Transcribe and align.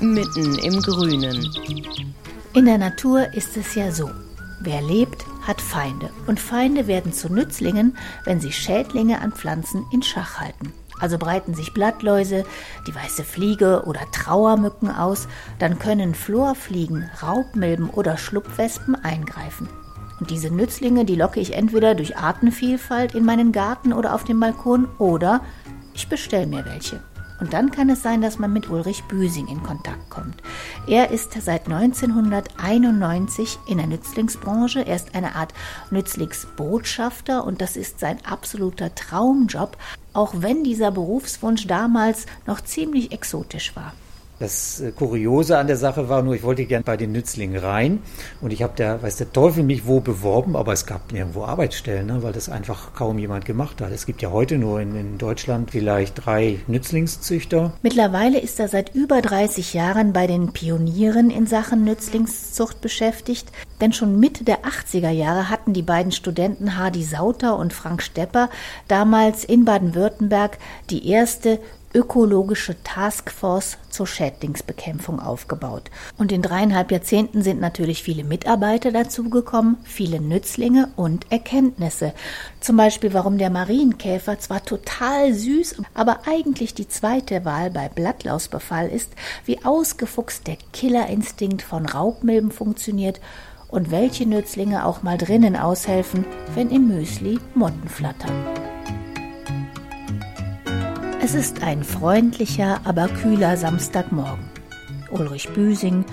mitten 0.00 0.58
im 0.58 0.80
Grünen. 0.82 1.48
In 2.54 2.64
der 2.64 2.78
Natur 2.78 3.32
ist 3.34 3.56
es 3.56 3.74
ja 3.74 3.90
so. 3.90 4.10
Wer 4.60 4.80
lebt, 4.82 5.24
hat 5.46 5.60
Feinde. 5.60 6.10
Und 6.26 6.40
Feinde 6.40 6.86
werden 6.86 7.12
zu 7.12 7.32
Nützlingen, 7.32 7.96
wenn 8.24 8.40
sie 8.40 8.52
Schädlinge 8.52 9.20
an 9.20 9.32
Pflanzen 9.32 9.84
in 9.92 10.02
Schach 10.02 10.40
halten. 10.40 10.72
Also 10.98 11.18
breiten 11.18 11.54
sich 11.54 11.74
Blattläuse, 11.74 12.44
die 12.86 12.94
weiße 12.94 13.22
Fliege 13.22 13.84
oder 13.84 14.00
Trauermücken 14.12 14.90
aus, 14.90 15.28
dann 15.58 15.78
können 15.78 16.14
Florfliegen, 16.14 17.10
Raubmilben 17.22 17.90
oder 17.90 18.16
Schlupfwespen 18.16 18.94
eingreifen. 18.94 19.68
Und 20.18 20.30
diese 20.30 20.50
Nützlinge, 20.50 21.04
die 21.04 21.16
locke 21.16 21.40
ich 21.40 21.52
entweder 21.52 21.94
durch 21.94 22.16
Artenvielfalt 22.16 23.14
in 23.14 23.26
meinen 23.26 23.52
Garten 23.52 23.92
oder 23.92 24.14
auf 24.14 24.24
dem 24.24 24.40
Balkon 24.40 24.88
oder 24.98 25.42
ich 25.92 26.08
bestelle 26.08 26.46
mir 26.46 26.64
welche. 26.64 27.02
Und 27.40 27.52
dann 27.52 27.70
kann 27.70 27.90
es 27.90 28.02
sein, 28.02 28.22
dass 28.22 28.38
man 28.38 28.52
mit 28.52 28.70
Ulrich 28.70 29.04
Büsing 29.04 29.48
in 29.48 29.62
Kontakt 29.62 30.08
kommt. 30.10 30.42
Er 30.86 31.10
ist 31.10 31.32
seit 31.40 31.66
1991 31.66 33.58
in 33.66 33.78
der 33.78 33.86
Nützlingsbranche. 33.86 34.86
Er 34.86 34.96
ist 34.96 35.14
eine 35.14 35.34
Art 35.34 35.52
Nützlingsbotschafter 35.90 37.44
und 37.44 37.60
das 37.60 37.76
ist 37.76 38.00
sein 38.00 38.18
absoluter 38.24 38.94
Traumjob, 38.94 39.76
auch 40.12 40.34
wenn 40.38 40.64
dieser 40.64 40.90
Berufswunsch 40.90 41.66
damals 41.66 42.26
noch 42.46 42.62
ziemlich 42.62 43.12
exotisch 43.12 43.76
war. 43.76 43.92
Das 44.38 44.80
äh, 44.80 44.92
Kuriose 44.92 45.56
an 45.56 45.66
der 45.66 45.76
Sache 45.76 46.08
war 46.08 46.22
nur, 46.22 46.34
ich 46.34 46.42
wollte 46.42 46.66
gern 46.66 46.82
bei 46.82 46.96
den 46.96 47.12
Nützlingen 47.12 47.56
rein 47.58 48.00
und 48.40 48.52
ich 48.52 48.62
habe 48.62 48.74
da, 48.76 49.02
weiß 49.02 49.16
der 49.16 49.32
Teufel 49.32 49.62
mich 49.62 49.86
wo 49.86 50.00
beworben, 50.00 50.56
aber 50.56 50.72
es 50.72 50.84
gab 50.84 51.10
nirgendwo 51.12 51.44
Arbeitsstellen, 51.44 52.06
ne, 52.06 52.22
weil 52.22 52.32
das 52.32 52.48
einfach 52.48 52.92
kaum 52.94 53.18
jemand 53.18 53.46
gemacht 53.46 53.80
hat. 53.80 53.92
Es 53.92 54.04
gibt 54.04 54.20
ja 54.20 54.30
heute 54.30 54.58
nur 54.58 54.80
in, 54.80 54.94
in, 54.94 55.18
Deutschland 55.18 55.70
vielleicht 55.70 56.26
drei 56.26 56.60
Nützlingszüchter. 56.66 57.72
Mittlerweile 57.82 58.38
ist 58.38 58.60
er 58.60 58.68
seit 58.68 58.94
über 58.94 59.22
30 59.22 59.72
Jahren 59.72 60.12
bei 60.12 60.26
den 60.26 60.52
Pionieren 60.52 61.30
in 61.30 61.46
Sachen 61.46 61.84
Nützlingszucht 61.84 62.82
beschäftigt, 62.82 63.50
denn 63.80 63.94
schon 63.94 64.20
Mitte 64.20 64.44
der 64.44 64.64
80er 64.64 65.10
Jahre 65.10 65.48
hatten 65.48 65.72
die 65.72 65.82
beiden 65.82 66.12
Studenten 66.12 66.76
Hardy 66.76 67.02
Sauter 67.02 67.56
und 67.56 67.72
Frank 67.72 68.02
Stepper 68.02 68.50
damals 68.88 69.44
in 69.44 69.64
Baden-Württemberg 69.64 70.58
die 70.90 71.08
erste 71.08 71.58
ökologische 71.96 72.76
Taskforce 72.84 73.78
zur 73.88 74.06
Schädlingsbekämpfung 74.06 75.18
aufgebaut. 75.18 75.90
Und 76.18 76.30
in 76.30 76.42
dreieinhalb 76.42 76.92
Jahrzehnten 76.92 77.42
sind 77.42 77.58
natürlich 77.58 78.02
viele 78.02 78.22
Mitarbeiter 78.22 78.92
dazugekommen, 78.92 79.78
viele 79.84 80.20
Nützlinge 80.20 80.90
und 80.96 81.32
Erkenntnisse. 81.32 82.12
Zum 82.60 82.76
Beispiel, 82.76 83.14
warum 83.14 83.38
der 83.38 83.48
Marienkäfer 83.48 84.38
zwar 84.38 84.62
total 84.62 85.32
süß, 85.32 85.76
aber 85.94 86.20
eigentlich 86.26 86.74
die 86.74 86.88
zweite 86.88 87.46
Wahl 87.46 87.70
bei 87.70 87.88
Blattlausbefall 87.88 88.88
ist, 88.88 89.12
wie 89.46 89.64
ausgefuchst 89.64 90.46
der 90.46 90.58
Killerinstinkt 90.74 91.62
von 91.62 91.86
Raubmilben 91.86 92.50
funktioniert 92.50 93.20
und 93.68 93.90
welche 93.90 94.26
Nützlinge 94.26 94.84
auch 94.84 95.02
mal 95.02 95.16
drinnen 95.16 95.56
aushelfen, 95.56 96.26
wenn 96.54 96.70
im 96.70 96.88
Müsli 96.88 97.38
Motten 97.54 97.88
flattern. 97.88 98.65
Es 101.26 101.34
ist 101.34 101.64
ein 101.64 101.82
freundlicher, 101.82 102.78
aber 102.84 103.08
kühler 103.08 103.56
Samstagmorgen. 103.56 104.44
Ulrich 105.10 105.48
Büsing, 105.48 106.04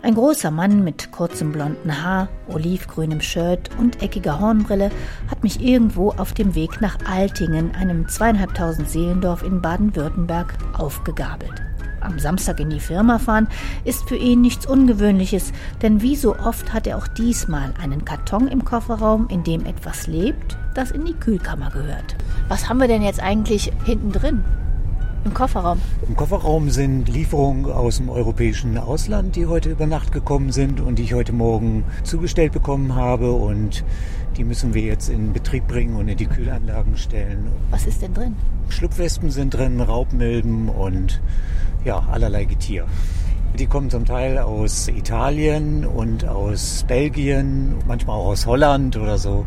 ein 0.00 0.14
großer 0.14 0.52
Mann 0.52 0.84
mit 0.84 1.10
kurzem 1.10 1.50
blonden 1.50 2.04
Haar, 2.04 2.28
olivgrünem 2.46 3.20
Shirt 3.20 3.68
und 3.80 4.00
eckiger 4.00 4.38
Hornbrille, 4.38 4.92
hat 5.28 5.42
mich 5.42 5.60
irgendwo 5.60 6.10
auf 6.10 6.34
dem 6.34 6.54
Weg 6.54 6.80
nach 6.80 6.98
Altingen, 7.04 7.74
einem 7.74 8.06
zweieinhalbtausend 8.06 8.88
Seelendorf 8.88 9.42
in 9.42 9.60
Baden-Württemberg, 9.60 10.56
aufgegabelt. 10.78 11.60
Am 12.00 12.20
Samstag 12.20 12.60
in 12.60 12.70
die 12.70 12.78
Firma 12.78 13.18
fahren 13.18 13.48
ist 13.84 14.08
für 14.08 14.16
ihn 14.16 14.40
nichts 14.40 14.66
Ungewöhnliches, 14.66 15.52
denn 15.82 16.00
wie 16.00 16.14
so 16.14 16.36
oft 16.38 16.72
hat 16.72 16.86
er 16.86 16.96
auch 16.96 17.08
diesmal 17.08 17.74
einen 17.82 18.04
Karton 18.04 18.46
im 18.46 18.64
Kofferraum, 18.64 19.26
in 19.30 19.42
dem 19.42 19.66
etwas 19.66 20.06
lebt, 20.06 20.56
das 20.74 20.90
in 20.90 21.04
die 21.04 21.14
Kühlkammer 21.14 21.70
gehört. 21.70 22.16
Was 22.48 22.68
haben 22.68 22.78
wir 22.78 22.88
denn 22.88 23.02
jetzt 23.02 23.22
eigentlich 23.22 23.72
hinten 23.84 24.12
drin? 24.12 24.44
Im 25.24 25.34
Kofferraum? 25.34 25.78
Im 26.08 26.16
Kofferraum 26.16 26.70
sind 26.70 27.08
Lieferungen 27.08 27.70
aus 27.70 27.98
dem 27.98 28.08
europäischen 28.08 28.78
Ausland, 28.78 29.36
die 29.36 29.44
heute 29.44 29.70
über 29.70 29.86
Nacht 29.86 30.12
gekommen 30.12 30.50
sind 30.50 30.80
und 30.80 30.98
die 30.98 31.02
ich 31.02 31.12
heute 31.12 31.32
Morgen 31.34 31.84
zugestellt 32.04 32.52
bekommen 32.52 32.94
habe. 32.94 33.32
Und 33.32 33.84
die 34.38 34.44
müssen 34.44 34.72
wir 34.72 34.82
jetzt 34.82 35.10
in 35.10 35.34
Betrieb 35.34 35.68
bringen 35.68 35.96
und 35.96 36.08
in 36.08 36.16
die 36.16 36.26
Kühlanlagen 36.26 36.96
stellen. 36.96 37.48
Was 37.70 37.86
ist 37.86 38.00
denn 38.00 38.14
drin? 38.14 38.34
Schlupfwespen 38.70 39.30
sind 39.30 39.52
drin, 39.52 39.80
Raubmilben 39.80 40.70
und 40.70 41.20
ja, 41.84 42.02
allerlei 42.10 42.44
Getier. 42.46 42.86
Die 43.58 43.66
kommen 43.66 43.90
zum 43.90 44.06
Teil 44.06 44.38
aus 44.38 44.88
Italien 44.88 45.84
und 45.84 46.26
aus 46.26 46.84
Belgien, 46.88 47.74
manchmal 47.86 48.16
auch 48.16 48.28
aus 48.28 48.46
Holland 48.46 48.96
oder 48.96 49.18
so. 49.18 49.44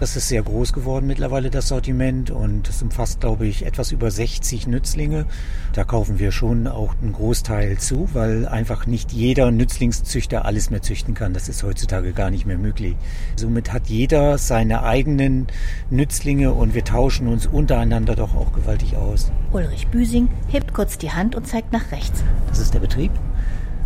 Das 0.00 0.16
ist 0.16 0.28
sehr 0.28 0.42
groß 0.42 0.72
geworden 0.72 1.06
mittlerweile, 1.06 1.50
das 1.50 1.68
Sortiment. 1.68 2.30
Und 2.30 2.68
es 2.68 2.82
umfasst, 2.82 3.20
glaube 3.20 3.46
ich, 3.46 3.64
etwas 3.64 3.92
über 3.92 4.10
60 4.10 4.66
Nützlinge. 4.66 5.24
Da 5.72 5.84
kaufen 5.84 6.18
wir 6.18 6.32
schon 6.32 6.66
auch 6.66 6.94
einen 7.00 7.12
Großteil 7.12 7.78
zu, 7.78 8.08
weil 8.12 8.46
einfach 8.48 8.86
nicht 8.86 9.12
jeder 9.12 9.50
Nützlingszüchter 9.52 10.44
alles 10.44 10.70
mehr 10.70 10.82
züchten 10.82 11.14
kann. 11.14 11.32
Das 11.32 11.48
ist 11.48 11.62
heutzutage 11.62 12.12
gar 12.12 12.30
nicht 12.30 12.44
mehr 12.44 12.58
möglich. 12.58 12.96
Somit 13.36 13.72
hat 13.72 13.86
jeder 13.86 14.36
seine 14.36 14.82
eigenen 14.82 15.46
Nützlinge 15.90 16.52
und 16.52 16.74
wir 16.74 16.84
tauschen 16.84 17.28
uns 17.28 17.46
untereinander 17.46 18.16
doch 18.16 18.34
auch 18.34 18.52
gewaltig 18.52 18.96
aus. 18.96 19.30
Ulrich 19.52 19.86
Büsing 19.88 20.28
hebt 20.48 20.74
kurz 20.74 20.98
die 20.98 21.12
Hand 21.12 21.36
und 21.36 21.46
zeigt 21.46 21.72
nach 21.72 21.92
rechts. 21.92 22.24
Das 22.48 22.58
ist 22.58 22.74
der 22.74 22.80
Betrieb. 22.80 23.12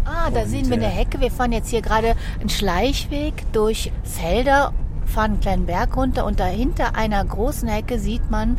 Ah, 0.07 0.31
da 0.31 0.41
und, 0.41 0.49
sehen 0.49 0.69
wir 0.69 0.77
eine 0.77 0.87
äh, 0.87 0.89
Hecke. 0.89 1.21
Wir 1.21 1.31
fahren 1.31 1.53
jetzt 1.53 1.69
hier 1.69 1.83
gerade 1.83 2.15
einen 2.41 2.49
Schleichweg 2.49 3.35
durch 3.53 3.93
Felder 4.05 4.73
fahren 5.09 5.33
einen 5.33 5.41
kleinen 5.41 5.67
Berg 5.67 5.97
runter 5.97 6.25
und 6.25 6.39
dahinter 6.39 6.95
einer 6.95 7.25
großen 7.25 7.67
Hecke 7.69 7.99
sieht 7.99 8.31
man, 8.31 8.59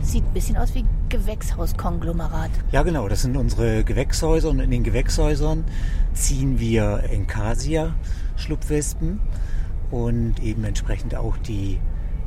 sieht 0.00 0.24
ein 0.24 0.32
bisschen 0.32 0.56
aus 0.56 0.74
wie 0.74 0.84
Gewächshauskonglomerat. 1.08 2.50
Ja, 2.72 2.82
genau, 2.82 3.08
das 3.08 3.22
sind 3.22 3.36
unsere 3.36 3.84
Gewächshäuser 3.84 4.50
und 4.50 4.58
in 4.60 4.70
den 4.70 4.82
Gewächshäusern 4.82 5.64
ziehen 6.14 6.58
wir 6.58 7.04
Enkasia-Schlupfwespen 7.10 9.20
und 9.90 10.42
eben 10.42 10.64
entsprechend 10.64 11.14
auch 11.14 11.36
die 11.36 11.78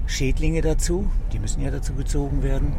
Schädlinge 0.07 0.61
dazu. 0.61 1.09
Die 1.33 1.39
müssen 1.39 1.61
ja 1.61 1.71
dazu 1.71 1.93
gezogen 1.93 2.43
werden. 2.43 2.73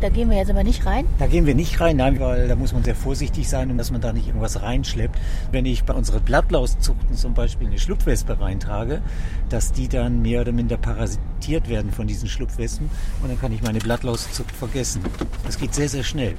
Da 0.00 0.08
gehen 0.08 0.30
wir 0.30 0.38
jetzt 0.38 0.50
aber 0.50 0.64
nicht 0.64 0.86
rein? 0.86 1.04
Da 1.18 1.26
gehen 1.26 1.44
wir 1.44 1.54
nicht 1.54 1.78
rein, 1.78 1.98
nein, 1.98 2.18
weil 2.20 2.48
da 2.48 2.56
muss 2.56 2.72
man 2.72 2.82
sehr 2.82 2.94
vorsichtig 2.94 3.48
sein, 3.48 3.70
um 3.70 3.76
dass 3.76 3.90
man 3.90 4.00
da 4.00 4.14
nicht 4.14 4.28
irgendwas 4.28 4.62
reinschleppt. 4.62 5.18
Wenn 5.52 5.66
ich 5.66 5.84
bei 5.84 5.92
unseren 5.92 6.22
Blattlauszuchten 6.22 7.14
zum 7.14 7.34
Beispiel 7.34 7.66
eine 7.66 7.78
Schlupfwespe 7.78 8.40
reintrage, 8.40 9.02
dass 9.50 9.72
die 9.72 9.88
dann 9.88 10.22
mehr 10.22 10.40
oder 10.40 10.52
minder 10.52 10.78
parasitiert 10.78 11.68
werden 11.68 11.92
von 11.92 12.06
diesen 12.06 12.28
Schlupfwespen 12.28 12.88
und 13.22 13.28
dann 13.28 13.38
kann 13.38 13.52
ich 13.52 13.62
meine 13.62 13.78
Blattlauszucht 13.78 14.52
vergessen. 14.52 15.02
Das 15.44 15.58
geht 15.58 15.74
sehr, 15.74 15.88
sehr 15.88 16.04
schnell. 16.04 16.34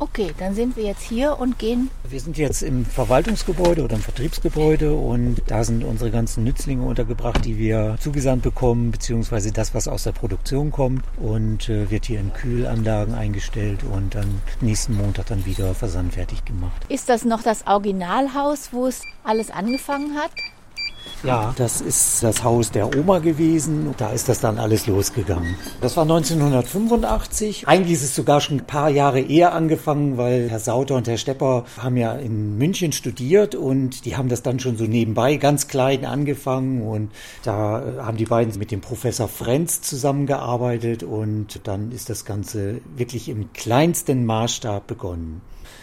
Okay, 0.00 0.32
dann 0.38 0.54
sind 0.54 0.76
wir 0.76 0.84
jetzt 0.84 1.02
hier 1.02 1.40
und 1.40 1.58
gehen. 1.58 1.90
Wir 2.08 2.20
sind 2.20 2.38
jetzt 2.38 2.62
im 2.62 2.84
Verwaltungsgebäude 2.84 3.82
oder 3.82 3.96
im 3.96 4.02
Vertriebsgebäude 4.02 4.94
und 4.94 5.42
da 5.48 5.64
sind 5.64 5.82
unsere 5.82 6.12
ganzen 6.12 6.44
Nützlinge 6.44 6.84
untergebracht, 6.84 7.44
die 7.44 7.58
wir 7.58 7.96
zugesandt 8.00 8.44
bekommen, 8.44 8.92
beziehungsweise 8.92 9.50
das, 9.50 9.74
was 9.74 9.88
aus 9.88 10.04
der 10.04 10.12
Produktion 10.12 10.70
kommt 10.70 11.02
und 11.16 11.68
äh, 11.68 11.90
wird 11.90 12.06
hier 12.06 12.20
in 12.20 12.32
Kühlanlagen 12.32 13.14
eingestellt 13.14 13.80
und 13.82 14.14
dann 14.14 14.40
nächsten 14.60 14.96
Montag 14.96 15.26
dann 15.26 15.44
wieder 15.46 15.74
versandfertig 15.74 16.44
gemacht. 16.44 16.86
Ist 16.88 17.08
das 17.08 17.24
noch 17.24 17.42
das 17.42 17.66
Originalhaus, 17.66 18.68
wo 18.72 18.86
es 18.86 19.02
alles 19.24 19.50
angefangen 19.50 20.16
hat? 20.16 20.30
Ja, 21.24 21.52
das 21.56 21.80
ist 21.80 22.22
das 22.22 22.44
Haus 22.44 22.70
der 22.70 22.96
Oma 22.96 23.18
gewesen. 23.18 23.94
Da 23.96 24.10
ist 24.10 24.28
das 24.28 24.40
dann 24.40 24.58
alles 24.58 24.86
losgegangen. 24.86 25.56
Das 25.80 25.96
war 25.96 26.04
1985. 26.04 27.66
Eigentlich 27.66 27.94
ist 27.94 28.04
es 28.04 28.14
sogar 28.14 28.40
schon 28.40 28.58
ein 28.58 28.66
paar 28.66 28.88
Jahre 28.88 29.20
eher 29.20 29.52
angefangen, 29.52 30.16
weil 30.16 30.48
Herr 30.48 30.60
Sauter 30.60 30.94
und 30.94 31.08
Herr 31.08 31.18
Stepper 31.18 31.64
haben 31.76 31.96
ja 31.96 32.12
in 32.12 32.56
München 32.56 32.92
studiert 32.92 33.56
und 33.56 34.04
die 34.04 34.16
haben 34.16 34.28
das 34.28 34.42
dann 34.42 34.60
schon 34.60 34.76
so 34.76 34.84
nebenbei 34.84 35.36
ganz 35.36 35.66
klein 35.66 36.04
angefangen 36.04 36.82
und 36.82 37.10
da 37.42 37.82
haben 37.98 38.16
die 38.16 38.26
beiden 38.26 38.56
mit 38.58 38.70
dem 38.70 38.80
Professor 38.80 39.26
Frenz 39.26 39.80
zusammengearbeitet 39.80 41.02
und 41.02 41.60
dann 41.64 41.90
ist 41.90 42.10
das 42.10 42.24
Ganze 42.24 42.80
wirklich 42.96 43.28
im 43.28 43.52
kleinsten 43.52 44.24
Maßstab 44.24 44.86
begonnen. 44.86 45.40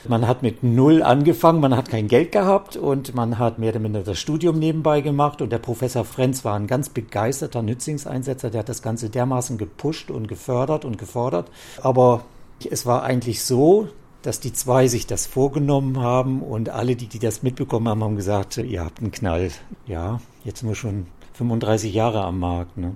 Man 0.09 0.27
hat 0.27 0.43
mit 0.43 0.63
Null 0.63 1.03
angefangen, 1.03 1.59
man 1.59 1.75
hat 1.75 1.89
kein 1.89 2.07
Geld 2.07 2.31
gehabt 2.31 2.77
und 2.77 3.15
man 3.15 3.39
hat 3.39 3.59
mehr 3.59 3.71
oder 3.71 3.79
minder 3.79 4.03
das 4.03 4.19
Studium 4.19 4.59
nebenbei 4.59 5.01
gemacht. 5.01 5.41
Und 5.41 5.51
der 5.51 5.59
Professor 5.59 6.05
Frenz 6.05 6.45
war 6.45 6.55
ein 6.55 6.67
ganz 6.67 6.89
begeisterter 6.89 7.61
Nützlingseinsetzer, 7.61 8.49
der 8.49 8.59
hat 8.59 8.69
das 8.69 8.81
Ganze 8.81 9.09
dermaßen 9.09 9.57
gepusht 9.57 10.11
und 10.11 10.27
gefördert 10.27 10.85
und 10.85 10.97
gefordert. 10.97 11.49
Aber 11.81 12.25
es 12.69 12.85
war 12.85 13.03
eigentlich 13.03 13.43
so, 13.43 13.89
dass 14.21 14.39
die 14.39 14.53
zwei 14.53 14.87
sich 14.87 15.05
das 15.05 15.27
vorgenommen 15.27 15.99
haben 15.99 16.41
und 16.41 16.69
alle, 16.69 16.95
die, 16.95 17.07
die 17.07 17.19
das 17.19 17.43
mitbekommen 17.43 17.87
haben, 17.87 18.03
haben 18.03 18.15
gesagt, 18.15 18.57
ihr 18.57 18.83
habt 18.83 18.99
einen 18.99 19.11
Knall. 19.11 19.51
Ja, 19.85 20.19
jetzt 20.43 20.61
sind 20.61 20.69
wir 20.69 20.75
schon 20.75 21.05
35 21.33 21.93
Jahre 21.93 22.23
am 22.23 22.39
Markt. 22.39 22.77
Ne? 22.77 22.95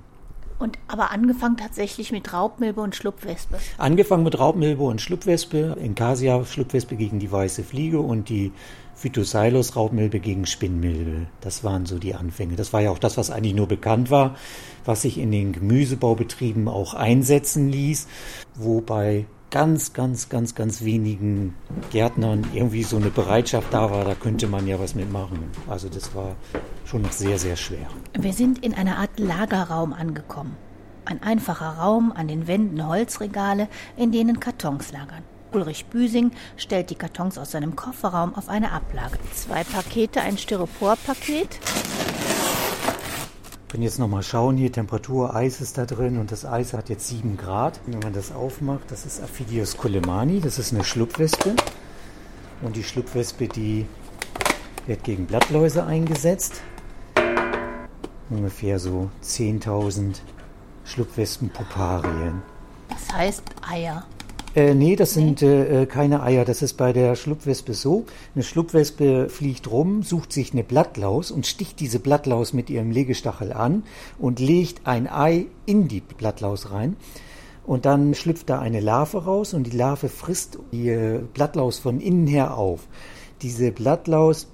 Und 0.60 0.78
aber 0.88 1.12
angefangen 1.12 1.58
tatsächlich 1.58 2.12
mit 2.12 2.34
Raubmilbe 2.34 2.82
und 2.82 2.96
Schlupfwespe. 2.96 3.58
Angefangen 3.78 4.24
mit 4.24 4.38
Raubmilbe 4.38 4.84
und 4.84 5.02
Schlupfwespe, 5.02 5.78
Incasia 5.82 6.44
Schlupfwespe 6.44 6.98
gegen 6.98 7.20
die 7.20 7.32
weiße 7.32 7.64
Fliege 7.64 8.00
und 8.00 8.28
die 8.28 8.52
Phytosilus 9.00 9.78
Raubmilbe 9.78 10.20
gegen 10.20 10.46
Spinnmilbe. 10.46 11.28
Das 11.40 11.64
waren 11.64 11.86
so 11.86 11.98
die 11.98 12.14
Anfänge. 12.14 12.58
Das 12.58 12.74
war 12.74 12.82
ja 12.82 12.92
auch 12.92 13.00
das, 13.00 13.16
was 13.16 13.32
eigentlich 13.32 13.56
nur 13.56 13.68
bekannt 13.68 14.12
war, 14.12 14.36
was 14.84 15.04
sich 15.04 15.18
in 15.18 15.32
den 15.32 15.54
Gemüsebaubetrieben 15.54 16.68
auch 16.68 16.94
einsetzen 16.94 17.70
ließ, 17.70 18.08
wobei 18.56 19.26
ganz, 19.51 19.94
ganz, 19.94 20.30
ganz, 20.30 20.56
ganz 20.56 20.84
wenigen 20.84 21.56
Gärtnern 21.92 22.46
irgendwie 22.54 22.84
so 22.84 22.98
eine 22.98 23.10
Bereitschaft 23.10 23.74
da 23.74 23.92
war, 23.92 24.06
da 24.06 24.16
könnte 24.16 24.48
man 24.48 24.68
ja 24.68 24.80
was 24.80 24.96
mitmachen. 24.96 25.40
Also 25.68 25.90
das 25.90 26.13
war 26.16 26.36
schon 26.86 27.01
noch 27.01 27.12
sehr, 27.12 27.40
sehr 27.40 27.56
schwer. 27.56 27.88
Wir 28.18 28.34
sind 28.34 28.63
in 28.63 28.74
einer 28.74 28.98
Art 28.98 29.19
Lagerraum 29.19 29.94
angekommen. 29.94 30.56
Ein 31.06 31.24
einfacher 31.24 31.78
Raum, 31.78 32.12
an 32.12 32.28
den 32.28 32.48
Wänden 32.48 32.86
Holzregale, 32.88 33.68
in 33.98 34.12
denen 34.12 34.40
Kartons 34.40 34.92
lagern. 34.92 35.24
Ulrich 35.51 35.86
Büsing 35.86 36.31
stellt 36.57 36.92
die 36.92 36.96
Kartons 36.96 37.40
aus 37.40 37.51
seinem 37.51 37.75
Kofferraum 37.75 38.36
auf 38.36 38.50
eine 38.50 38.72
Ablage. 38.72 39.18
Zwei 39.34 39.63
Pakete, 39.63 40.22
ein 40.22 40.38
Styroporpaket 40.38 41.60
können 43.69 43.83
jetzt 43.83 44.00
nochmal 44.00 44.24
schauen, 44.24 44.57
hier 44.57 44.71
Temperatur, 44.71 45.36
Eis 45.36 45.62
ist 45.62 45.77
da 45.77 45.86
drin 45.86 46.18
und 46.18 46.31
das 46.31 46.44
Eis 46.44 46.74
hat 46.74 46.89
jetzt 46.89 47.07
7 47.07 47.38
Grad. 47.38 47.80
Wenn 47.86 48.00
man 48.00 48.13
das 48.13 48.31
aufmacht, 48.31 48.89
das 48.89 49.06
ist 49.06 49.21
Aphidius 49.21 49.77
colemani, 49.77 50.42
das 50.42 50.57
ist 50.57 50.74
eine 50.74 50.83
Schlupfwespe. 50.83 51.56
Und 52.62 52.75
die 52.75 52.83
Schlupfwespe, 52.83 53.48
die 53.48 53.86
wird 54.88 55.04
gegen 55.04 55.27
Blattläuse 55.27 55.86
eingesetzt. 55.86 56.62
Ungefähr 58.31 58.80
so 58.80 59.10
10.000 59.24 60.15
Schlupfwespenpuparien. 60.86 62.42
Das 62.89 63.15
heißt 63.15 63.44
Eier. 63.69 64.04
Äh, 64.56 64.74
nee, 64.74 64.96
das 64.96 65.16
nee. 65.16 65.25
sind 65.25 65.42
äh, 65.44 65.86
keine 65.86 66.24
Eier. 66.24 66.46
Das 66.46 66.62
ist 66.62 66.74
bei 66.74 66.92
der 66.92 67.16
Schlupfwespe 67.16 67.74
so. 67.74 68.06
Eine 68.34 68.44
Schlupfwespe 68.44 69.30
fliegt 69.30 69.69
rum, 69.69 70.04
sucht 70.04 70.34
sich 70.34 70.54
eine 70.54 70.63
Blattlaus 70.63 71.31
und 71.31 71.46
sticht 71.46 71.80
diese 71.80 72.00
Blattlaus 72.00 72.54
mit 72.54 72.69
ihrem 72.69 72.92
Legestachel 72.92 73.54
an 73.54 73.84
und 74.18 74.40
legt 74.40 74.88
ein 74.88 75.07
Ei 75.07 75.46
in 75.66 75.88
die 75.88 76.01
Blattlaus 76.01 76.72
rein. 76.72 76.96
Und 77.66 77.86
dann 77.86 78.16
schlüpft 78.16 78.50
da 78.50 78.60
eine 78.60 78.80
Larve 78.80 79.25
raus 79.25 79.54
und 79.54 79.66
die 79.66 79.78
Larve 79.78 80.10
frisst 80.10 80.57
die 80.72 80.90
äh, 80.90 81.19
Blattlaus 81.34 81.78
von 81.78 82.00
innen 82.00 82.25
her 82.25 82.57
auf. 82.57 82.88
Diese 83.44 83.72
Blattlaus 83.72 84.48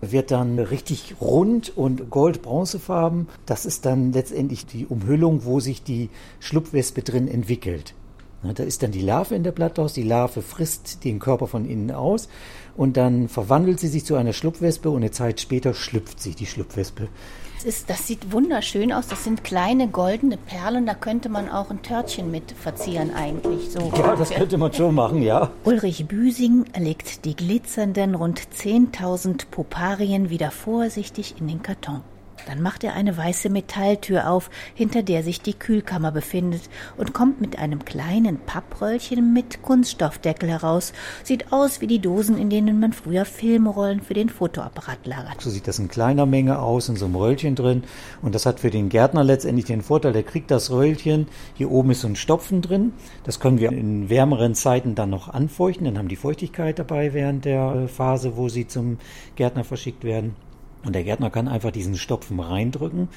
wird 0.00 0.30
dann 0.30 0.58
richtig 0.58 1.16
rund 1.20 1.76
und 1.76 2.10
gold-bronzefarben. 2.10 3.28
Das 3.46 3.66
ist 3.66 3.86
dann 3.86 4.12
letztendlich 4.12 4.66
die 4.66 4.86
Umhüllung, 4.86 5.44
wo 5.44 5.58
sich 5.58 5.82
die 5.82 6.10
Schlupfwespe 6.38 7.02
drin 7.02 7.26
entwickelt. 7.26 7.94
Da 8.42 8.64
ist 8.64 8.82
dann 8.82 8.90
die 8.90 9.02
Larve 9.02 9.34
in 9.34 9.44
der 9.44 9.52
Blattlaus, 9.52 9.92
die 9.92 10.02
Larve 10.02 10.42
frisst 10.42 11.04
den 11.04 11.20
Körper 11.20 11.46
von 11.46 11.64
innen 11.64 11.92
aus 11.92 12.28
und 12.76 12.96
dann 12.96 13.28
verwandelt 13.28 13.78
sie 13.78 13.88
sich 13.88 14.04
zu 14.04 14.16
einer 14.16 14.32
Schlupfwespe 14.32 14.90
und 14.90 14.96
eine 14.96 15.12
Zeit 15.12 15.40
später 15.40 15.74
schlüpft 15.74 16.20
sie, 16.20 16.34
die 16.34 16.46
Schlupfwespe. 16.46 17.08
Das, 17.54 17.64
ist, 17.64 17.90
das 17.90 18.08
sieht 18.08 18.32
wunderschön 18.32 18.92
aus. 18.92 19.06
Das 19.06 19.22
sind 19.22 19.44
kleine 19.44 19.86
goldene 19.86 20.36
Perlen. 20.36 20.84
Da 20.84 20.94
könnte 20.94 21.28
man 21.28 21.48
auch 21.48 21.70
ein 21.70 21.82
Törtchen 21.82 22.28
mit 22.28 22.50
verzieren 22.50 23.14
eigentlich. 23.14 23.70
So 23.70 23.92
ja, 23.96 24.16
das 24.16 24.30
könnte 24.30 24.58
man 24.58 24.72
schon 24.72 24.96
machen, 24.96 25.22
ja. 25.22 25.52
Ulrich 25.62 26.06
Büsing 26.08 26.64
legt 26.76 27.24
die 27.24 27.36
glitzernden 27.36 28.16
rund 28.16 28.40
10.000 28.40 29.46
Poparien 29.52 30.28
wieder 30.28 30.50
vorsichtig 30.50 31.36
in 31.38 31.46
den 31.46 31.62
Karton. 31.62 32.00
Dann 32.46 32.62
macht 32.62 32.84
er 32.84 32.94
eine 32.94 33.16
weiße 33.16 33.50
Metalltür 33.50 34.30
auf, 34.30 34.50
hinter 34.74 35.02
der 35.02 35.22
sich 35.22 35.40
die 35.40 35.54
Kühlkammer 35.54 36.12
befindet, 36.12 36.62
und 36.96 37.12
kommt 37.12 37.40
mit 37.40 37.58
einem 37.58 37.84
kleinen 37.84 38.38
Pappröllchen 38.38 39.32
mit 39.32 39.62
Kunststoffdeckel 39.62 40.48
heraus. 40.48 40.92
Sieht 41.24 41.52
aus 41.52 41.80
wie 41.80 41.86
die 41.86 42.00
Dosen, 42.00 42.38
in 42.38 42.50
denen 42.50 42.80
man 42.80 42.92
früher 42.92 43.24
Filmrollen 43.24 44.00
für 44.00 44.14
den 44.14 44.28
Fotoapparat 44.28 45.06
lagert. 45.06 45.40
So 45.40 45.50
sieht 45.50 45.68
das 45.68 45.78
in 45.78 45.88
kleiner 45.88 46.26
Menge 46.26 46.58
aus, 46.58 46.88
in 46.88 46.96
so 46.96 47.06
einem 47.06 47.16
Röllchen 47.16 47.54
drin. 47.54 47.84
Und 48.20 48.34
das 48.34 48.46
hat 48.46 48.60
für 48.60 48.70
den 48.70 48.88
Gärtner 48.88 49.24
letztendlich 49.24 49.66
den 49.66 49.82
Vorteil, 49.82 50.12
der 50.12 50.22
kriegt 50.22 50.50
das 50.50 50.70
Röllchen. 50.70 51.28
Hier 51.54 51.70
oben 51.70 51.90
ist 51.90 52.02
so 52.02 52.08
ein 52.08 52.16
Stopfen 52.16 52.62
drin. 52.62 52.92
Das 53.24 53.40
können 53.40 53.58
wir 53.58 53.72
in 53.72 54.10
wärmeren 54.10 54.54
Zeiten 54.54 54.94
dann 54.94 55.10
noch 55.10 55.28
anfeuchten. 55.28 55.84
Dann 55.84 55.98
haben 55.98 56.08
die 56.08 56.16
Feuchtigkeit 56.16 56.78
dabei 56.78 57.12
während 57.12 57.44
der 57.44 57.88
Phase, 57.88 58.36
wo 58.36 58.48
sie 58.48 58.66
zum 58.66 58.98
Gärtner 59.36 59.64
verschickt 59.64 60.04
werden. 60.04 60.36
Und 60.84 60.94
der 60.94 61.04
Gärtner 61.04 61.30
kann 61.30 61.46
einfach 61.46 61.70
diesen 61.70 61.96
Stopfen 61.96 62.40
reindrücken 62.40 63.08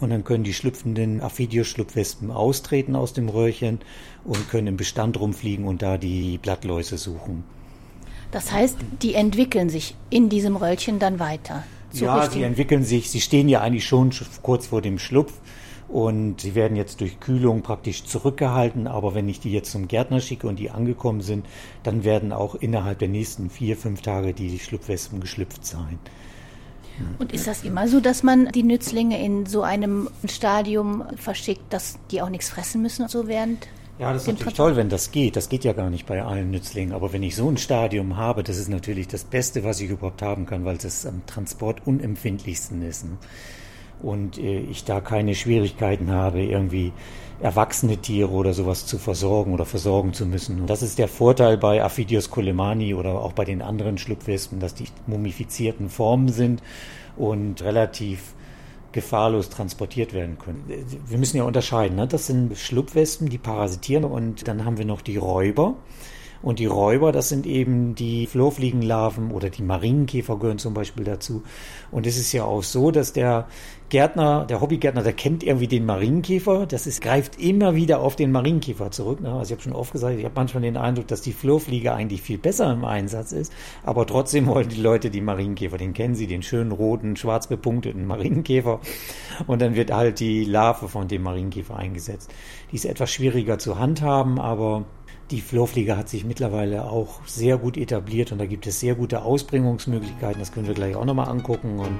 und 0.00 0.10
dann 0.10 0.24
können 0.24 0.44
die 0.44 0.52
schlüpfenden 0.52 1.20
Aphidius-Schlupfwespen 1.20 2.30
austreten 2.30 2.96
aus 2.96 3.14
dem 3.14 3.28
Röhrchen 3.28 3.80
und 4.24 4.50
können 4.50 4.66
im 4.66 4.76
Bestand 4.76 5.18
rumfliegen 5.18 5.66
und 5.66 5.80
da 5.80 5.96
die 5.96 6.38
Blattläuse 6.38 6.98
suchen. 6.98 7.44
Das 8.30 8.52
heißt, 8.52 8.76
die 9.00 9.14
entwickeln 9.14 9.70
sich 9.70 9.94
in 10.10 10.28
diesem 10.28 10.56
Röllchen 10.56 10.98
dann 10.98 11.18
weiter. 11.18 11.64
ja, 11.92 12.28
sie 12.28 12.42
entwickeln 12.42 12.82
sich, 12.82 13.10
sie 13.10 13.20
stehen 13.20 13.48
ja 13.48 13.60
eigentlich 13.60 13.86
schon 13.86 14.10
kurz 14.42 14.66
vor 14.66 14.82
dem 14.82 14.98
Schlupf 14.98 15.32
und 15.88 16.40
sie 16.40 16.54
werden 16.54 16.76
jetzt 16.76 17.00
durch 17.00 17.20
Kühlung 17.20 17.62
praktisch 17.62 18.04
zurückgehalten, 18.04 18.86
aber 18.86 19.14
wenn 19.14 19.28
ich 19.28 19.38
die 19.38 19.52
jetzt 19.52 19.70
zum 19.70 19.86
Gärtner 19.86 20.20
schicke 20.20 20.48
und 20.48 20.58
die 20.58 20.70
angekommen 20.70 21.20
sind, 21.20 21.46
dann 21.84 22.02
werden 22.04 22.32
auch 22.32 22.56
innerhalb 22.56 22.98
der 22.98 23.08
nächsten 23.08 23.50
vier, 23.50 23.76
fünf 23.76 24.02
Tage 24.02 24.34
die 24.34 24.58
Schlupfwespen 24.58 25.20
geschlüpft 25.20 25.64
sein. 25.64 25.98
Und 27.18 27.32
ist 27.32 27.46
das 27.46 27.64
immer 27.64 27.88
so, 27.88 28.00
dass 28.00 28.22
man 28.22 28.48
die 28.48 28.62
Nützlinge 28.62 29.22
in 29.22 29.46
so 29.46 29.62
einem 29.62 30.08
Stadium 30.28 31.04
verschickt, 31.16 31.72
dass 31.72 31.98
die 32.10 32.22
auch 32.22 32.28
nichts 32.28 32.48
fressen 32.48 32.82
müssen 32.82 33.08
so 33.08 33.26
während? 33.26 33.66
Ja, 33.98 34.12
das 34.12 34.22
ist 34.22 34.28
natürlich 34.28 34.54
toll, 34.54 34.74
wenn 34.74 34.88
das 34.88 35.12
geht. 35.12 35.36
Das 35.36 35.48
geht 35.48 35.64
ja 35.64 35.72
gar 35.72 35.88
nicht 35.88 36.06
bei 36.06 36.22
allen 36.22 36.50
Nützlingen. 36.50 36.92
Aber 36.92 37.12
wenn 37.12 37.22
ich 37.22 37.36
so 37.36 37.48
ein 37.48 37.56
Stadium 37.56 38.16
habe, 38.16 38.42
das 38.42 38.58
ist 38.58 38.68
natürlich 38.68 39.06
das 39.06 39.22
Beste, 39.22 39.62
was 39.62 39.80
ich 39.80 39.90
überhaupt 39.90 40.20
haben 40.20 40.46
kann, 40.46 40.64
weil 40.64 40.76
es 40.76 41.06
am 41.06 41.24
Transport 41.26 41.86
unempfindlichsten 41.86 42.82
ist. 42.82 43.06
Und 44.04 44.38
äh, 44.38 44.58
ich 44.58 44.84
da 44.84 45.00
keine 45.00 45.34
Schwierigkeiten 45.34 46.10
habe, 46.10 46.42
irgendwie 46.42 46.92
erwachsene 47.40 47.96
Tiere 47.96 48.30
oder 48.30 48.54
sowas 48.54 48.86
zu 48.86 48.98
versorgen 48.98 49.52
oder 49.52 49.64
versorgen 49.64 50.12
zu 50.12 50.26
müssen. 50.26 50.60
Und 50.60 50.70
das 50.70 50.82
ist 50.82 50.98
der 50.98 51.08
Vorteil 51.08 51.58
bei 51.58 51.82
Aphidius 51.82 52.30
colemani 52.30 52.94
oder 52.94 53.20
auch 53.20 53.32
bei 53.32 53.44
den 53.44 53.60
anderen 53.62 53.98
Schlupfwespen, 53.98 54.60
dass 54.60 54.74
die 54.74 54.86
mumifizierten 55.06 55.90
Formen 55.90 56.28
sind 56.28 56.62
und 57.16 57.62
relativ 57.62 58.34
gefahrlos 58.92 59.50
transportiert 59.50 60.14
werden 60.14 60.38
können. 60.38 60.64
Wir 61.06 61.18
müssen 61.18 61.36
ja 61.36 61.42
unterscheiden. 61.42 61.96
Ne? 61.96 62.06
Das 62.06 62.28
sind 62.28 62.56
Schlupfwespen, 62.56 63.28
die 63.28 63.38
parasitieren 63.38 64.04
und 64.04 64.46
dann 64.46 64.64
haben 64.64 64.78
wir 64.78 64.84
noch 64.84 65.02
die 65.02 65.16
Räuber. 65.16 65.74
Und 66.44 66.58
die 66.58 66.66
Räuber, 66.66 67.10
das 67.10 67.30
sind 67.30 67.46
eben 67.46 67.94
die 67.94 68.26
Flurfliegenlarven 68.26 69.30
oder 69.30 69.48
die 69.48 69.62
Marienkäfer 69.62 70.36
gehören 70.38 70.58
zum 70.58 70.74
Beispiel 70.74 71.02
dazu. 71.02 71.42
Und 71.90 72.06
es 72.06 72.18
ist 72.18 72.34
ja 72.34 72.44
auch 72.44 72.62
so, 72.62 72.90
dass 72.90 73.14
der 73.14 73.46
Gärtner, 73.88 74.44
der 74.44 74.60
Hobbygärtner, 74.60 75.02
der 75.02 75.14
kennt 75.14 75.42
irgendwie 75.42 75.68
den 75.68 75.86
Marienkäfer. 75.86 76.66
Das 76.66 76.86
ist, 76.86 77.00
greift 77.00 77.40
immer 77.40 77.74
wieder 77.76 78.00
auf 78.00 78.14
den 78.14 78.30
Marienkäfer 78.30 78.90
zurück. 78.90 79.22
Ne? 79.22 79.32
Also 79.32 79.44
ich 79.44 79.50
habe 79.52 79.62
schon 79.62 79.72
oft 79.72 79.92
gesagt, 79.92 80.18
ich 80.18 80.24
habe 80.26 80.34
manchmal 80.36 80.62
den 80.62 80.76
Eindruck, 80.76 81.08
dass 81.08 81.22
die 81.22 81.32
Flurfliege 81.32 81.94
eigentlich 81.94 82.20
viel 82.20 82.36
besser 82.36 82.70
im 82.70 82.84
Einsatz 82.84 83.32
ist. 83.32 83.50
Aber 83.82 84.06
trotzdem 84.06 84.44
wollen 84.46 84.68
die 84.68 84.82
Leute 84.82 85.08
die 85.08 85.22
Marienkäfer. 85.22 85.78
Den 85.78 85.94
kennen 85.94 86.14
sie, 86.14 86.26
den 86.26 86.42
schönen 86.42 86.72
roten, 86.72 87.16
schwarz 87.16 87.46
bepunkteten 87.46 88.06
Marienkäfer. 88.06 88.80
Und 89.46 89.62
dann 89.62 89.76
wird 89.76 89.90
halt 89.90 90.20
die 90.20 90.44
Larve 90.44 90.90
von 90.90 91.08
dem 91.08 91.22
Marienkäfer 91.22 91.76
eingesetzt. 91.76 92.30
Die 92.70 92.76
ist 92.76 92.84
etwas 92.84 93.10
schwieriger 93.10 93.58
zu 93.58 93.78
handhaben, 93.78 94.38
aber 94.38 94.84
die 95.30 95.40
Flurfliege 95.40 95.96
hat 95.96 96.08
sich 96.08 96.24
mittlerweile 96.24 96.84
auch 96.84 97.20
sehr 97.26 97.56
gut 97.56 97.76
etabliert 97.76 98.32
und 98.32 98.38
da 98.38 98.46
gibt 98.46 98.66
es 98.66 98.80
sehr 98.80 98.94
gute 98.94 99.22
Ausbringungsmöglichkeiten. 99.22 100.38
Das 100.38 100.52
können 100.52 100.66
wir 100.66 100.74
gleich 100.74 100.96
auch 100.96 101.04
nochmal 101.04 101.28
angucken. 101.28 101.78
Und 101.78 101.98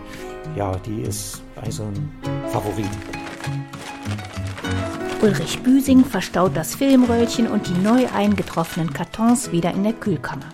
ja, 0.57 0.77
die 0.77 1.03
ist 1.03 1.43
eigentlich 1.57 1.75
so 1.75 1.85
ein 1.85 2.11
Favorit. 2.49 2.87
Ulrich 5.23 5.61
Büsing 5.61 6.05
verstaut 6.05 6.55
das 6.55 6.75
Filmröllchen 6.75 7.49
und 7.49 7.67
die 7.69 7.83
neu 7.83 8.07
eingetroffenen 8.15 8.93
Kartons 8.93 9.53
wieder 9.53 9.73
in 9.73 9.83
der 9.83 9.95
Kühlkammer. 9.95 10.53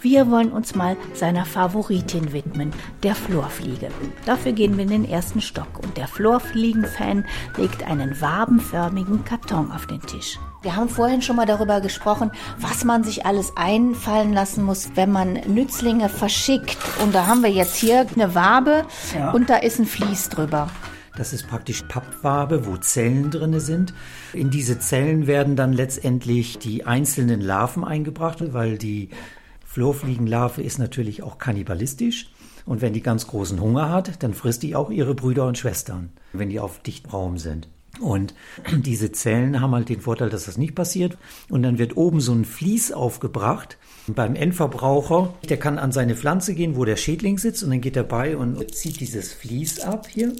Wir 0.00 0.30
wollen 0.30 0.52
uns 0.52 0.74
mal 0.74 0.96
seiner 1.14 1.46
Favoritin 1.46 2.32
widmen, 2.32 2.72
der 3.02 3.14
Florfliege. 3.14 3.88
Dafür 4.26 4.52
gehen 4.52 4.76
wir 4.76 4.84
in 4.84 4.90
den 4.90 5.08
ersten 5.08 5.40
Stock 5.40 5.80
und 5.82 5.96
der 5.96 6.06
Florfliegen-Fan 6.06 7.24
legt 7.56 7.82
einen 7.84 8.20
wabenförmigen 8.20 9.24
Karton 9.24 9.72
auf 9.72 9.86
den 9.86 10.02
Tisch. 10.02 10.38
Wir 10.64 10.76
haben 10.76 10.88
vorhin 10.88 11.20
schon 11.20 11.36
mal 11.36 11.44
darüber 11.44 11.82
gesprochen, 11.82 12.30
was 12.58 12.84
man 12.84 13.04
sich 13.04 13.26
alles 13.26 13.52
einfallen 13.54 14.32
lassen 14.32 14.64
muss, 14.64 14.92
wenn 14.94 15.12
man 15.12 15.34
Nützlinge 15.34 16.08
verschickt. 16.08 16.78
Und 17.02 17.14
da 17.14 17.26
haben 17.26 17.42
wir 17.42 17.50
jetzt 17.50 17.76
hier 17.76 18.06
eine 18.14 18.34
Wabe 18.34 18.86
ja. 19.14 19.32
und 19.32 19.50
da 19.50 19.56
ist 19.56 19.78
ein 19.78 19.84
Vlies 19.84 20.30
drüber. 20.30 20.70
Das 21.18 21.34
ist 21.34 21.48
praktisch 21.48 21.82
Pappwabe, 21.82 22.64
wo 22.64 22.78
Zellen 22.78 23.30
drinne 23.30 23.60
sind. 23.60 23.92
In 24.32 24.48
diese 24.48 24.78
Zellen 24.78 25.26
werden 25.26 25.54
dann 25.54 25.74
letztendlich 25.74 26.58
die 26.58 26.86
einzelnen 26.86 27.42
Larven 27.42 27.84
eingebracht, 27.84 28.38
weil 28.54 28.78
die 28.78 29.10
Flurfliegenlarve 29.66 30.62
ist 30.62 30.78
natürlich 30.78 31.22
auch 31.22 31.36
kannibalistisch. 31.36 32.30
Und 32.64 32.80
wenn 32.80 32.94
die 32.94 33.02
ganz 33.02 33.26
großen 33.26 33.60
Hunger 33.60 33.90
hat, 33.90 34.22
dann 34.22 34.32
frisst 34.32 34.62
die 34.62 34.74
auch 34.74 34.88
ihre 34.88 35.14
Brüder 35.14 35.46
und 35.46 35.58
Schwestern, 35.58 36.10
wenn 36.32 36.48
die 36.48 36.58
auf 36.58 36.80
dichtem 36.80 37.10
Raum 37.10 37.36
sind. 37.36 37.68
Und 38.00 38.34
diese 38.76 39.12
Zellen 39.12 39.60
haben 39.60 39.74
halt 39.74 39.88
den 39.88 40.00
Vorteil, 40.00 40.30
dass 40.30 40.46
das 40.46 40.58
nicht 40.58 40.74
passiert. 40.74 41.16
Und 41.48 41.62
dann 41.62 41.78
wird 41.78 41.96
oben 41.96 42.20
so 42.20 42.32
ein 42.32 42.44
Vlies 42.44 42.92
aufgebracht. 42.92 43.78
Beim 44.06 44.34
Endverbraucher, 44.34 45.34
der 45.48 45.56
kann 45.56 45.78
an 45.78 45.92
seine 45.92 46.14
Pflanze 46.14 46.54
gehen, 46.54 46.76
wo 46.76 46.84
der 46.84 46.96
Schädling 46.96 47.38
sitzt, 47.38 47.62
und 47.64 47.70
dann 47.70 47.80
geht 47.80 47.96
er 47.96 48.04
bei 48.04 48.36
und 48.36 48.74
zieht 48.74 49.00
dieses 49.00 49.32
Vlies 49.32 49.80
ab 49.80 50.06
hier. 50.08 50.32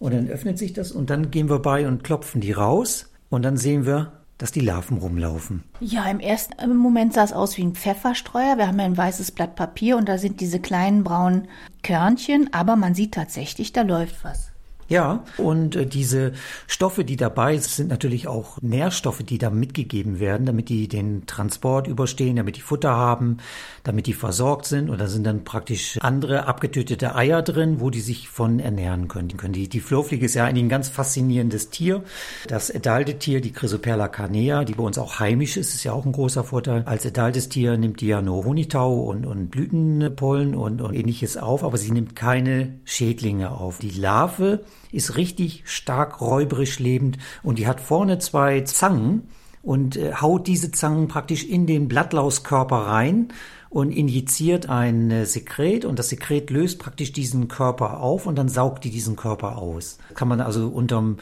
Und 0.00 0.14
dann 0.14 0.28
öffnet 0.28 0.58
sich 0.58 0.72
das 0.72 0.92
und 0.92 1.10
dann 1.10 1.30
gehen 1.30 1.48
wir 1.48 1.60
bei 1.60 1.86
und 1.86 2.04
klopfen 2.04 2.40
die 2.40 2.52
raus. 2.52 3.10
Und 3.30 3.42
dann 3.42 3.56
sehen 3.56 3.86
wir, 3.86 4.12
dass 4.38 4.52
die 4.52 4.60
Larven 4.60 4.98
rumlaufen. 4.98 5.62
Ja, 5.80 6.10
im 6.10 6.20
ersten 6.20 6.76
Moment 6.76 7.14
sah 7.14 7.24
es 7.24 7.32
aus 7.32 7.56
wie 7.56 7.62
ein 7.62 7.74
Pfefferstreuer. 7.74 8.58
Wir 8.58 8.66
haben 8.66 8.78
ja 8.78 8.84
ein 8.84 8.96
weißes 8.96 9.32
Blatt 9.32 9.56
Papier 9.56 9.96
und 9.96 10.08
da 10.08 10.18
sind 10.18 10.40
diese 10.40 10.60
kleinen 10.60 11.04
braunen 11.04 11.48
Körnchen, 11.82 12.52
aber 12.52 12.76
man 12.76 12.94
sieht 12.94 13.12
tatsächlich, 13.12 13.72
da 13.72 13.82
läuft 13.82 14.24
was. 14.24 14.53
Ja, 14.88 15.24
und 15.38 15.76
äh, 15.76 15.86
diese 15.86 16.32
Stoffe, 16.66 17.04
die 17.04 17.16
dabei 17.16 17.56
sind, 17.56 17.70
sind 17.70 17.88
natürlich 17.88 18.28
auch 18.28 18.58
Nährstoffe, 18.60 19.22
die 19.22 19.38
da 19.38 19.50
mitgegeben 19.50 20.20
werden, 20.20 20.46
damit 20.46 20.68
die 20.68 20.88
den 20.88 21.26
Transport 21.26 21.86
überstehen, 21.86 22.36
damit 22.36 22.56
die 22.56 22.60
Futter 22.60 22.90
haben, 22.90 23.38
damit 23.82 24.06
die 24.06 24.12
versorgt 24.12 24.66
sind. 24.66 24.90
Und 24.90 25.00
da 25.00 25.06
sind 25.06 25.24
dann 25.24 25.44
praktisch 25.44 25.98
andere 26.00 26.46
abgetötete 26.46 27.14
Eier 27.14 27.42
drin, 27.42 27.80
wo 27.80 27.90
die 27.90 28.00
sich 28.00 28.28
von 28.28 28.60
ernähren 28.60 29.08
können. 29.08 29.30
Die, 29.52 29.68
die 29.68 29.80
Flurfliege 29.80 30.26
ist 30.26 30.34
ja 30.34 30.44
eigentlich 30.44 30.64
ein 30.64 30.68
ganz 30.68 30.88
faszinierendes 30.88 31.70
Tier. 31.70 32.02
Das 32.46 32.74
adalte 32.74 33.18
Tier, 33.18 33.40
die 33.40 33.52
Chrysoperla 33.52 34.08
carnea, 34.08 34.64
die 34.64 34.74
bei 34.74 34.84
uns 34.84 34.98
auch 34.98 35.18
heimisch 35.18 35.56
ist, 35.56 35.74
ist 35.74 35.84
ja 35.84 35.92
auch 35.92 36.04
ein 36.04 36.12
großer 36.12 36.44
Vorteil. 36.44 36.82
Als 36.86 37.06
adaltes 37.06 37.48
Tier 37.48 37.76
nimmt 37.78 38.00
die 38.00 38.08
ja 38.08 38.20
nur 38.20 38.44
Honigtau 38.44 39.00
und, 39.00 39.24
und 39.26 39.48
Blütenpollen 39.48 40.54
und, 40.54 40.82
und 40.82 40.94
ähnliches 40.94 41.36
auf, 41.36 41.64
aber 41.64 41.78
sie 41.78 41.90
nimmt 41.90 42.14
keine 42.16 42.78
Schädlinge 42.84 43.50
auf. 43.50 43.78
Die 43.78 43.90
Larve 43.90 44.60
ist 44.92 45.16
richtig 45.16 45.62
stark 45.66 46.20
räuberisch 46.20 46.78
lebend 46.78 47.18
und 47.42 47.58
die 47.58 47.66
hat 47.66 47.80
vorne 47.80 48.18
zwei 48.18 48.60
Zangen 48.62 49.28
und 49.62 49.96
äh, 49.96 50.14
haut 50.14 50.46
diese 50.46 50.70
Zangen 50.70 51.08
praktisch 51.08 51.44
in 51.44 51.66
den 51.66 51.88
Blattlauskörper 51.88 52.76
rein 52.76 53.28
und 53.70 53.90
injiziert 53.90 54.68
ein 54.68 55.10
äh, 55.10 55.26
Sekret 55.26 55.84
und 55.84 55.98
das 55.98 56.10
Sekret 56.10 56.50
löst 56.50 56.78
praktisch 56.78 57.12
diesen 57.12 57.48
Körper 57.48 58.00
auf 58.00 58.26
und 58.26 58.36
dann 58.36 58.48
saugt 58.48 58.84
die 58.84 58.90
diesen 58.90 59.16
Körper 59.16 59.58
aus. 59.58 59.98
Kann 60.14 60.28
man 60.28 60.40
also 60.40 60.68
unterm 60.68 61.16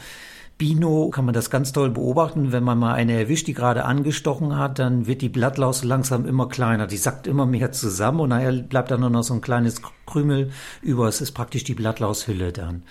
Bino 0.59 1.09
kann 1.09 1.25
man 1.25 1.35
das 1.35 1.51
ganz 1.51 1.73
toll 1.73 1.91
beobachten. 1.91 2.53
Wenn 2.53 2.63
man 2.63 2.79
mal 2.79 2.95
eine 2.95 3.19
erwischt, 3.19 3.49
die 3.49 3.55
gerade 3.55 3.85
angestochen 3.85 4.57
hat, 4.57 4.79
dann 4.79 5.07
wird 5.07 5.21
die 5.21 5.29
Blattlaus 5.29 5.83
langsam 5.83 6.25
immer 6.25 6.49
kleiner. 6.49 6.87
Die 6.87 6.99
sackt 6.99 7.27
immer 7.27 7.47
mehr 7.47 7.73
zusammen 7.73 8.21
und 8.21 8.29
nachher 8.29 8.53
bleibt 8.53 8.93
dann 8.93 9.01
nur 9.01 9.11
noch 9.11 9.25
so 9.25 9.35
ein 9.35 9.41
kleines 9.41 9.81
Krümel 10.07 10.53
über. 10.81 11.09
Es 11.09 11.21
ist 11.21 11.33
praktisch 11.33 11.65
die 11.65 11.75
Blattlaushülle 11.75 12.53
dann. 12.53 12.85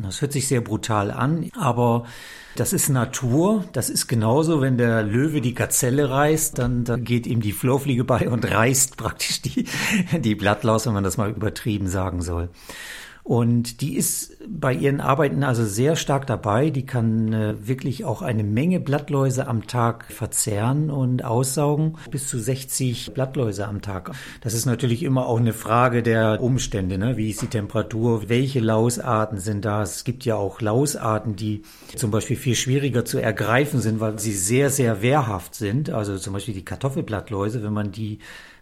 Das 0.00 0.20
hört 0.20 0.32
sich 0.32 0.46
sehr 0.46 0.60
brutal 0.60 1.10
an, 1.10 1.50
aber 1.56 2.04
das 2.54 2.72
ist 2.72 2.88
Natur. 2.88 3.64
Das 3.72 3.90
ist 3.90 4.06
genauso, 4.06 4.60
wenn 4.60 4.78
der 4.78 5.02
Löwe 5.02 5.40
die 5.40 5.54
Gazelle 5.54 6.08
reißt, 6.10 6.58
dann, 6.58 6.84
dann 6.84 7.04
geht 7.04 7.26
ihm 7.26 7.40
die 7.40 7.52
Flurfliege 7.52 8.04
bei 8.04 8.28
und 8.28 8.48
reißt 8.48 8.96
praktisch 8.96 9.42
die, 9.42 9.66
die 10.18 10.34
Blattlaus, 10.34 10.86
wenn 10.86 10.94
man 10.94 11.04
das 11.04 11.16
mal 11.16 11.30
übertrieben 11.30 11.88
sagen 11.88 12.22
soll. 12.22 12.48
Und 13.28 13.82
die 13.82 13.94
ist 13.98 14.38
bei 14.48 14.72
ihren 14.72 15.02
Arbeiten 15.02 15.44
also 15.44 15.62
sehr 15.66 15.96
stark 15.96 16.26
dabei. 16.26 16.70
Die 16.70 16.86
kann 16.86 17.34
äh, 17.34 17.68
wirklich 17.68 18.06
auch 18.06 18.22
eine 18.22 18.42
Menge 18.42 18.80
Blattläuse 18.80 19.46
am 19.46 19.66
Tag 19.66 20.06
verzehren 20.10 20.88
und 20.88 21.22
aussaugen. 21.22 21.98
Bis 22.10 22.26
zu 22.26 22.38
60 22.38 23.12
Blattläuse 23.12 23.68
am 23.68 23.82
Tag. 23.82 24.12
Das 24.40 24.54
ist 24.54 24.64
natürlich 24.64 25.02
immer 25.02 25.26
auch 25.26 25.38
eine 25.38 25.52
Frage 25.52 26.02
der 26.02 26.40
Umstände. 26.40 26.96
Ne? 26.96 27.18
Wie 27.18 27.28
ist 27.28 27.42
die 27.42 27.48
Temperatur? 27.48 28.30
Welche 28.30 28.60
Lausarten 28.60 29.36
sind 29.36 29.66
da? 29.66 29.82
Es 29.82 30.04
gibt 30.04 30.24
ja 30.24 30.36
auch 30.36 30.62
Lausarten, 30.62 31.36
die 31.36 31.64
zum 31.96 32.10
Beispiel 32.10 32.36
viel 32.36 32.54
schwieriger 32.54 33.04
zu 33.04 33.18
ergreifen 33.18 33.80
sind, 33.80 34.00
weil 34.00 34.18
sie 34.18 34.32
sehr, 34.32 34.70
sehr 34.70 35.02
wehrhaft 35.02 35.54
sind. 35.54 35.90
Also 35.90 36.16
zum 36.16 36.32
Beispiel 36.32 36.54
die 36.54 36.64
Kartoffelblattläuse, 36.64 37.62
wenn 37.62 37.74
man 37.74 37.92
die 37.92 38.20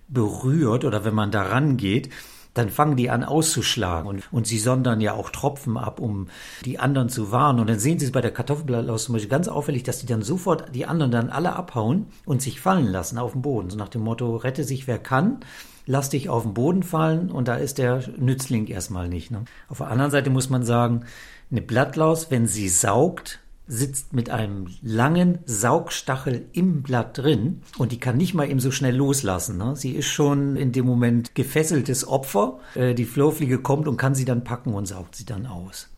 berührt 0.09 0.85
oder 0.85 1.05
wenn 1.05 1.15
man 1.15 1.31
daran 1.31 1.77
geht, 1.77 2.11
dann 2.57 2.71
fangen 2.71 2.97
die 2.97 3.11
an 3.11 3.25
auszuschlagen 3.25 4.09
und, 4.09 4.33
und 4.33 4.47
sie 4.47 4.59
sondern 4.59 5.01
ja 5.01 5.15
auch 5.15 5.31
Tropfen 5.31 5.77
ab, 5.77 6.01
um 6.01 6.29
die 6.65 6.79
anderen 6.79 7.09
zu 7.09 7.33
warnen. 7.33 7.61
Und 7.61 7.69
dann 7.69 7.79
sehen 7.79 7.99
Sie 7.99 8.07
es 8.07 8.13
bei 8.13 8.21
der 8.21 8.33
Kartoffelblattlaus 8.33 9.05
zum 9.05 9.15
Beispiel 9.15 9.31
ganz 9.31 9.49
auffällig, 9.49 9.83
dass 9.83 9.99
die 9.99 10.07
dann 10.07 10.23
sofort 10.23 10.75
die 10.75 10.87
anderen 10.87 11.11
dann 11.11 11.31
alle 11.31 11.55
abhauen 11.55 12.07
und 12.25 12.43
sich 12.43 12.61
fallen 12.61 12.87
lassen 12.87 13.19
auf 13.19 13.33
den 13.33 13.43
Boden. 13.43 13.71
So 13.71 13.77
nach 13.77 13.89
dem 13.89 14.03
Motto, 14.03 14.37
rette 14.37 14.65
sich 14.65 14.87
wer 14.87 14.99
kann 14.99 15.41
lass 15.87 16.11
dich 16.11 16.29
auf 16.29 16.43
den 16.43 16.55
Boden 16.55 16.83
fallen 16.83 17.31
und 17.31 17.49
da 17.49 17.55
ist 17.55 17.79
der 17.79 18.03
Nützling 18.19 18.67
erstmal 18.67 19.09
nicht. 19.09 19.31
Ne? 19.31 19.45
Auf 19.69 19.79
der 19.79 19.89
anderen 19.89 20.11
Seite 20.11 20.31
muss 20.31 20.51
man 20.51 20.65
sagen, 20.65 21.05
eine 21.51 21.63
Blattlaus, 21.63 22.31
wenn 22.31 22.47
sie 22.47 22.69
saugt, 22.69 23.41
sitzt 23.67 24.13
mit 24.13 24.31
einem 24.31 24.69
langen 24.83 25.39
Saugstachel 25.45 26.47
im 26.53 26.83
Blatt 26.83 27.19
drin 27.19 27.63
und 27.79 27.93
die 27.93 28.01
kann 28.01 28.17
nicht 28.17 28.35
mal 28.35 28.49
eben 28.49 28.61
so 28.61 28.71
schnell 28.71 28.95
loslassen. 28.95 29.59
Ne? 29.59 29.75
Sie 29.77 29.93
ist 29.93 30.07
schon 30.07 30.57
in 30.57 30.73
dem 30.73 30.87
Moment 30.87 31.35
gefesseltes 31.35 32.07
Opfer. 32.07 32.59
Äh, 32.75 32.95
die 32.95 33.05
Flurfliege 33.05 33.59
kommt 33.59 33.89
und 33.89 33.97
kann 33.97 34.15
sie 34.15 34.25
dann 34.25 34.45
packen 34.45 34.75
und 34.75 34.87
saugt 34.87 35.17
sie 35.17 35.27
dann 35.27 35.47
aus. 35.47 35.89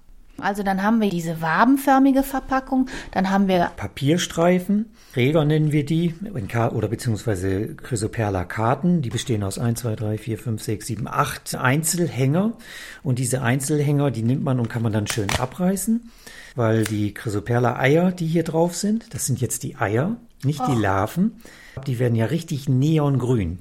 Also 0.40 0.62
dann 0.62 0.82
haben 0.82 1.00
wir 1.00 1.10
diese 1.10 1.40
wabenförmige 1.40 2.22
Verpackung, 2.22 2.88
dann 3.10 3.30
haben 3.30 3.48
wir 3.48 3.70
Papierstreifen, 3.76 4.86
Träger 5.12 5.44
nennen 5.44 5.72
wir 5.72 5.84
die, 5.84 6.14
oder 6.72 6.88
beziehungsweise 6.88 7.74
Chrysoperla-Karten, 7.74 9.02
die 9.02 9.10
bestehen 9.10 9.42
aus 9.42 9.58
1, 9.58 9.80
2, 9.80 9.96
3, 9.96 10.18
4, 10.18 10.38
5, 10.38 10.62
6, 10.62 10.86
7, 10.86 11.08
8 11.08 11.54
Einzelhänger 11.56 12.52
und 13.02 13.18
diese 13.18 13.42
Einzelhänger, 13.42 14.10
die 14.10 14.22
nimmt 14.22 14.44
man 14.44 14.60
und 14.60 14.68
kann 14.68 14.82
man 14.82 14.92
dann 14.92 15.06
schön 15.06 15.28
abreißen 15.38 16.08
weil 16.58 16.82
die 16.82 17.14
Chrysoperla-Eier, 17.14 18.10
die 18.10 18.26
hier 18.26 18.42
drauf 18.42 18.74
sind, 18.74 19.14
das 19.14 19.26
sind 19.26 19.40
jetzt 19.40 19.62
die 19.62 19.76
Eier, 19.76 20.16
nicht 20.42 20.60
oh. 20.60 20.66
die 20.68 20.80
Larven, 20.80 21.40
die 21.86 22.00
werden 22.00 22.16
ja 22.16 22.26
richtig 22.26 22.68
neongrün. 22.68 23.60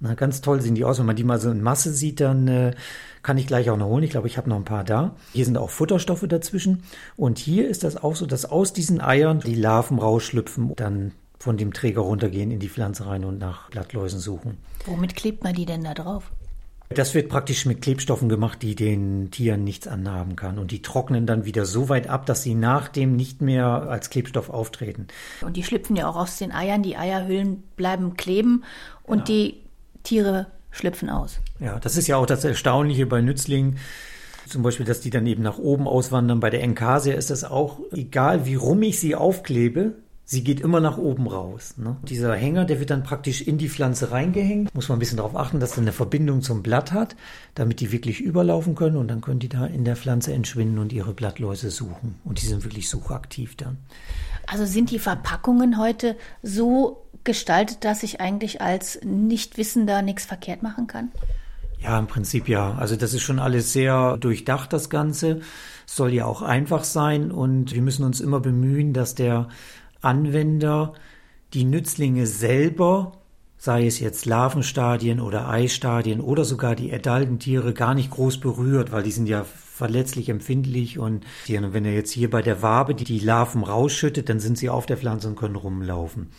Na, 0.00 0.14
ganz 0.14 0.40
toll 0.40 0.60
sehen 0.60 0.74
die 0.74 0.84
aus. 0.84 0.98
Wenn 0.98 1.06
man 1.06 1.16
die 1.16 1.24
mal 1.24 1.40
so 1.40 1.50
in 1.50 1.62
Masse 1.62 1.92
sieht, 1.92 2.20
dann 2.20 2.48
äh, 2.48 2.74
kann 3.22 3.38
ich 3.38 3.46
gleich 3.46 3.70
auch 3.70 3.76
noch 3.76 3.86
holen. 3.86 4.04
Ich 4.04 4.10
glaube, 4.10 4.26
ich 4.26 4.36
habe 4.36 4.48
noch 4.48 4.56
ein 4.56 4.64
paar 4.64 4.84
da. 4.84 5.16
Hier 5.32 5.44
sind 5.44 5.58
auch 5.58 5.70
Futterstoffe 5.70 6.24
dazwischen. 6.28 6.82
Und 7.16 7.38
hier 7.38 7.68
ist 7.68 7.84
das 7.84 7.96
auch 7.96 8.16
so, 8.16 8.26
dass 8.26 8.44
aus 8.44 8.72
diesen 8.72 9.00
Eiern 9.00 9.40
die 9.40 9.54
Larven 9.54 9.98
rausschlüpfen, 9.98 10.74
dann 10.76 11.12
von 11.38 11.56
dem 11.56 11.72
Träger 11.72 12.00
runtergehen 12.00 12.50
in 12.50 12.58
die 12.58 12.68
Pflanze 12.68 13.06
rein 13.06 13.24
und 13.24 13.38
nach 13.38 13.70
Blattläusen 13.70 14.18
suchen. 14.18 14.58
Womit 14.86 15.14
klebt 15.14 15.44
man 15.44 15.54
die 15.54 15.66
denn 15.66 15.84
da 15.84 15.94
drauf? 15.94 16.32
Das 16.90 17.14
wird 17.14 17.28
praktisch 17.28 17.66
mit 17.66 17.82
Klebstoffen 17.82 18.30
gemacht, 18.30 18.62
die 18.62 18.74
den 18.74 19.30
Tieren 19.30 19.62
nichts 19.62 19.86
anhaben 19.86 20.36
kann. 20.36 20.58
Und 20.58 20.70
die 20.70 20.80
trocknen 20.80 21.26
dann 21.26 21.44
wieder 21.44 21.66
so 21.66 21.90
weit 21.90 22.08
ab, 22.08 22.24
dass 22.24 22.42
sie 22.42 22.54
nach 22.54 22.88
dem 22.88 23.14
nicht 23.14 23.42
mehr 23.42 23.66
als 23.66 24.08
Klebstoff 24.08 24.48
auftreten. 24.48 25.06
Und 25.42 25.56
die 25.58 25.62
schlüpfen 25.62 25.96
ja 25.96 26.08
auch 26.08 26.16
aus 26.16 26.38
den 26.38 26.50
Eiern. 26.50 26.82
Die 26.82 26.96
Eierhüllen 26.96 27.62
bleiben 27.76 28.16
kleben 28.16 28.64
und 29.02 29.26
genau. 29.26 29.26
die 29.26 29.60
Tiere 30.02 30.46
schlüpfen 30.70 31.10
aus. 31.10 31.40
Ja, 31.60 31.78
das 31.78 31.96
ist 31.96 32.06
ja 32.06 32.16
auch 32.16 32.26
das 32.26 32.44
Erstaunliche 32.44 33.06
bei 33.06 33.20
Nützlingen. 33.20 33.78
Zum 34.46 34.62
Beispiel, 34.62 34.86
dass 34.86 35.00
die 35.00 35.10
dann 35.10 35.26
eben 35.26 35.42
nach 35.42 35.58
oben 35.58 35.86
auswandern. 35.86 36.40
Bei 36.40 36.50
der 36.50 36.62
Enkasia 36.62 37.14
ist 37.14 37.30
das 37.30 37.44
auch, 37.44 37.80
egal 37.92 38.46
wie 38.46 38.54
rum 38.54 38.82
ich 38.82 38.98
sie 38.98 39.14
aufklebe, 39.14 39.94
sie 40.24 40.44
geht 40.44 40.60
immer 40.60 40.80
nach 40.80 40.98
oben 40.98 41.26
raus. 41.26 41.74
Ne? 41.78 41.96
Dieser 42.02 42.34
Hänger, 42.34 42.66
der 42.66 42.80
wird 42.80 42.90
dann 42.90 43.02
praktisch 43.02 43.40
in 43.40 43.56
die 43.56 43.68
Pflanze 43.68 44.10
reingehängt. 44.10 44.74
Muss 44.74 44.88
man 44.88 44.96
ein 44.96 45.00
bisschen 45.00 45.16
darauf 45.16 45.36
achten, 45.36 45.58
dass 45.58 45.72
er 45.72 45.82
eine 45.82 45.92
Verbindung 45.92 46.42
zum 46.42 46.62
Blatt 46.62 46.92
hat, 46.92 47.16
damit 47.54 47.80
die 47.80 47.92
wirklich 47.92 48.20
überlaufen 48.20 48.74
können 48.74 48.96
und 48.96 49.08
dann 49.08 49.22
können 49.22 49.40
die 49.40 49.48
da 49.48 49.66
in 49.66 49.84
der 49.84 49.96
Pflanze 49.96 50.32
entschwinden 50.32 50.78
und 50.78 50.92
ihre 50.92 51.14
Blattläuse 51.14 51.70
suchen. 51.70 52.16
Und 52.24 52.42
die 52.42 52.46
sind 52.46 52.62
wirklich 52.62 52.90
suchaktiv 52.90 53.56
dann. 53.56 53.78
Also 54.46 54.66
sind 54.66 54.90
die 54.90 54.98
Verpackungen 54.98 55.78
heute 55.78 56.16
so 56.42 57.07
gestaltet, 57.28 57.84
dass 57.84 58.02
ich 58.02 58.22
eigentlich 58.22 58.62
als 58.62 59.00
Nichtwissender 59.04 60.00
nichts 60.00 60.24
verkehrt 60.24 60.62
machen 60.62 60.86
kann? 60.86 61.12
Ja, 61.78 61.98
im 61.98 62.06
Prinzip 62.06 62.48
ja. 62.48 62.74
Also 62.78 62.96
das 62.96 63.12
ist 63.12 63.20
schon 63.20 63.38
alles 63.38 63.70
sehr 63.70 64.16
durchdacht, 64.16 64.72
das 64.72 64.88
Ganze. 64.88 65.42
Es 65.86 65.94
soll 65.94 66.14
ja 66.14 66.24
auch 66.24 66.40
einfach 66.40 66.84
sein 66.84 67.30
und 67.30 67.74
wir 67.74 67.82
müssen 67.82 68.04
uns 68.04 68.22
immer 68.22 68.40
bemühen, 68.40 68.94
dass 68.94 69.14
der 69.14 69.48
Anwender 70.00 70.94
die 71.52 71.64
Nützlinge 71.64 72.26
selber, 72.26 73.12
sei 73.58 73.86
es 73.86 74.00
jetzt 74.00 74.24
Larvenstadien 74.24 75.20
oder 75.20 75.50
Eistadien 75.50 76.22
oder 76.22 76.46
sogar 76.46 76.74
die 76.76 76.90
adulten 76.94 77.38
Tiere, 77.38 77.74
gar 77.74 77.94
nicht 77.94 78.10
groß 78.10 78.40
berührt, 78.40 78.90
weil 78.90 79.02
die 79.02 79.12
sind 79.12 79.28
ja 79.28 79.44
verletzlich 79.44 80.30
empfindlich 80.30 80.98
und 80.98 81.26
wenn 81.46 81.84
er 81.84 81.92
jetzt 81.92 82.10
hier 82.10 82.30
bei 82.30 82.40
der 82.40 82.62
Wabe 82.62 82.94
die 82.94 83.18
Larven 83.18 83.64
rausschüttet, 83.64 84.30
dann 84.30 84.40
sind 84.40 84.56
sie 84.56 84.70
auf 84.70 84.86
der 84.86 84.96
Pflanze 84.96 85.28
und 85.28 85.36
können 85.36 85.56
rumlaufen 85.56 86.30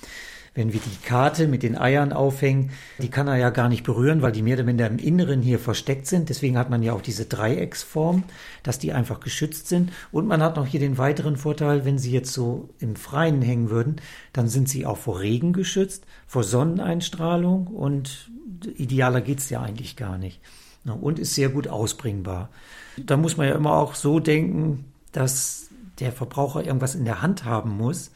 wenn 0.60 0.74
wir 0.74 0.82
die 0.82 1.08
Karte 1.08 1.48
mit 1.48 1.64
den 1.64 1.78
Eiern 1.78 2.12
aufhängen, 2.12 2.72
die 3.02 3.08
kann 3.08 3.30
er 3.30 3.38
ja 3.38 3.50
gar 3.50 3.70
nicht 3.70 3.86
berühren, 3.86 4.22
weil 4.22 4.34
die 4.34 4.42
mehr 4.42 4.58
oder 4.58 4.66
minder 4.66 4.88
im 4.88 4.98
Inneren 4.98 5.42
hier 5.42 5.58
versteckt 5.58 6.06
sind. 6.06 6.28
Deswegen 6.28 6.58
hat 6.58 6.70
man 6.70 6.84
ja 6.84 6.92
auch 6.92 7.02
diese 7.02 7.26
Dreiecksform, 7.26 8.24
dass 8.62 8.78
die 8.78 8.92
einfach 8.92 9.22
geschützt 9.22 9.70
sind. 9.70 9.94
Und 10.12 10.28
man 10.28 10.44
hat 10.44 10.58
noch 10.58 10.66
hier 10.66 10.82
den 10.82 10.98
weiteren 10.98 11.38
Vorteil, 11.38 11.86
wenn 11.86 11.98
sie 11.98 12.12
jetzt 12.12 12.34
so 12.34 12.68
im 12.80 12.98
Freien 12.98 13.42
hängen 13.42 13.70
würden, 13.70 14.02
dann 14.34 14.50
sind 14.50 14.68
sie 14.68 14.86
auch 14.86 14.98
vor 14.98 15.22
Regen 15.22 15.54
geschützt, 15.54 16.06
vor 16.28 16.44
Sonneneinstrahlung 16.44 17.68
und 17.68 18.30
idealer 18.76 19.22
geht's 19.22 19.50
ja 19.50 19.62
eigentlich 19.62 19.96
gar 19.96 20.18
nicht. 20.18 20.42
Und 20.84 21.20
ist 21.20 21.36
sehr 21.36 21.48
gut 21.48 21.70
ausbringbar. 21.70 22.50
Da 22.98 23.16
muss 23.16 23.38
man 23.38 23.48
ja 23.48 23.56
immer 23.56 23.76
auch 23.76 23.96
so 23.96 24.20
denken, 24.20 24.84
dass 25.14 25.70
der 26.02 26.12
Verbraucher 26.12 26.66
irgendwas 26.66 26.96
in 26.96 27.06
der 27.06 27.22
Hand 27.22 27.46
haben 27.46 27.78
muss, 27.78 28.12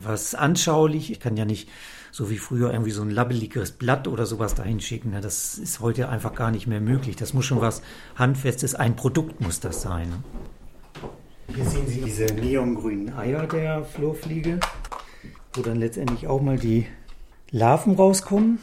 was 0.00 0.34
anschaulich. 0.34 1.10
Ich 1.10 1.20
kann 1.20 1.36
ja 1.36 1.44
nicht 1.44 1.68
so 2.10 2.30
wie 2.30 2.38
früher 2.38 2.72
irgendwie 2.72 2.90
so 2.90 3.02
ein 3.02 3.10
labbeliges 3.10 3.72
Blatt 3.72 4.08
oder 4.08 4.26
sowas 4.26 4.54
dahin 4.54 4.80
schicken. 4.80 5.14
Das 5.20 5.58
ist 5.58 5.80
heute 5.80 6.08
einfach 6.08 6.34
gar 6.34 6.50
nicht 6.50 6.66
mehr 6.66 6.80
möglich. 6.80 7.16
Das 7.16 7.34
muss 7.34 7.44
schon 7.44 7.60
was 7.60 7.82
Handfestes, 8.16 8.74
ein 8.74 8.96
Produkt 8.96 9.40
muss 9.40 9.60
das 9.60 9.82
sein. 9.82 10.24
Hier 11.54 11.64
sehen 11.64 11.86
Sie 11.86 12.02
diese 12.02 12.26
neongrünen 12.26 13.14
Eier 13.14 13.46
der 13.46 13.84
Flurfliege, 13.84 14.60
wo 15.54 15.62
dann 15.62 15.76
letztendlich 15.76 16.26
auch 16.26 16.42
mal 16.42 16.58
die 16.58 16.86
Larven 17.50 17.94
rauskommen. 17.94 18.58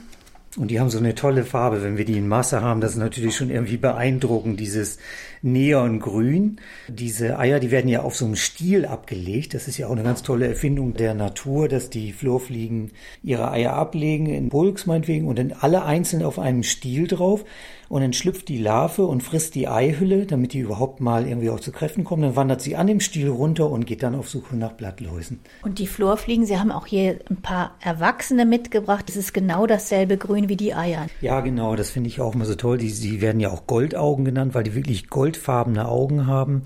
Und 0.57 0.69
die 0.69 0.79
haben 0.79 0.89
so 0.89 0.99
eine 0.99 1.15
tolle 1.15 1.43
Farbe, 1.43 1.83
wenn 1.83 1.97
wir 1.97 2.05
die 2.05 2.17
in 2.17 2.29
Masse 2.29 2.61
haben. 2.61 2.79
Das 2.79 2.91
ist 2.91 2.97
natürlich 2.97 3.35
schon 3.35 3.49
irgendwie 3.49 3.75
beeindruckend, 3.75 4.59
dieses 4.59 4.97
Neongrün. 5.45 6.59
Diese 6.87 7.37
Eier, 7.37 7.59
die 7.59 7.69
werden 7.69 7.87
ja 7.87 8.01
auf 8.01 8.15
so 8.15 8.25
einem 8.25 8.35
Stiel 8.35 8.85
abgelegt. 8.85 9.53
Das 9.53 9.67
ist 9.67 9.77
ja 9.77 9.87
auch 9.87 9.91
eine 9.91 10.03
ganz 10.03 10.23
tolle 10.23 10.47
Erfindung 10.47 10.95
der 10.95 11.13
Natur, 11.13 11.67
dass 11.69 11.91
die 11.91 12.13
Flurfliegen 12.13 12.91
ihre 13.21 13.51
Eier 13.51 13.73
ablegen, 13.73 14.25
in 14.25 14.49
Bulks 14.49 14.87
meinetwegen, 14.87 15.27
und 15.27 15.37
dann 15.37 15.53
alle 15.53 15.85
einzeln 15.85 16.23
auf 16.23 16.39
einem 16.39 16.63
Stiel 16.63 17.07
drauf 17.07 17.45
und 17.89 18.01
dann 18.01 18.13
schlüpft 18.13 18.49
die 18.49 18.57
Larve 18.57 19.05
und 19.05 19.21
frisst 19.21 19.55
die 19.55 19.67
Eihülle, 19.67 20.25
damit 20.25 20.53
die 20.53 20.59
überhaupt 20.59 21.01
mal 21.01 21.27
irgendwie 21.27 21.49
auch 21.49 21.59
zu 21.59 21.71
Kräften 21.71 22.03
kommen. 22.03 22.23
Dann 22.23 22.35
wandert 22.35 22.61
sie 22.61 22.75
an 22.75 22.87
dem 22.87 22.99
Stiel 22.99 23.29
runter 23.29 23.69
und 23.69 23.85
geht 23.85 24.03
dann 24.03 24.15
auf 24.15 24.29
Suche 24.29 24.55
nach 24.55 24.73
Blattläusen. 24.73 25.39
Und 25.63 25.79
die 25.79 25.87
Florfliegen, 25.87 26.45
Sie 26.45 26.57
haben 26.57 26.71
auch 26.71 26.87
hier 26.87 27.19
ein 27.29 27.37
paar 27.37 27.75
Erwachsene 27.81 28.45
mitgebracht. 28.45 29.07
Das 29.07 29.15
ist 29.15 29.33
genau 29.33 29.67
dasselbe 29.67 30.17
Grün 30.17 30.49
wie 30.49 30.55
die 30.55 30.73
Eier. 30.73 31.07
Ja, 31.21 31.41
genau. 31.41 31.75
Das 31.75 31.91
finde 31.91 32.09
ich 32.09 32.21
auch 32.21 32.33
immer 32.33 32.45
so 32.45 32.55
toll. 32.55 32.77
Die, 32.77 32.91
die 32.91 33.21
werden 33.21 33.39
ja 33.39 33.51
auch 33.51 33.67
Goldaugen 33.67 34.25
genannt, 34.25 34.55
weil 34.55 34.63
die 34.63 34.75
wirklich 34.75 35.09
goldfarbene 35.35 35.87
Augen 35.87 36.27
haben 36.27 36.63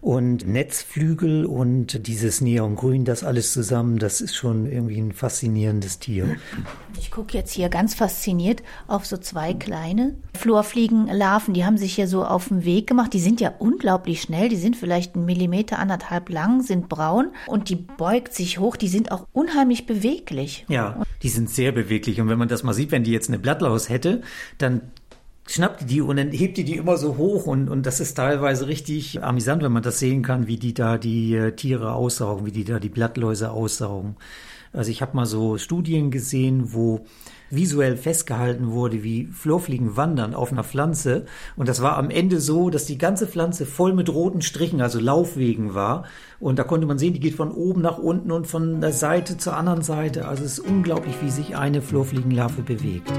und 0.00 0.48
Netzflügel 0.48 1.46
und 1.46 2.08
dieses 2.08 2.40
Neongrün, 2.40 3.04
das 3.04 3.22
alles 3.22 3.52
zusammen, 3.52 4.00
das 4.00 4.20
ist 4.20 4.34
schon 4.34 4.66
irgendwie 4.66 4.98
ein 4.98 5.12
faszinierendes 5.12 6.00
Tier. 6.00 6.36
Ich 6.98 7.12
gucke 7.12 7.38
jetzt 7.38 7.52
hier 7.52 7.68
ganz 7.68 7.94
fasziniert 7.94 8.64
auf 8.88 9.06
so 9.06 9.16
zwei 9.16 9.54
kleine 9.54 10.16
Florfliegenlarven, 10.36 11.54
die 11.54 11.64
haben 11.64 11.78
sich 11.78 11.94
hier 11.94 12.08
so 12.08 12.24
auf 12.24 12.48
den 12.48 12.64
Weg 12.64 12.88
gemacht. 12.88 13.12
Die 13.12 13.20
sind 13.20 13.40
ja 13.40 13.52
unglaublich 13.60 14.22
schnell, 14.22 14.48
die 14.48 14.56
sind 14.56 14.76
vielleicht 14.76 15.14
einen 15.14 15.24
Millimeter, 15.24 15.78
anderthalb 15.78 16.30
lang, 16.30 16.62
sind 16.62 16.88
braun 16.88 17.28
und 17.46 17.68
die 17.68 17.76
beugt 17.76 18.34
sich 18.34 18.58
hoch, 18.58 18.76
die 18.76 18.88
sind 18.88 19.12
auch 19.12 19.28
unheimlich 19.32 19.86
beweglich. 19.86 20.66
Ja, 20.68 21.00
die 21.22 21.28
sind 21.28 21.48
sehr 21.48 21.70
beweglich 21.70 22.20
und 22.20 22.28
wenn 22.28 22.38
man 22.38 22.48
das 22.48 22.64
mal 22.64 22.74
sieht, 22.74 22.90
wenn 22.90 23.04
die 23.04 23.12
jetzt 23.12 23.28
eine 23.28 23.38
Blattlaus 23.38 23.88
hätte, 23.88 24.22
dann 24.58 24.80
schnappt 25.46 25.82
die 25.82 25.86
die 25.86 26.00
und 26.00 26.16
dann 26.16 26.30
hebt 26.30 26.56
die 26.56 26.64
die 26.64 26.76
immer 26.76 26.96
so 26.96 27.16
hoch 27.16 27.46
und, 27.46 27.68
und 27.68 27.86
das 27.86 28.00
ist 28.00 28.14
teilweise 28.14 28.66
richtig 28.66 29.22
amüsant, 29.22 29.62
wenn 29.62 29.72
man 29.72 29.82
das 29.82 29.98
sehen 29.98 30.22
kann, 30.22 30.46
wie 30.46 30.56
die 30.56 30.74
da 30.74 30.98
die 30.98 31.34
äh, 31.34 31.52
Tiere 31.52 31.92
aussaugen, 31.92 32.46
wie 32.46 32.52
die 32.52 32.64
da 32.64 32.78
die 32.78 32.88
Blattläuse 32.88 33.50
aussaugen. 33.50 34.16
Also 34.72 34.90
ich 34.90 35.02
habe 35.02 35.16
mal 35.16 35.26
so 35.26 35.58
Studien 35.58 36.10
gesehen, 36.10 36.72
wo 36.72 37.04
visuell 37.50 37.98
festgehalten 37.98 38.72
wurde, 38.72 39.02
wie 39.02 39.26
Florfliegen 39.26 39.96
wandern 39.96 40.34
auf 40.34 40.50
einer 40.50 40.64
Pflanze. 40.64 41.26
Und 41.54 41.68
das 41.68 41.82
war 41.82 41.98
am 41.98 42.08
Ende 42.08 42.40
so, 42.40 42.70
dass 42.70 42.86
die 42.86 42.96
ganze 42.96 43.26
Pflanze 43.26 43.66
voll 43.66 43.92
mit 43.92 44.08
roten 44.08 44.40
Strichen, 44.40 44.80
also 44.80 44.98
Laufwegen 44.98 45.74
war. 45.74 46.04
Und 46.40 46.58
da 46.58 46.64
konnte 46.64 46.86
man 46.86 46.98
sehen, 46.98 47.12
die 47.12 47.20
geht 47.20 47.34
von 47.34 47.52
oben 47.52 47.82
nach 47.82 47.98
unten 47.98 48.32
und 48.32 48.46
von 48.46 48.80
der 48.80 48.92
Seite 48.92 49.36
zur 49.36 49.54
anderen 49.54 49.82
Seite. 49.82 50.26
Also 50.26 50.44
es 50.44 50.58
ist 50.58 50.66
unglaublich, 50.66 51.14
wie 51.20 51.30
sich 51.30 51.54
eine 51.54 51.82
Florfliegenlarve 51.82 52.62
bewegt. 52.62 53.12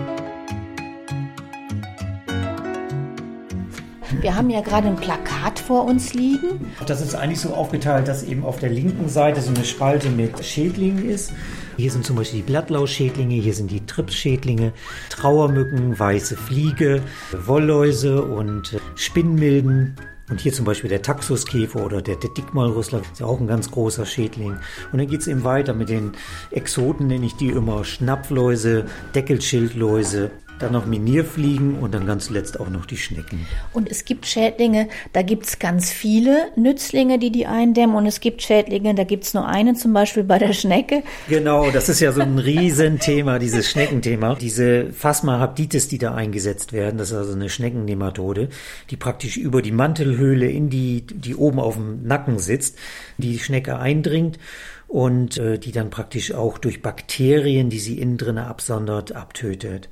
Wir 4.23 4.37
haben 4.37 4.49
ja 4.49 4.61
gerade 4.61 4.87
ein 4.87 4.95
Plakat 4.95 5.59
vor 5.59 5.83
uns 5.83 6.13
liegen. 6.13 6.71
Das 6.87 7.01
ist 7.01 7.13
eigentlich 7.13 7.41
so 7.41 7.53
aufgeteilt, 7.53 8.07
dass 8.07 8.23
eben 8.23 8.45
auf 8.45 8.57
der 8.57 8.69
linken 8.69 9.09
Seite 9.09 9.41
so 9.41 9.49
eine 9.49 9.65
Spalte 9.65 10.09
mit 10.09 10.45
Schädlingen 10.45 11.09
ist. 11.09 11.33
Hier 11.75 11.91
sind 11.91 12.05
zum 12.05 12.15
Beispiel 12.15 12.39
die 12.39 12.45
Blattlausschädlinge, 12.45 13.35
hier 13.35 13.53
sind 13.53 13.69
die 13.69 13.85
Tripsschädlinge, 13.85 14.71
Trauermücken, 15.09 15.99
weiße 15.99 16.37
Fliege, 16.37 17.01
Wollläuse 17.33 18.23
und 18.23 18.79
Spinnmilben. 18.95 19.97
Und 20.29 20.39
hier 20.39 20.53
zum 20.53 20.63
Beispiel 20.63 20.89
der 20.89 21.01
Taxuskäfer 21.01 21.85
oder 21.85 22.01
der, 22.01 22.15
der 22.15 22.29
Dickmalrüssler, 22.29 23.01
ist 23.01 23.19
ja 23.19 23.25
auch 23.25 23.41
ein 23.41 23.47
ganz 23.47 23.71
großer 23.71 24.05
Schädling. 24.05 24.55
Und 24.93 24.99
dann 24.99 25.07
geht 25.07 25.19
es 25.19 25.27
eben 25.27 25.43
weiter 25.43 25.73
mit 25.73 25.89
den 25.89 26.13
Exoten, 26.49 27.07
nenne 27.07 27.25
ich 27.25 27.35
die 27.35 27.49
immer, 27.49 27.83
Schnapfläuse, 27.83 28.85
Deckelschildläuse, 29.13 30.31
dann 30.59 30.71
noch 30.71 30.85
Minierfliegen 30.85 31.79
und 31.79 31.93
dann 31.93 32.05
ganz 32.05 32.25
zuletzt 32.25 32.59
auch 32.59 32.69
noch 32.69 32.85
die 32.85 32.97
Schnecken. 32.97 33.45
Und 33.73 33.89
es 33.89 34.05
gibt 34.05 34.25
Schädlinge, 34.25 34.87
da 35.11 35.21
gibt 35.21 35.45
es 35.45 35.59
ganz 35.59 35.91
viele 35.91 36.51
Nützlinge, 36.55 37.19
die 37.19 37.31
die 37.31 37.45
eindämmen. 37.45 37.95
Und 37.95 38.05
es 38.05 38.19
gibt 38.19 38.41
Schädlinge, 38.41 38.95
da 38.95 39.03
gibt 39.03 39.25
es 39.25 39.33
nur 39.33 39.47
einen, 39.47 39.75
zum 39.75 39.93
Beispiel 39.93 40.23
bei 40.23 40.39
der 40.39 40.53
Schnecke. 40.53 41.03
Genau, 41.27 41.69
das 41.71 41.89
ist 41.89 41.99
ja 41.99 42.11
so 42.11 42.21
ein 42.21 42.39
Riesenthema, 42.43 43.39
dieses 43.39 43.69
Schneckenthema. 43.69 44.35
Diese 44.35 44.91
Phasmarhabditis, 44.93 45.87
die 45.87 45.97
da 45.97 46.13
eingesetzt 46.13 46.73
werden, 46.73 46.97
das 46.97 47.11
ist 47.11 47.17
also 47.17 47.33
eine 47.33 47.49
Schneckennematode, 47.49 48.49
die 48.89 48.97
praktisch 48.97 49.37
über 49.37 49.61
die 49.61 49.71
Mantelhöhle 49.71 50.49
in 50.49 50.69
die, 50.69 51.01
die 51.01 51.35
oben 51.35 51.59
auf 51.59 51.75
dem 51.75 52.03
Nacken 52.03 52.39
sitzt, 52.39 52.77
die 53.17 53.39
Schnecke 53.39 53.79
eindringt 53.79 54.39
und 54.87 55.37
äh, 55.37 55.57
die 55.57 55.71
dann 55.71 55.89
praktisch 55.89 56.33
auch 56.33 56.59
durch 56.59 56.81
Bakterien, 56.81 57.69
die 57.71 57.79
sie 57.79 57.99
innen 57.99 58.17
drin 58.17 58.37
absondert, 58.37 59.13
abtötet. 59.13 59.89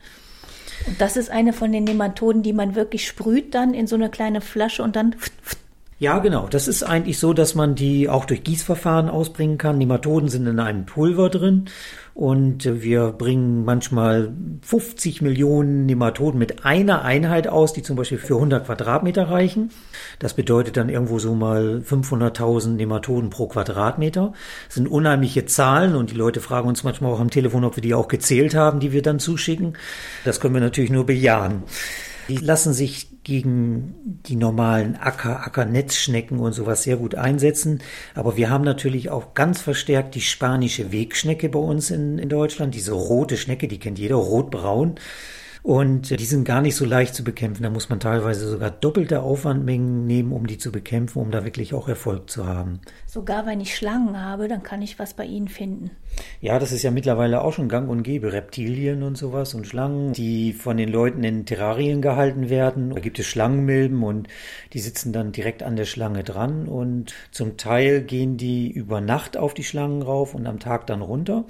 Und 0.87 0.99
das 0.99 1.17
ist 1.17 1.29
eine 1.29 1.53
von 1.53 1.71
den 1.71 1.83
Nematoden, 1.83 2.43
die 2.43 2.53
man 2.53 2.75
wirklich 2.75 3.05
sprüht 3.07 3.53
dann 3.53 3.73
in 3.73 3.87
so 3.87 3.95
eine 3.95 4.09
kleine 4.09 4.41
Flasche 4.41 4.83
und 4.83 4.95
dann 4.95 5.15
ja, 6.01 6.17
genau. 6.17 6.47
Das 6.47 6.67
ist 6.67 6.81
eigentlich 6.81 7.19
so, 7.19 7.31
dass 7.31 7.53
man 7.53 7.75
die 7.75 8.09
auch 8.09 8.25
durch 8.25 8.43
Gießverfahren 8.43 9.07
ausbringen 9.07 9.59
kann. 9.59 9.77
Nematoden 9.77 10.29
sind 10.29 10.47
in 10.47 10.59
einem 10.59 10.87
Pulver 10.87 11.29
drin 11.29 11.65
und 12.15 12.65
wir 12.81 13.11
bringen 13.11 13.63
manchmal 13.65 14.33
50 14.63 15.21
Millionen 15.21 15.85
Nematoden 15.85 16.39
mit 16.39 16.65
einer 16.65 17.03
Einheit 17.03 17.47
aus, 17.47 17.73
die 17.73 17.83
zum 17.83 17.97
Beispiel 17.97 18.17
für 18.17 18.33
100 18.33 18.65
Quadratmeter 18.65 19.29
reichen. 19.29 19.69
Das 20.17 20.33
bedeutet 20.33 20.75
dann 20.75 20.89
irgendwo 20.89 21.19
so 21.19 21.35
mal 21.35 21.83
500.000 21.87 22.69
Nematoden 22.69 23.29
pro 23.29 23.45
Quadratmeter. 23.45 24.33
Das 24.69 24.73
sind 24.73 24.87
unheimliche 24.87 25.45
Zahlen 25.45 25.93
und 25.93 26.09
die 26.09 26.15
Leute 26.15 26.41
fragen 26.41 26.67
uns 26.67 26.83
manchmal 26.83 27.13
auch 27.13 27.19
am 27.19 27.29
Telefon, 27.29 27.63
ob 27.63 27.77
wir 27.77 27.83
die 27.83 27.93
auch 27.93 28.07
gezählt 28.07 28.55
haben, 28.55 28.79
die 28.79 28.91
wir 28.91 29.03
dann 29.03 29.19
zuschicken. 29.19 29.77
Das 30.25 30.39
können 30.39 30.55
wir 30.55 30.61
natürlich 30.61 30.89
nur 30.89 31.05
bejahen. 31.05 31.61
Die 32.27 32.37
lassen 32.37 32.73
sich 32.73 33.11
gegen 33.23 34.19
die 34.25 34.36
normalen 34.36 34.95
Acker, 34.95 35.45
Ackernetzschnecken 35.45 36.39
und 36.39 36.53
sowas 36.53 36.84
sehr 36.84 36.97
gut 36.97 37.15
einsetzen. 37.15 37.81
Aber 38.15 38.38
wir 38.38 38.49
haben 38.49 38.63
natürlich 38.63 39.10
auch 39.10 39.34
ganz 39.34 39.62
verstärkt 39.62 40.15
die 40.15 40.21
spanische 40.21 40.91
Wegschnecke 40.91 41.49
bei 41.49 41.60
uns 41.60 41.91
in, 41.91 42.17
in 42.17 42.29
Deutschland. 42.29 42.73
Diese 42.73 42.93
rote 42.93 43.38
Schnecke, 43.38 43.67
die 43.67 43.79
kennt 43.79 43.99
jeder, 43.99 44.15
rotbraun. 44.15 44.95
Und 45.63 46.10
die 46.10 46.26
sind 46.26 46.43
gar 46.43 46.62
nicht 46.62 46.76
so 46.76 46.86
leicht 46.86 47.13
zu 47.13 47.24
bekämpfen. 47.24 47.62
Da 47.62 47.69
muss 47.69 47.89
man 47.89 48.00
teilweise 48.00 48.50
sogar 48.50 48.71
doppelte 48.71 49.21
Aufwandmengen 49.21 50.08
nehmen, 50.08 50.32
um 50.32 50.47
die 50.47 50.58
zu 50.58 50.71
bekämpfen, 50.71 51.19
um 51.19 51.30
da 51.30 51.45
wirklich 51.45 51.76
auch 51.76 51.88
Erfolg 51.88 52.32
zu 52.32 52.47
haben. 52.47 52.80
Sogar 53.06 53.45
wenn 53.45 53.62
ich 53.62 53.76
Schlangen 53.76 54.19
habe, 54.19 54.47
dann 54.47 54.63
kann 54.63 54.82
ich 54.82 54.97
was 54.97 55.13
bei 55.13 55.26
Ihnen 55.26 55.50
finden. 55.50 55.91
Ja, 56.41 56.58
das 56.58 56.71
ist 56.71 56.82
ja 56.82 56.89
mittlerweile 56.89 57.41
auch 57.41 57.54
schon 57.54 57.69
gang 57.69 57.89
und 57.89 58.02
gäbe. 58.02 58.34
Reptilien 58.34 59.04
und 59.04 59.17
sowas 59.17 59.54
und 59.54 59.67
Schlangen, 59.67 60.13
die 60.13 60.54
von 60.54 60.78
den 60.78 60.89
Leuten 60.89 61.24
in 61.24 61.45
Terrarien 61.45 62.02
gehalten 62.02 62.50
werden. 62.50 62.89
Da 62.95 63.00
gibt 63.00 63.19
es 63.19 63.28
Schlangenmilben 63.28 64.02
und 64.02 64.28
die 64.74 64.80
sitzen 64.80 65.13
dann 65.13 65.32
direkt 65.32 65.62
an 65.62 65.76
der 65.76 65.86
Schlange 65.86 66.24
dran 66.24 66.67
und 66.67 67.13
zum 67.30 67.58
Teil 67.58 68.02
gehen 68.02 68.38
die 68.38 68.71
über 68.71 69.00
Nacht 69.00 69.38
auf 69.38 69.54
die 69.54 69.63
Schlangen 69.63 70.02
rauf 70.02 70.34
und 70.34 70.47
am 70.47 70.60
Tag 70.60 70.88
dann 70.88 71.02
runter. 71.02 71.45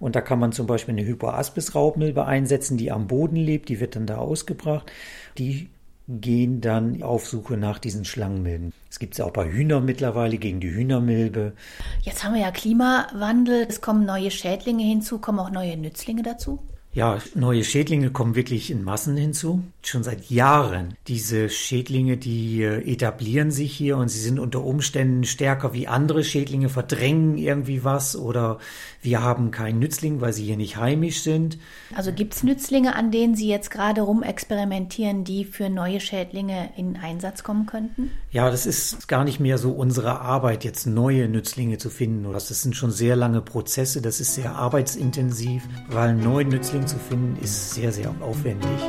Und 0.00 0.16
da 0.16 0.20
kann 0.20 0.38
man 0.38 0.52
zum 0.52 0.66
Beispiel 0.66 0.92
eine 0.92 1.06
Hypoaspis-Raubmilbe 1.06 2.26
einsetzen, 2.26 2.76
die 2.76 2.92
am 2.92 3.06
Boden 3.06 3.36
lebt, 3.36 3.53
die 3.58 3.80
wird 3.80 3.96
dann 3.96 4.06
da 4.06 4.16
ausgebracht. 4.16 4.90
Die 5.38 5.68
gehen 6.08 6.60
dann 6.60 7.02
auf 7.02 7.26
Suche 7.26 7.56
nach 7.56 7.78
diesen 7.78 8.04
Schlangenmilben. 8.04 8.72
Es 8.90 8.98
gibt 8.98 9.14
es 9.14 9.20
auch 9.20 9.30
bei 9.30 9.50
Hühnern 9.50 9.84
mittlerweile 9.84 10.36
gegen 10.36 10.60
die 10.60 10.70
Hühnermilbe. 10.70 11.54
Jetzt 12.02 12.24
haben 12.24 12.34
wir 12.34 12.42
ja 12.42 12.50
Klimawandel, 12.50 13.66
es 13.68 13.80
kommen 13.80 14.04
neue 14.04 14.30
Schädlinge 14.30 14.84
hinzu, 14.84 15.18
kommen 15.18 15.38
auch 15.38 15.50
neue 15.50 15.76
Nützlinge 15.76 16.22
dazu? 16.22 16.58
Ja, 16.94 17.18
neue 17.34 17.64
Schädlinge 17.64 18.10
kommen 18.10 18.36
wirklich 18.36 18.70
in 18.70 18.84
Massen 18.84 19.16
hinzu. 19.16 19.64
Schon 19.82 20.04
seit 20.04 20.30
Jahren. 20.30 20.94
Diese 21.08 21.48
Schädlinge, 21.48 22.16
die 22.16 22.62
äh, 22.62 22.88
etablieren 22.88 23.50
sich 23.50 23.74
hier 23.74 23.96
und 23.96 24.08
sie 24.08 24.20
sind 24.20 24.38
unter 24.38 24.62
Umständen 24.62 25.24
stärker 25.24 25.72
wie 25.72 25.88
andere 25.88 26.22
Schädlinge, 26.22 26.68
verdrängen 26.68 27.36
irgendwie 27.36 27.82
was 27.82 28.14
oder 28.14 28.58
wir 29.02 29.22
haben 29.22 29.50
keinen 29.50 29.80
Nützling, 29.80 30.20
weil 30.20 30.32
sie 30.32 30.44
hier 30.44 30.56
nicht 30.56 30.76
heimisch 30.76 31.22
sind. 31.22 31.58
Also 31.96 32.12
gibt 32.12 32.34
es 32.34 32.44
Nützlinge, 32.44 32.94
an 32.94 33.10
denen 33.10 33.34
Sie 33.34 33.48
jetzt 33.48 33.72
gerade 33.72 34.02
rumexperimentieren, 34.02 35.24
die 35.24 35.44
für 35.44 35.68
neue 35.68 35.98
Schädlinge 35.98 36.70
in 36.76 36.96
Einsatz 36.96 37.42
kommen 37.42 37.66
könnten? 37.66 38.12
Ja, 38.30 38.50
das 38.50 38.66
ist 38.66 39.08
gar 39.08 39.24
nicht 39.24 39.40
mehr 39.40 39.58
so 39.58 39.72
unsere 39.72 40.20
Arbeit, 40.20 40.64
jetzt 40.64 40.86
neue 40.86 41.28
Nützlinge 41.28 41.78
zu 41.78 41.90
finden. 41.90 42.32
Das 42.32 42.48
sind 42.48 42.76
schon 42.76 42.92
sehr 42.92 43.16
lange 43.16 43.40
Prozesse, 43.40 44.00
das 44.00 44.20
ist 44.20 44.34
sehr 44.34 44.54
arbeitsintensiv, 44.54 45.64
weil 45.88 46.14
neue 46.14 46.44
Nützlinge 46.44 46.83
zu 46.86 46.98
finden, 46.98 47.36
ist 47.42 47.72
sehr, 47.72 47.92
sehr 47.92 48.14
aufwendig. 48.20 48.80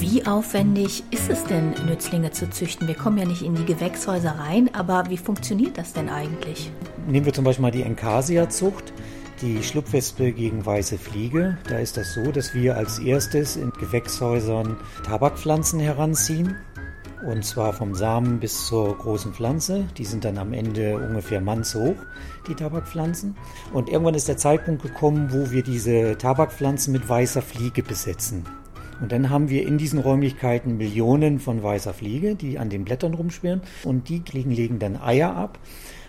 Wie 0.00 0.24
aufwendig 0.26 1.04
ist 1.10 1.28
es 1.28 1.44
denn, 1.44 1.74
Nützlinge 1.86 2.30
zu 2.30 2.48
züchten? 2.48 2.88
Wir 2.88 2.94
kommen 2.94 3.18
ja 3.18 3.24
nicht 3.24 3.42
in 3.42 3.54
die 3.54 3.64
Gewächshäuser 3.64 4.38
rein, 4.38 4.70
aber 4.72 5.04
wie 5.10 5.18
funktioniert 5.18 5.76
das 5.76 5.92
denn 5.92 6.08
eigentlich? 6.08 6.70
Nehmen 7.06 7.26
wir 7.26 7.34
zum 7.34 7.44
Beispiel 7.44 7.62
mal 7.62 7.70
die 7.70 7.82
Enkasia-Zucht, 7.82 8.92
die 9.42 9.62
Schlupfwespe 9.62 10.32
gegen 10.32 10.64
weiße 10.64 10.98
Fliege. 10.98 11.58
Da 11.68 11.78
ist 11.78 11.96
das 11.96 12.14
so, 12.14 12.32
dass 12.32 12.54
wir 12.54 12.76
als 12.76 12.98
erstes 12.98 13.56
in 13.56 13.70
Gewächshäusern 13.70 14.76
Tabakpflanzen 15.04 15.78
heranziehen. 15.78 16.56
Und 17.26 17.44
zwar 17.44 17.72
vom 17.72 17.94
Samen 17.94 18.38
bis 18.38 18.66
zur 18.66 18.96
großen 18.96 19.32
Pflanze. 19.32 19.84
Die 19.96 20.04
sind 20.04 20.24
dann 20.24 20.38
am 20.38 20.52
Ende 20.52 20.96
ungefähr 20.96 21.40
mannshoch, 21.40 21.96
die 22.46 22.54
Tabakpflanzen. 22.54 23.36
Und 23.72 23.88
irgendwann 23.88 24.14
ist 24.14 24.28
der 24.28 24.36
Zeitpunkt 24.36 24.82
gekommen, 24.82 25.28
wo 25.32 25.50
wir 25.50 25.62
diese 25.62 26.16
Tabakpflanzen 26.16 26.92
mit 26.92 27.08
weißer 27.08 27.42
Fliege 27.42 27.82
besetzen. 27.82 28.44
Und 29.00 29.12
dann 29.12 29.30
haben 29.30 29.48
wir 29.48 29.66
in 29.66 29.78
diesen 29.78 29.98
Räumlichkeiten 29.98 30.76
Millionen 30.76 31.38
von 31.40 31.62
weißer 31.62 31.92
Fliege, 31.92 32.34
die 32.34 32.58
an 32.58 32.70
den 32.70 32.84
Blättern 32.84 33.14
rumschwirren. 33.14 33.62
Und 33.84 34.08
die 34.08 34.22
legen 34.32 34.78
dann 34.78 34.96
Eier 34.96 35.34
ab. 35.34 35.58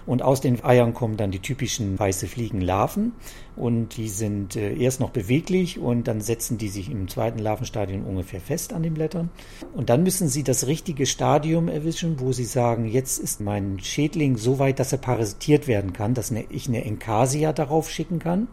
Und 0.09 0.23
aus 0.23 0.41
den 0.41 0.65
Eiern 0.65 0.95
kommen 0.95 1.17
dann 1.17 1.29
die 1.29 1.37
typischen 1.37 1.99
weiße 1.99 2.25
Fliegenlarven. 2.25 3.11
Und 3.55 3.95
die 3.95 4.09
sind 4.09 4.55
äh, 4.55 4.73
erst 4.73 4.99
noch 4.99 5.11
beweglich 5.11 5.77
und 5.77 6.07
dann 6.07 6.19
setzen 6.19 6.57
die 6.57 6.69
sich 6.69 6.89
im 6.89 7.07
zweiten 7.07 7.37
Larvenstadium 7.37 8.07
ungefähr 8.07 8.41
fest 8.41 8.73
an 8.73 8.81
den 8.81 8.95
Blättern. 8.95 9.29
Und 9.75 9.91
dann 9.91 10.01
müssen 10.01 10.27
sie 10.27 10.41
das 10.41 10.65
richtige 10.65 11.05
Stadium 11.05 11.67
erwischen, 11.67 12.19
wo 12.19 12.31
sie 12.31 12.45
sagen, 12.45 12.87
jetzt 12.87 13.19
ist 13.19 13.39
mein 13.39 13.79
Schädling 13.81 14.35
so 14.35 14.57
weit, 14.57 14.79
dass 14.79 14.91
er 14.91 14.97
parasitiert 14.97 15.67
werden 15.67 15.93
kann, 15.93 16.15
dass 16.15 16.31
ich 16.31 16.67
eine 16.67 16.83
Enkasia 16.85 17.53
darauf 17.53 17.91
schicken 17.91 18.17
kann. 18.17 18.47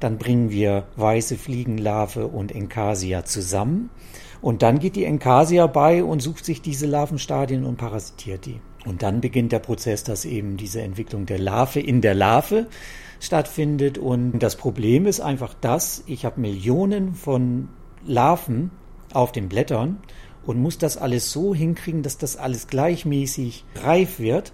Dann 0.00 0.18
bringen 0.18 0.50
wir 0.50 0.88
weiße 0.96 1.36
Fliegenlarve 1.36 2.26
und 2.26 2.52
Enkasia 2.52 3.24
zusammen. 3.24 3.90
Und 4.40 4.62
dann 4.62 4.80
geht 4.80 4.96
die 4.96 5.04
Enkasia 5.04 5.68
bei 5.68 6.02
und 6.02 6.18
sucht 6.18 6.44
sich 6.44 6.60
diese 6.60 6.86
Larvenstadien 6.86 7.64
und 7.64 7.76
parasitiert 7.76 8.46
die. 8.46 8.60
Und 8.88 9.02
dann 9.02 9.20
beginnt 9.20 9.52
der 9.52 9.58
Prozess, 9.58 10.02
dass 10.02 10.24
eben 10.24 10.56
diese 10.56 10.80
Entwicklung 10.80 11.26
der 11.26 11.38
Larve 11.38 11.80
in 11.80 12.00
der 12.00 12.14
Larve 12.14 12.66
stattfindet. 13.20 13.98
Und 13.98 14.38
das 14.38 14.56
Problem 14.56 15.06
ist 15.06 15.20
einfach 15.20 15.54
das, 15.60 16.02
ich 16.06 16.24
habe 16.24 16.40
Millionen 16.40 17.14
von 17.14 17.68
Larven 18.06 18.70
auf 19.12 19.32
den 19.32 19.48
Blättern 19.48 19.98
und 20.46 20.58
muss 20.58 20.78
das 20.78 20.96
alles 20.96 21.30
so 21.30 21.54
hinkriegen, 21.54 22.02
dass 22.02 22.16
das 22.16 22.36
alles 22.36 22.68
gleichmäßig 22.68 23.64
reif 23.82 24.18
wird 24.18 24.52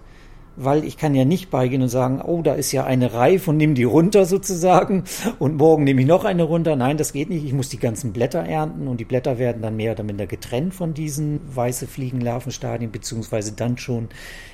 weil 0.56 0.84
ich 0.84 0.96
kann 0.96 1.14
ja 1.14 1.24
nicht 1.24 1.50
beigehen 1.50 1.82
und 1.82 1.88
sagen, 1.88 2.20
oh, 2.20 2.42
da 2.42 2.54
ist 2.54 2.72
ja 2.72 2.84
eine 2.84 3.12
Reif 3.12 3.48
und 3.48 3.56
nimm 3.56 3.74
die 3.74 3.84
runter 3.84 4.24
sozusagen 4.26 5.04
und 5.38 5.56
morgen 5.56 5.84
nehme 5.84 6.00
ich 6.00 6.06
noch 6.06 6.24
eine 6.24 6.44
runter. 6.44 6.76
Nein, 6.76 6.96
das 6.96 7.12
geht 7.12 7.30
nicht. 7.30 7.44
Ich 7.44 7.52
muss 7.52 7.68
die 7.68 7.78
ganzen 7.78 8.12
Blätter 8.12 8.40
ernten 8.40 8.88
und 8.88 8.98
die 8.98 9.04
Blätter 9.04 9.38
werden 9.38 9.62
dann 9.62 9.76
mehr 9.76 9.92
oder 9.92 10.04
minder 10.04 10.26
getrennt 10.26 10.74
von 10.74 10.94
diesen 10.94 11.40
weiße 11.54 11.86
Fliegenlarvenstadien 11.86 12.90
beziehungsweise 12.90 13.52
dann 13.52 13.78
schon 13.78 14.08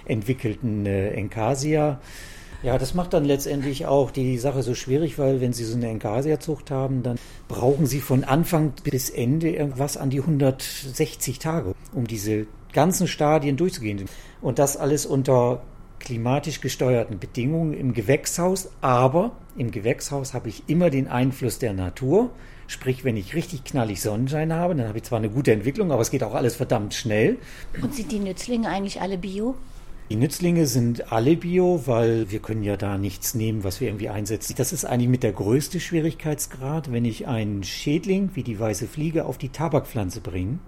entwickelten 0.07 0.87
äh, 0.87 1.11
Enkasia. 1.11 2.01
Ja, 2.63 2.77
das 2.77 2.93
macht 2.93 3.15
dann 3.15 3.25
letztendlich 3.25 3.87
auch 3.87 4.11
die 4.11 4.37
Sache 4.37 4.63
so 4.63 4.75
schwierig, 4.75 5.19
weil 5.19 5.41
wenn 5.41 5.55
Sie 5.55 5.65
so 5.65 5.77
eine 5.77 5.89
Enkasia-Zucht 5.89 6.71
haben, 6.71 7.03
dann 7.03 7.19
brauchen 7.49 7.87
Sie 7.87 8.01
von 8.01 8.23
Anfang 8.23 8.75
bis 8.85 9.09
Ende 9.09 9.51
irgendwas 9.51 9.97
an 9.97 10.11
die 10.11 10.21
160 10.21 11.39
Tage, 11.39 11.75
um 11.95 12.07
diese 12.07 12.47
ganzen 12.75 13.09
Stadien 13.09 13.57
durchzugehen. 13.57 14.05
Und 14.43 14.59
das 14.59 14.77
alles 14.77 15.07
unter 15.07 15.63
klimatisch 16.01 16.61
gesteuerten 16.61 17.19
Bedingungen 17.19 17.75
im 17.75 17.95
Gewächshaus, 17.95 18.71
aber 18.81 19.33
im 19.57 19.71
Gewächshaus 19.71 20.35
habe 20.35 20.49
ich 20.49 20.65
immer 20.67 20.91
den 20.91 21.07
Einfluss 21.07 21.59
der 21.59 21.73
Natur. 21.73 22.31
Sprich, 22.67 23.05
wenn 23.05 23.17
ich 23.17 23.35
richtig 23.35 23.65
knallig 23.65 24.01
Sonnenschein 24.01 24.53
habe, 24.53 24.75
dann 24.75 24.89
habe 24.89 24.99
ich 24.99 25.05
zwar 25.05 25.19
eine 25.19 25.29
gute 25.29 25.53
Entwicklung, 25.53 25.93
aber 25.93 26.03
es 26.03 26.11
geht 26.11 26.23
auch 26.23 26.35
alles 26.35 26.57
verdammt 26.57 26.95
schnell. 26.95 27.37
Und 27.81 27.95
sind 27.95 28.11
die 28.11 28.19
Nützlinge 28.21 28.69
eigentlich 28.69 29.01
alle 29.01 29.19
bio? 29.19 29.55
Die 30.11 30.17
Nützlinge 30.17 30.67
sind 30.67 31.13
alle 31.13 31.37
bio, 31.37 31.87
weil 31.87 32.33
wir 32.33 32.41
können 32.41 32.65
ja 32.65 32.77
da 32.77 32.99
nichts 32.99 33.35
nehmen, 33.35 33.63
was 33.63 33.81
wir 33.81 33.87
irgendwie 33.87 34.09
einsetzen. 34.09 34.55
Das 34.57 34.73
ist 34.73 34.85
eigentlich 34.85 35.09
mit 35.09 35.23
der 35.23 35.33
größte 35.33 35.79
Schwierigkeitsgrad. 35.79 36.91
Wenn 36.91 37.05
ich 37.05 37.29
einen 37.29 37.63
Schädling 37.63 38.31
wie 38.35 38.43
die 38.43 38.59
weiße 38.59 38.89
Fliege 38.89 39.25
auf 39.25 39.39
die 39.39 39.51
Tabakpflanze 39.51 40.21
bringe, 40.21 40.59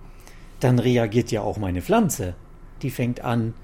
dann 0.61 0.79
reagiert 0.79 1.33
ja 1.33 1.42
auch 1.42 1.57
meine 1.57 1.83
Pflanze. 1.83 2.35
Die 2.83 2.90
fängt 2.90 3.23
an, 3.23 3.55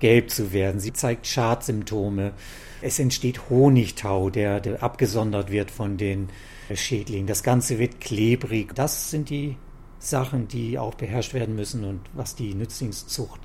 gelb 0.00 0.30
zu 0.30 0.52
werden. 0.52 0.80
Sie 0.80 0.92
zeigt 0.92 1.26
Schadsymptome. 1.26 2.32
Es 2.80 2.98
entsteht 2.98 3.50
Honigtau, 3.50 4.30
der, 4.30 4.60
der 4.60 4.82
abgesondert 4.82 5.50
wird 5.50 5.70
von 5.70 5.96
den 5.96 6.28
Schädlingen. 6.72 7.26
Das 7.26 7.42
Ganze 7.42 7.78
wird 7.78 8.00
klebrig. 8.00 8.74
Das 8.74 9.10
sind 9.10 9.30
die 9.30 9.56
Sachen, 9.98 10.48
die 10.48 10.78
auch 10.78 10.94
beherrscht 10.94 11.34
werden 11.34 11.56
müssen 11.56 11.84
und 11.84 12.00
was 12.14 12.34
die 12.34 12.54
Nützlingszucht 12.54 13.40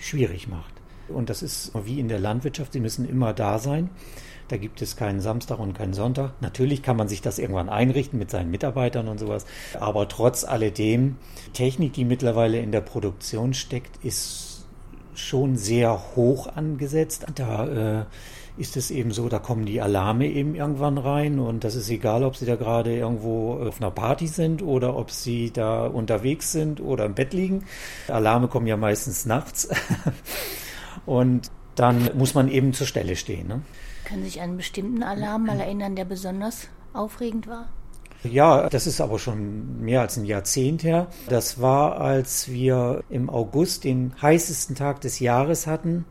schwierig 0.00 0.48
macht. 0.48 0.72
Und 1.08 1.30
das 1.30 1.42
ist 1.42 1.72
wie 1.84 2.00
in 2.00 2.08
der 2.08 2.18
Landwirtschaft, 2.18 2.72
sie 2.72 2.80
müssen 2.80 3.08
immer 3.08 3.34
da 3.34 3.58
sein. 3.58 3.90
Da 4.48 4.58
gibt 4.58 4.82
es 4.82 4.96
keinen 4.96 5.20
Samstag 5.20 5.58
und 5.58 5.74
keinen 5.74 5.94
Sonntag. 5.94 6.34
Natürlich 6.40 6.82
kann 6.82 6.96
man 6.96 7.08
sich 7.08 7.22
das 7.22 7.38
irgendwann 7.38 7.70
einrichten 7.70 8.18
mit 8.18 8.30
seinen 8.30 8.50
Mitarbeitern 8.50 9.08
und 9.08 9.18
sowas. 9.18 9.46
Aber 9.80 10.06
trotz 10.06 10.44
alledem, 10.44 11.16
die 11.46 11.52
Technik, 11.52 11.94
die 11.94 12.04
mittlerweile 12.04 12.60
in 12.60 12.70
der 12.70 12.82
Produktion 12.82 13.54
steckt, 13.54 14.04
ist 14.04 14.53
schon 15.18 15.56
sehr 15.56 16.16
hoch 16.16 16.46
angesetzt. 16.46 17.26
Da 17.34 18.00
äh, 18.00 18.04
ist 18.56 18.76
es 18.76 18.90
eben 18.90 19.10
so, 19.10 19.28
da 19.28 19.38
kommen 19.38 19.66
die 19.66 19.80
Alarme 19.80 20.26
eben 20.28 20.54
irgendwann 20.54 20.98
rein 20.98 21.38
und 21.40 21.64
das 21.64 21.74
ist 21.74 21.90
egal, 21.90 22.22
ob 22.22 22.36
sie 22.36 22.46
da 22.46 22.54
gerade 22.56 22.94
irgendwo 22.94 23.54
auf 23.54 23.80
einer 23.80 23.90
Party 23.90 24.28
sind 24.28 24.62
oder 24.62 24.96
ob 24.96 25.10
sie 25.10 25.50
da 25.50 25.86
unterwegs 25.86 26.52
sind 26.52 26.80
oder 26.80 27.04
im 27.06 27.14
Bett 27.14 27.32
liegen. 27.32 27.64
Alarme 28.08 28.48
kommen 28.48 28.66
ja 28.66 28.76
meistens 28.76 29.26
nachts 29.26 29.68
und 31.06 31.50
dann 31.74 32.10
muss 32.16 32.34
man 32.34 32.48
eben 32.48 32.72
zur 32.72 32.86
Stelle 32.86 33.16
stehen. 33.16 33.48
Ne? 33.48 33.62
Können 34.04 34.22
Sie 34.22 34.30
sich 34.30 34.40
an 34.40 34.50
einen 34.50 34.56
bestimmten 34.58 35.02
Alarm 35.02 35.46
mal 35.46 35.58
erinnern, 35.58 35.96
der 35.96 36.04
besonders 36.04 36.68
aufregend 36.92 37.48
war? 37.48 37.68
Ja, 38.24 38.70
das 38.70 38.86
ist 38.86 39.02
aber 39.02 39.18
schon 39.18 39.82
mehr 39.82 40.00
als 40.00 40.16
ein 40.16 40.24
Jahrzehnt 40.24 40.82
her. 40.82 41.08
Das 41.28 41.60
war, 41.60 42.00
als 42.00 42.50
wir 42.50 43.04
im 43.10 43.28
August 43.28 43.84
den 43.84 44.14
heißesten 44.20 44.74
Tag 44.74 45.02
des 45.02 45.20
Jahres 45.20 45.66
hatten 45.66 46.06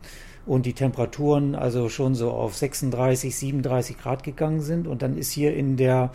und 0.46 0.64
die 0.64 0.74
Temperaturen 0.74 1.56
also 1.56 1.88
schon 1.88 2.14
so 2.14 2.30
auf 2.30 2.54
36, 2.56 3.36
37 3.36 3.98
Grad 3.98 4.22
gegangen 4.22 4.60
sind. 4.60 4.86
Und 4.86 5.02
dann 5.02 5.16
ist 5.16 5.32
hier 5.32 5.54
in 5.54 5.76
der 5.76 6.12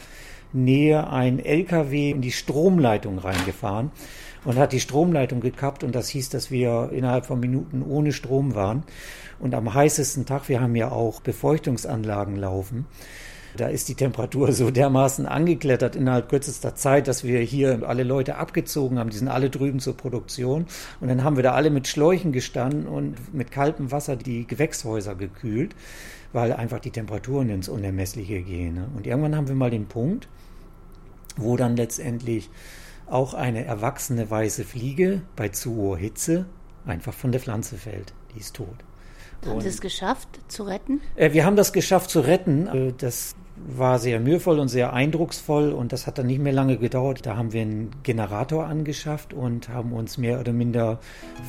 Nähe 0.53 1.09
ein 1.09 1.39
LKW 1.39 2.11
in 2.11 2.21
die 2.21 2.31
Stromleitung 2.31 3.19
reingefahren 3.19 3.91
und 4.45 4.57
hat 4.57 4.71
die 4.71 4.79
Stromleitung 4.79 5.41
gekappt 5.41 5.83
und 5.83 5.93
das 5.93 6.09
hieß, 6.09 6.29
dass 6.29 6.49
wir 6.49 6.91
innerhalb 6.93 7.25
von 7.25 7.39
Minuten 7.39 7.83
ohne 7.83 8.13
Strom 8.13 8.55
waren. 8.55 8.83
Und 9.39 9.53
am 9.53 9.73
heißesten 9.73 10.25
Tag, 10.25 10.49
wir 10.49 10.61
haben 10.61 10.75
ja 10.75 10.91
auch 10.91 11.21
Befeuchtungsanlagen 11.21 12.35
laufen, 12.35 12.87
da 13.57 13.67
ist 13.67 13.89
die 13.89 13.95
Temperatur 13.95 14.51
so 14.51 14.71
dermaßen 14.71 15.25
angeklettert 15.25 15.95
innerhalb 15.95 16.29
kürzester 16.29 16.75
Zeit, 16.75 17.07
dass 17.07 17.23
wir 17.23 17.39
hier 17.39 17.81
alle 17.87 18.03
Leute 18.03 18.37
abgezogen 18.37 18.99
haben. 18.99 19.09
Die 19.09 19.17
sind 19.17 19.27
alle 19.27 19.49
drüben 19.49 19.79
zur 19.79 19.97
Produktion. 19.97 20.65
Und 20.99 21.07
dann 21.07 21.23
haben 21.23 21.35
wir 21.35 21.43
da 21.43 21.53
alle 21.53 21.69
mit 21.69 21.87
Schläuchen 21.87 22.31
gestanden 22.31 22.87
und 22.87 23.33
mit 23.33 23.51
kaltem 23.51 23.91
Wasser 23.91 24.15
die 24.15 24.45
Gewächshäuser 24.45 25.15
gekühlt, 25.15 25.75
weil 26.33 26.53
einfach 26.53 26.79
die 26.79 26.91
Temperaturen 26.91 27.49
ins 27.49 27.69
Unermessliche 27.69 28.41
gehen. 28.41 28.75
Ne? 28.75 28.87
Und 28.95 29.07
irgendwann 29.07 29.35
haben 29.35 29.47
wir 29.47 29.55
mal 29.55 29.71
den 29.71 29.87
Punkt, 29.87 30.27
wo 31.37 31.57
dann 31.57 31.75
letztendlich 31.75 32.49
auch 33.07 33.33
eine 33.33 33.65
erwachsene 33.65 34.29
weiße 34.29 34.63
Fliege 34.63 35.21
bei 35.35 35.49
zu 35.49 35.75
hoher 35.75 35.97
Hitze 35.97 36.45
einfach 36.85 37.13
von 37.13 37.31
der 37.31 37.41
Pflanze 37.41 37.77
fällt. 37.77 38.13
Die 38.35 38.39
ist 38.39 38.55
tot. 38.55 38.83
Haben 39.45 39.61
Sie 39.61 39.69
es 39.69 39.81
geschafft 39.81 40.27
zu 40.47 40.63
retten? 40.63 41.01
Äh, 41.15 41.33
wir 41.33 41.45
haben 41.45 41.55
das 41.55 41.73
geschafft 41.73 42.09
zu 42.09 42.19
retten. 42.19 42.67
Äh, 42.67 42.93
das 42.97 43.35
war 43.67 43.99
sehr 43.99 44.19
mühevoll 44.19 44.59
und 44.59 44.69
sehr 44.69 44.93
eindrucksvoll 44.93 45.71
und 45.71 45.91
das 45.91 46.07
hat 46.07 46.17
dann 46.17 46.27
nicht 46.27 46.39
mehr 46.39 46.53
lange 46.53 46.77
gedauert. 46.77 47.25
Da 47.25 47.35
haben 47.35 47.53
wir 47.53 47.61
einen 47.61 47.91
Generator 48.03 48.65
angeschafft 48.65 49.33
und 49.33 49.69
haben 49.69 49.93
uns 49.93 50.17
mehr 50.17 50.39
oder 50.39 50.53
minder 50.53 50.99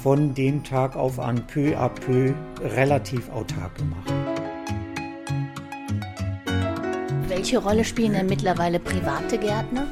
von 0.02 0.34
dem 0.34 0.64
Tag 0.64 0.96
auf 0.96 1.18
an 1.18 1.46
peu 1.46 1.76
à 1.76 1.88
peu 1.88 2.32
relativ 2.60 3.30
autark 3.30 3.76
gemacht. 3.76 4.12
Welche 7.28 7.58
Rolle 7.58 7.84
spielen 7.84 8.12
denn 8.12 8.26
mittlerweile 8.26 8.80
private 8.80 9.38
Gärtner? 9.38 9.86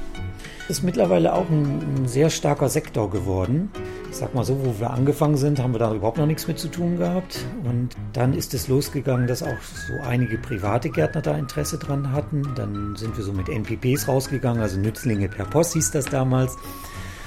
ist 0.69 0.83
mittlerweile 0.83 1.33
auch 1.33 1.49
ein, 1.49 1.81
ein, 1.97 2.09
sehr 2.09 2.31
starker 2.31 2.69
Sektor 2.69 3.11
geworden. 3.11 3.71
Ich 4.11 4.17
sag 4.17 4.35
mal 4.35 4.45
so, 4.45 4.59
wo 4.65 4.81
wir 4.81 4.91
angefangen 4.91 5.37
sind, 5.37 5.61
haben 5.61 5.73
wir 5.75 5.79
da 5.79 5.95
überhaupt 5.95 6.19
noch 6.19 6.27
nichts 6.27 6.49
mit 6.49 6.59
zu 6.59 6.69
tun 6.69 6.97
gehabt. 6.97 7.45
Und 7.65 7.91
dann 8.15 8.33
ist 8.33 8.55
es 8.55 8.69
losgegangen, 8.69 9.27
dass 9.27 9.43
auch 9.43 9.61
so 9.61 9.95
einige 10.03 10.39
private 10.39 10.89
Gärtner 10.89 11.21
da 11.21 11.37
Interesse 11.37 11.79
dran 11.79 12.13
hatten. 12.13 12.43
Dann 12.57 12.97
sind 12.97 13.17
wir 13.17 13.25
so 13.25 13.33
mit 13.33 13.49
NPPs 13.49 14.09
rausgegangen, 14.09 14.63
also 14.63 14.79
Nützlinge 14.79 15.29
per 15.29 15.45
Post 15.45 15.75
hieß 15.75 15.91
das 15.91 16.07
damals. 16.07 16.57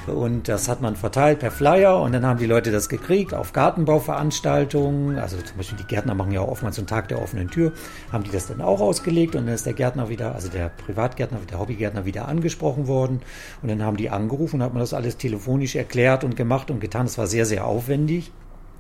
Und 0.08 0.48
das 0.48 0.68
hat 0.68 0.82
man 0.82 0.96
verteilt 0.96 1.40
per 1.40 1.52
Flyer 1.52 2.02
und 2.02 2.12
dann 2.14 2.26
haben 2.26 2.40
die 2.40 2.48
Leute 2.48 2.72
das 2.72 2.90
gekriegt 2.90 3.34
auf 3.34 3.54
Gartenbauveranstaltungen. 3.54 5.20
Also 5.20 5.38
zum 5.38 5.58
Beispiel 5.58 5.78
die 5.78 5.86
Gärtner 5.86 6.16
machen 6.16 6.32
ja 6.32 6.42
oftmals 6.42 6.76
so 6.76 6.82
einen 6.82 6.88
Tag 6.88 7.08
der 7.10 7.22
offenen 7.22 7.50
Tür, 7.50 7.72
haben 8.12 8.24
die 8.24 8.32
das 8.32 8.48
dann 8.48 8.62
auch 8.62 8.82
ausgelegt 8.82 9.36
und 9.36 9.46
dann 9.46 9.54
ist 9.54 9.66
der 9.66 9.74
Gärtner 9.74 10.10
wieder, 10.10 10.34
also 10.34 10.50
der 10.50 10.70
Privatgärtner, 10.70 11.40
der 11.50 11.60
Hobbygärtner 11.60 12.06
wieder 12.06 12.28
angesprochen 12.28 12.88
worden 12.88 13.22
und 13.62 13.70
dann 13.70 13.84
haben 13.84 13.98
die 13.98 14.10
angerufen 14.10 14.58
und 14.58 14.64
hat 14.64 14.74
man 14.74 14.82
das 14.82 14.94
alles 14.94 15.18
telefonisch 15.18 15.76
erklärt 15.76 16.24
und 16.24 16.36
gemacht 16.36 16.72
und 16.72 16.80
getan. 16.80 17.06
Das 17.06 17.18
war 17.20 17.28
sehr, 17.28 17.46
sehr 17.46 17.66
aufwendig 17.66 18.32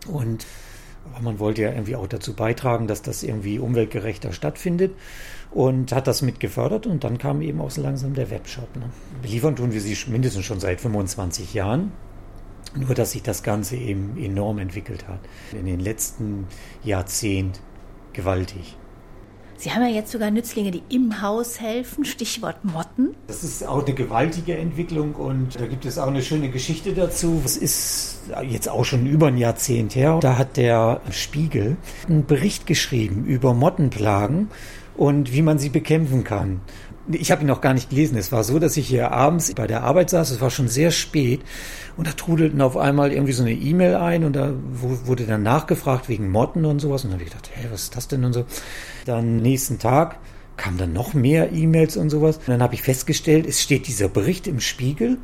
und 0.08 0.46
aber 1.14 1.24
man 1.24 1.40
wollte 1.40 1.64
ja 1.64 1.72
irgendwie 1.72 1.96
auch 1.96 2.08
dazu 2.08 2.34
beitragen, 2.34 2.88
dass 2.88 3.02
das 3.02 3.24
irgendwie 3.24 3.60
umweltgerechter 3.60 4.34
stattfindet 4.34 4.94
und 5.52 5.92
hat 5.92 6.08
das 6.08 6.22
mit 6.22 6.40
gefördert 6.40 6.88
und 6.88 7.04
dann 7.04 7.18
kam 7.18 7.42
eben 7.42 7.60
auch 7.62 7.72
so 7.72 7.82
langsam 7.82 8.14
der 8.14 8.30
Webshop. 8.30 8.76
Ne? 8.76 8.90
Beliefern 9.22 9.56
tun 9.56 9.74
wir 9.74 9.82
sie 9.82 9.98
mindestens 10.10 10.46
schon 10.46 10.60
seit 10.60 10.82
25 10.82 11.54
Jahren. 11.54 11.92
Nur, 12.74 12.96
dass 12.96 13.12
sich 13.12 13.22
das 13.22 13.44
Ganze 13.44 13.76
eben 13.76 14.16
enorm 14.18 14.58
entwickelt 14.60 15.06
hat. 15.10 15.20
In 15.52 15.66
den 15.66 15.82
letzten 15.82 16.48
Jahrzehnten 16.84 17.60
gewaltig. 18.14 18.78
Sie 19.62 19.72
haben 19.72 19.84
ja 19.84 19.90
jetzt 19.90 20.12
sogar 20.12 20.32
Nützlinge, 20.32 20.72
die 20.72 20.82
im 20.90 21.22
Haus 21.22 21.62
helfen, 21.62 22.04
Stichwort 22.04 22.66
Motten. 22.66 23.14
Das 23.28 23.44
ist 23.44 23.64
auch 23.64 23.86
eine 23.86 23.94
gewaltige 23.94 24.58
Entwicklung 24.58 25.14
und 25.14 25.62
da 25.62 25.68
gibt 25.68 25.86
es 25.86 26.00
auch 26.00 26.08
eine 26.08 26.24
schöne 26.24 26.50
Geschichte 26.50 26.94
dazu. 26.94 27.40
Es 27.46 27.58
ist 27.58 28.22
jetzt 28.50 28.68
auch 28.68 28.86
schon 28.86 29.06
über 29.06 29.28
ein 29.28 29.38
Jahrzehnt 29.38 29.94
her. 29.94 30.18
Da 30.20 30.40
hat 30.40 30.58
der 30.58 31.02
Spiegel 31.12 31.78
einen 32.10 32.26
Bericht 32.26 32.66
geschrieben 32.66 33.26
über 33.26 33.54
Mottenplagen 33.54 34.48
und 34.98 35.32
wie 35.32 35.44
man 35.44 35.60
sie 35.60 35.70
bekämpfen 35.70 36.24
kann. 36.24 36.62
Ich 37.12 37.32
habe 37.32 37.42
ihn 37.42 37.48
noch 37.48 37.62
gar 37.62 37.74
nicht 37.74 37.90
gelesen. 37.90 38.18
Es 38.18 38.32
war 38.32 38.44
so, 38.44 38.60
dass 38.60 38.78
ich 38.78 38.88
hier 38.88 39.12
abends 39.12 39.54
bei 39.54 39.68
der 39.68 39.84
Arbeit 39.84 40.10
saß. 40.10 40.32
Es 40.32 40.42
war 40.42 40.52
schon 40.52 40.68
sehr 40.68 40.92
spät 40.92 41.42
und 41.98 42.08
da 42.08 42.12
trudelten 42.12 42.62
auf 42.62 42.78
einmal 42.78 43.12
irgendwie 43.12 43.34
so 43.34 43.44
eine 43.44 43.54
E-Mail 43.54 43.96
ein 43.96 44.24
und 44.24 44.36
da 44.36 44.54
wurde 44.72 45.26
dann 45.26 45.44
nachgefragt 45.44 46.10
wegen 46.10 46.30
Motten 46.30 46.66
und 46.66 46.80
sowas. 46.80 47.04
Und 47.04 47.12
dann 47.12 47.20
habe 47.20 47.24
ich 47.24 47.32
gedacht, 47.32 47.50
hey, 47.54 47.68
was 47.72 47.84
ist 47.84 47.96
das 47.96 48.08
denn 48.08 48.24
und 48.24 48.34
so. 48.34 48.46
Dann 49.06 49.38
nächsten 49.38 49.80
Tag 49.80 50.20
kamen 50.58 50.78
dann 50.78 50.94
noch 50.94 51.14
mehr 51.14 51.52
E-Mails 51.52 51.98
und 51.98 52.12
sowas. 52.12 52.38
Und 52.38 52.50
dann 52.50 52.62
habe 52.62 52.76
ich 52.76 52.84
festgestellt, 52.84 53.48
es 53.48 53.62
steht 53.62 53.88
dieser 53.88 54.08
Bericht 54.08 54.46
im 54.46 54.60
Spiegel. 54.60 55.18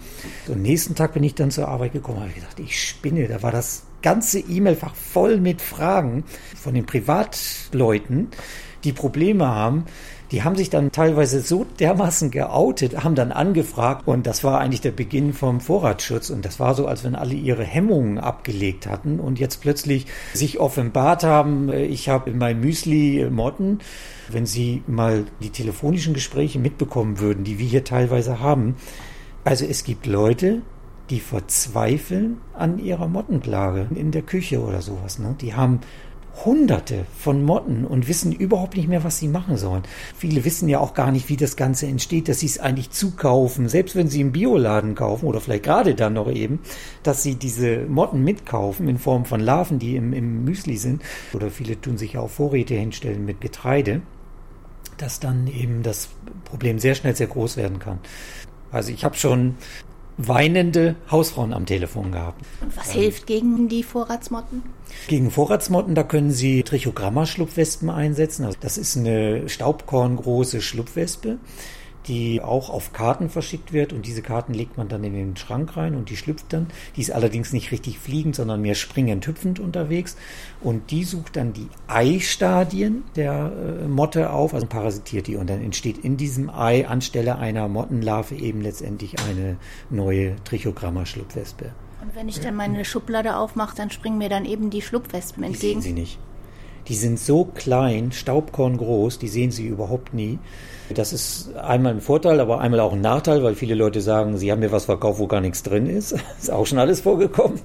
Und 0.47 0.61
nächsten 0.63 0.95
Tag 0.95 1.13
bin 1.13 1.23
ich 1.23 1.35
dann 1.35 1.51
zur 1.51 1.67
Arbeit 1.67 1.93
gekommen. 1.93 2.19
habe 2.19 2.29
ich 2.29 2.35
gedacht, 2.35 2.59
ich 2.59 2.81
spinne. 2.81 3.27
Da 3.27 3.43
war 3.43 3.51
das 3.51 3.83
ganze 4.01 4.39
E-Mail-Fach 4.39 4.95
voll 4.95 5.39
mit 5.39 5.61
Fragen 5.61 6.23
von 6.55 6.73
den 6.73 6.85
Privatleuten 6.85 8.29
die 8.83 8.93
Probleme 8.93 9.47
haben, 9.47 9.85
die 10.31 10.43
haben 10.43 10.55
sich 10.55 10.69
dann 10.69 10.91
teilweise 10.91 11.41
so 11.41 11.65
dermaßen 11.79 12.31
geoutet, 12.31 13.03
haben 13.03 13.15
dann 13.15 13.31
angefragt 13.31 14.07
und 14.07 14.27
das 14.27 14.43
war 14.43 14.59
eigentlich 14.59 14.81
der 14.81 14.91
Beginn 14.91 15.33
vom 15.33 15.61
Vorratsschutz 15.61 16.29
und 16.29 16.43
das 16.43 16.59
war 16.59 16.73
so, 16.75 16.85
als 16.85 17.03
wenn 17.03 17.15
alle 17.15 17.33
ihre 17.33 17.63
Hemmungen 17.63 18.17
abgelegt 18.17 18.87
hatten 18.87 19.19
und 19.19 19.39
jetzt 19.39 19.61
plötzlich 19.61 20.05
sich 20.33 20.59
offenbart 20.59 21.23
haben, 21.23 21.69
äh, 21.69 21.85
ich 21.85 22.09
habe 22.09 22.29
in 22.29 22.37
meinem 22.37 22.59
Müsli 22.61 23.27
Motten. 23.29 23.79
Wenn 24.29 24.45
Sie 24.45 24.83
mal 24.87 25.23
die 25.41 25.51
telefonischen 25.51 26.13
Gespräche 26.13 26.59
mitbekommen 26.59 27.19
würden, 27.19 27.45
die 27.45 27.59
wir 27.59 27.65
hier 27.65 27.85
teilweise 27.85 28.41
haben, 28.41 28.75
also 29.45 29.63
es 29.63 29.85
gibt 29.85 30.05
Leute, 30.05 30.61
die 31.09 31.21
verzweifeln 31.21 32.41
an 32.53 32.79
ihrer 32.79 33.07
Mottenplage 33.07 33.87
in 33.95 34.11
der 34.11 34.23
Küche 34.23 34.61
oder 34.61 34.81
sowas. 34.81 35.19
Ne? 35.19 35.35
Die 35.39 35.53
haben 35.53 35.79
Hunderte 36.45 37.05
von 37.17 37.43
Motten 37.43 37.85
und 37.85 38.07
wissen 38.07 38.31
überhaupt 38.31 38.77
nicht 38.77 38.87
mehr, 38.87 39.03
was 39.03 39.17
sie 39.17 39.27
machen 39.27 39.57
sollen. 39.57 39.83
Viele 40.15 40.45
wissen 40.45 40.69
ja 40.69 40.79
auch 40.79 40.93
gar 40.93 41.11
nicht, 41.11 41.29
wie 41.29 41.37
das 41.37 41.55
Ganze 41.55 41.87
entsteht, 41.87 42.27
dass 42.29 42.39
sie 42.39 42.45
es 42.45 42.59
eigentlich 42.59 42.91
zukaufen, 42.91 43.69
selbst 43.69 43.95
wenn 43.95 44.07
sie 44.07 44.21
im 44.21 44.31
Bioladen 44.31 44.95
kaufen 44.95 45.25
oder 45.25 45.41
vielleicht 45.41 45.63
gerade 45.63 45.95
dann 45.95 46.13
noch 46.13 46.29
eben, 46.29 46.59
dass 47.03 47.23
sie 47.23 47.35
diese 47.35 47.79
Motten 47.87 48.23
mitkaufen 48.23 48.87
in 48.87 48.97
Form 48.97 49.25
von 49.25 49.39
Larven, 49.39 49.79
die 49.79 49.95
im, 49.95 50.13
im 50.13 50.43
Müsli 50.43 50.77
sind. 50.77 51.01
Oder 51.33 51.49
viele 51.49 51.79
tun 51.81 51.97
sich 51.97 52.13
ja 52.13 52.21
auch 52.21 52.29
Vorräte 52.29 52.75
hinstellen 52.75 53.25
mit 53.25 53.41
Getreide, 53.41 54.01
dass 54.97 55.19
dann 55.19 55.47
eben 55.47 55.83
das 55.83 56.09
Problem 56.45 56.79
sehr 56.79 56.95
schnell 56.95 57.15
sehr 57.15 57.27
groß 57.27 57.57
werden 57.57 57.79
kann. 57.79 57.99
Also 58.71 58.91
ich 58.91 59.03
habe 59.03 59.15
schon 59.15 59.55
weinende 60.17 60.95
Hausfrauen 61.09 61.53
am 61.53 61.65
Telefon 61.65 62.11
gehabt. 62.11 62.43
Und 62.61 62.75
was 62.75 62.93
ähm, 62.95 63.01
hilft 63.01 63.27
gegen 63.27 63.69
die 63.69 63.83
Vorratsmotten? 63.83 64.63
Gegen 65.07 65.31
Vorratsmotten, 65.31 65.95
da 65.95 66.03
können 66.03 66.31
Sie 66.31 66.63
Trichogramma-Schlupfwespen 66.63 67.89
einsetzen. 67.89 68.45
Also 68.45 68.57
das 68.59 68.77
ist 68.77 68.97
eine 68.97 69.47
staubkorngroße 69.47 70.61
Schlupfwespe 70.61 71.37
die 72.07 72.41
auch 72.41 72.69
auf 72.69 72.93
Karten 72.93 73.29
verschickt 73.29 73.73
wird 73.73 73.93
und 73.93 74.05
diese 74.05 74.21
Karten 74.21 74.53
legt 74.53 74.77
man 74.77 74.87
dann 74.87 75.03
in 75.03 75.13
den 75.13 75.37
Schrank 75.37 75.75
rein 75.77 75.95
und 75.95 76.09
die 76.09 76.17
schlüpft 76.17 76.53
dann. 76.53 76.67
Die 76.95 77.01
ist 77.01 77.11
allerdings 77.11 77.53
nicht 77.53 77.71
richtig 77.71 77.99
fliegend, 77.99 78.35
sondern 78.35 78.61
mehr 78.61 78.75
springend 78.75 79.25
hüpfend 79.27 79.59
unterwegs 79.59 80.15
und 80.61 80.91
die 80.91 81.03
sucht 81.03 81.35
dann 81.35 81.53
die 81.53 81.67
Eistadien 81.87 83.03
der 83.15 83.51
äh, 83.83 83.87
Motte 83.87 84.31
auf, 84.31 84.53
also 84.53 84.67
parasitiert 84.67 85.27
die 85.27 85.35
und 85.35 85.49
dann 85.49 85.61
entsteht 85.61 85.97
in 85.97 86.17
diesem 86.17 86.49
Ei 86.49 86.87
anstelle 86.87 87.37
einer 87.37 87.67
Mottenlarve 87.67 88.35
eben 88.35 88.61
letztendlich 88.61 89.15
eine 89.29 89.57
neue 89.89 90.35
Trichogramma-Schlupfwespe. 90.43 91.71
Und 92.01 92.15
wenn 92.15 92.29
ich 92.29 92.39
dann 92.39 92.55
meine 92.55 92.85
Schublade 92.85 93.35
aufmache, 93.35 93.75
dann 93.75 93.89
springen 93.89 94.17
mir 94.17 94.29
dann 94.29 94.45
eben 94.45 94.69
die 94.69 94.81
Schlupfwespen 94.81 95.43
entgegen? 95.43 95.79
Die 95.79 95.81
sehen 95.87 95.95
Sie 95.95 95.99
nicht. 95.99 96.19
Die 96.87 96.95
sind 96.95 97.19
so 97.19 97.45
klein, 97.45 98.11
staubkorngroß, 98.11 99.19
die 99.19 99.27
sehen 99.27 99.51
Sie 99.51 99.67
überhaupt 99.67 100.13
nie. 100.13 100.39
Das 100.93 101.11
ist 101.11 101.53
einmal 101.55 101.93
ein 101.93 102.01
Vorteil, 102.01 102.39
aber 102.39 102.61
einmal 102.61 102.79
auch 102.79 102.93
ein 102.93 103.01
Nachteil, 103.01 103.43
weil 103.43 103.55
viele 103.55 103.75
Leute 103.75 103.99
sagen, 103.99 104.37
sie 104.37 104.51
haben 104.51 104.59
mir 104.59 104.71
was 104.71 104.85
verkauft, 104.85 105.19
wo 105.19 105.27
gar 105.27 105.41
nichts 105.41 105.63
drin 105.63 105.87
ist. 105.87 106.13
ist 106.39 106.51
auch 106.51 106.65
schon 106.65 106.79
alles 106.79 107.01
vorgekommen. 107.01 107.59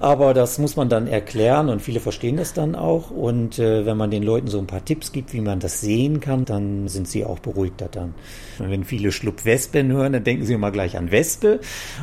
Aber 0.00 0.34
das 0.34 0.58
muss 0.58 0.76
man 0.76 0.88
dann 0.88 1.06
erklären 1.06 1.68
und 1.68 1.80
viele 1.80 2.00
verstehen 2.00 2.36
das 2.36 2.52
dann 2.52 2.74
auch. 2.74 3.10
Und 3.10 3.58
äh, 3.58 3.86
wenn 3.86 3.96
man 3.96 4.10
den 4.10 4.22
Leuten 4.22 4.48
so 4.48 4.58
ein 4.58 4.66
paar 4.66 4.84
Tipps 4.84 5.12
gibt, 5.12 5.32
wie 5.32 5.40
man 5.40 5.60
das 5.60 5.80
sehen 5.80 6.20
kann, 6.20 6.44
dann 6.44 6.88
sind 6.88 7.08
sie 7.08 7.24
auch 7.24 7.38
beruhigter 7.38 7.88
dann. 7.90 8.14
Und 8.58 8.70
wenn 8.70 8.84
viele 8.84 9.12
Schlupfwespen 9.12 9.92
hören, 9.92 10.12
dann 10.12 10.24
denken 10.24 10.44
sie 10.44 10.54
immer 10.54 10.70
gleich 10.70 10.96
an 10.96 11.10
Wespe 11.10 11.60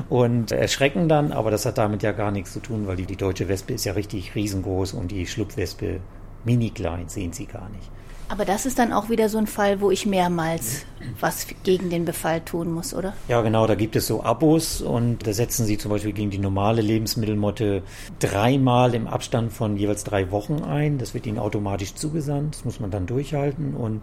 und 0.10 0.52
erschrecken 0.52 1.10
dann. 1.10 1.32
Aber 1.32 1.52
das 1.52 1.66
hat 1.66 1.78
damit 1.78 2.04
ja 2.04 2.12
gar 2.12 2.32
nichts 2.32 2.54
zu 2.54 2.60
tun, 2.60 2.88
weil 2.88 2.96
die, 2.96 3.06
die 3.06 3.16
deutsche 3.16 3.48
Wespe 3.48 3.74
ist 3.74 3.86
ja 3.86 3.94
richtig 3.94 4.36
riesengroß 4.36 4.94
und 4.94 5.12
die 5.12 5.26
Schlupfwespe 5.26 6.00
mini 6.46 6.70
klein, 6.70 7.08
sehen 7.08 7.34
sie 7.34 7.46
gar 7.46 7.70
nicht. 7.70 7.90
Aber 8.34 8.46
das 8.46 8.66
ist 8.66 8.80
dann 8.80 8.94
auch 8.94 9.12
wieder 9.12 9.30
so 9.30 9.38
ein 9.38 9.46
Fall, 9.46 9.80
wo 9.80 9.92
ich 9.92 10.08
mehrmals 10.08 10.88
was 11.20 11.46
gegen 11.62 11.92
den 11.92 12.04
Befall 12.04 12.42
tun 12.42 12.72
muss, 12.72 12.96
oder? 12.96 13.14
Ja, 13.28 13.42
genau, 13.42 13.68
da 13.68 13.76
gibt 13.76 13.96
es 13.96 14.08
so 14.08 14.24
Abos 14.24 14.82
und 14.82 15.28
da 15.28 15.34
setzen 15.34 15.68
sie 15.68 15.78
zum 15.78 15.92
Beispiel 15.92 16.14
gegen 16.14 16.32
die 16.32 16.40
normale 16.40 16.82
Lebensmittelmotte 16.82 17.84
dreimal 18.18 18.96
im 18.96 19.06
Abstand 19.06 19.54
von 19.54 19.78
jeweils 19.78 20.04
drei 20.04 20.32
Wochen 20.32 20.64
ein. 20.64 20.98
Das 20.98 21.14
wird 21.14 21.28
ihnen 21.28 21.38
automatisch 21.38 21.94
zugesandt, 21.94 22.56
das 22.56 22.66
muss 22.66 22.80
man 22.80 22.90
dann 22.90 23.06
durchhalten 23.06 23.76
und 23.76 24.02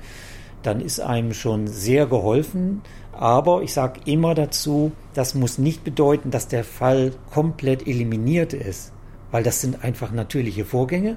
dann 0.62 0.80
ist 0.80 1.00
einem 1.00 1.34
schon 1.34 1.66
sehr 1.66 2.06
geholfen. 2.06 2.82
Aber 3.10 3.62
ich 3.62 3.72
sage 3.72 3.98
immer 4.04 4.36
dazu, 4.36 4.92
das 5.12 5.34
muss 5.34 5.58
nicht 5.58 5.82
bedeuten, 5.82 6.30
dass 6.30 6.46
der 6.46 6.62
Fall 6.62 7.14
komplett 7.32 7.84
eliminiert 7.88 8.52
ist, 8.52 8.92
weil 9.32 9.42
das 9.42 9.60
sind 9.60 9.82
einfach 9.82 10.12
natürliche 10.12 10.64
Vorgänge 10.64 11.16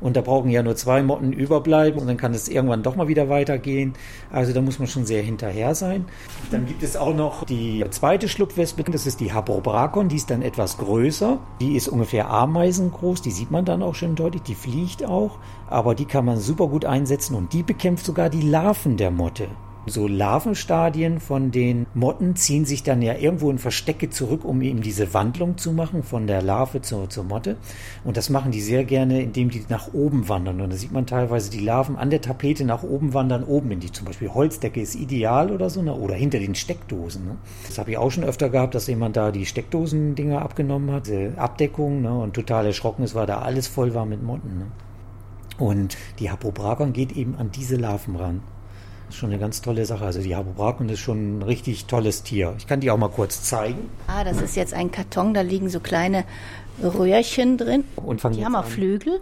und 0.00 0.16
da 0.16 0.20
brauchen 0.20 0.50
ja 0.50 0.62
nur 0.62 0.76
zwei 0.76 1.02
Motten 1.02 1.32
überbleiben 1.32 2.00
und 2.00 2.06
dann 2.06 2.16
kann 2.16 2.34
es 2.34 2.48
irgendwann 2.48 2.82
doch 2.82 2.96
mal 2.96 3.08
wieder 3.08 3.28
weitergehen. 3.28 3.94
Also 4.30 4.52
da 4.52 4.60
muss 4.60 4.78
man 4.78 4.88
schon 4.88 5.06
sehr 5.06 5.22
hinterher 5.22 5.74
sein. 5.74 6.06
Dann 6.50 6.66
gibt 6.66 6.82
es 6.82 6.96
auch 6.96 7.14
noch 7.14 7.44
die 7.44 7.84
zweite 7.90 8.28
Schlupfwespe, 8.28 8.84
das 8.84 9.06
ist 9.06 9.20
die 9.20 9.32
Habrobrakon, 9.32 10.08
die 10.08 10.16
ist 10.16 10.30
dann 10.30 10.42
etwas 10.42 10.78
größer. 10.78 11.38
Die 11.60 11.76
ist 11.76 11.88
ungefähr 11.88 12.30
ameisengroß, 12.30 13.22
die 13.22 13.30
sieht 13.30 13.50
man 13.50 13.64
dann 13.64 13.82
auch 13.82 13.94
schon 13.94 14.14
deutlich, 14.14 14.42
die 14.42 14.54
fliegt 14.54 15.04
auch, 15.04 15.38
aber 15.68 15.94
die 15.94 16.06
kann 16.06 16.24
man 16.24 16.38
super 16.38 16.68
gut 16.68 16.84
einsetzen 16.84 17.34
und 17.34 17.52
die 17.52 17.62
bekämpft 17.62 18.04
sogar 18.04 18.30
die 18.30 18.42
Larven 18.42 18.96
der 18.96 19.10
Motte. 19.10 19.48
So 19.86 20.06
Larvenstadien 20.06 21.20
von 21.20 21.50
den 21.50 21.86
Motten 21.94 22.36
ziehen 22.36 22.66
sich 22.66 22.82
dann 22.82 23.00
ja 23.00 23.14
irgendwo 23.14 23.50
in 23.50 23.58
Verstecke 23.58 24.10
zurück, 24.10 24.44
um 24.44 24.60
eben 24.60 24.82
diese 24.82 25.14
Wandlung 25.14 25.56
zu 25.56 25.72
machen 25.72 26.02
von 26.02 26.26
der 26.26 26.42
Larve 26.42 26.82
zur, 26.82 27.08
zur 27.08 27.24
Motte. 27.24 27.56
Und 28.04 28.18
das 28.18 28.28
machen 28.28 28.52
die 28.52 28.60
sehr 28.60 28.84
gerne, 28.84 29.22
indem 29.22 29.48
die 29.48 29.64
nach 29.70 29.94
oben 29.94 30.28
wandern. 30.28 30.60
Und 30.60 30.70
da 30.70 30.76
sieht 30.76 30.92
man 30.92 31.06
teilweise 31.06 31.50
die 31.50 31.60
Larven 31.60 31.96
an 31.96 32.10
der 32.10 32.20
Tapete 32.20 32.64
nach 32.64 32.82
oben 32.82 33.14
wandern, 33.14 33.42
oben 33.42 33.70
in 33.70 33.80
die 33.80 33.90
zum 33.90 34.06
Beispiel 34.06 34.28
Holzdecke 34.28 34.82
ist 34.82 34.94
ideal 34.94 35.50
oder 35.50 35.70
so, 35.70 35.80
ne? 35.80 35.94
oder 35.94 36.14
hinter 36.14 36.38
den 36.38 36.54
Steckdosen. 36.54 37.24
Ne? 37.24 37.36
Das 37.66 37.78
habe 37.78 37.92
ich 37.92 37.98
auch 37.98 38.10
schon 38.10 38.24
öfter 38.24 38.50
gehabt, 38.50 38.74
dass 38.74 38.86
jemand 38.86 39.16
da 39.16 39.32
die 39.32 39.46
Steckdosen-Dinger 39.46 40.42
abgenommen 40.42 40.92
hat, 40.92 41.06
diese 41.06 41.32
Abdeckung 41.38 42.02
ne? 42.02 42.12
und 42.18 42.34
total 42.34 42.66
erschrocken 42.66 43.02
ist, 43.02 43.14
weil 43.14 43.26
da 43.26 43.38
alles 43.40 43.66
voll 43.66 43.94
war 43.94 44.04
mit 44.04 44.22
Motten. 44.22 44.58
Ne? 44.58 44.66
Und 45.58 45.96
die 46.18 46.30
Hapobragon 46.30 46.92
geht 46.92 47.12
eben 47.12 47.34
an 47.36 47.50
diese 47.50 47.76
Larven 47.76 48.16
ran. 48.16 48.42
Das 49.10 49.16
ist 49.16 49.20
schon 49.22 49.30
eine 49.30 49.40
ganz 49.40 49.60
tolle 49.60 49.84
Sache. 49.86 50.04
Also 50.04 50.22
die 50.22 50.36
Habobrakon 50.36 50.88
ist 50.88 51.00
schon 51.00 51.38
ein 51.38 51.42
richtig 51.42 51.86
tolles 51.86 52.22
Tier. 52.22 52.54
Ich 52.58 52.68
kann 52.68 52.78
die 52.78 52.92
auch 52.92 52.96
mal 52.96 53.08
kurz 53.08 53.42
zeigen. 53.42 53.90
Ah, 54.06 54.22
das 54.22 54.40
ist 54.40 54.54
jetzt 54.54 54.72
ein 54.72 54.92
Karton, 54.92 55.34
da 55.34 55.40
liegen 55.40 55.68
so 55.68 55.80
kleine 55.80 56.22
Röhrchen 56.80 57.58
drin. 57.58 57.82
Und 57.96 58.22
die 58.36 58.44
haben 58.44 58.54
auch 58.54 58.62
an. 58.62 58.70
Flügel. 58.70 59.20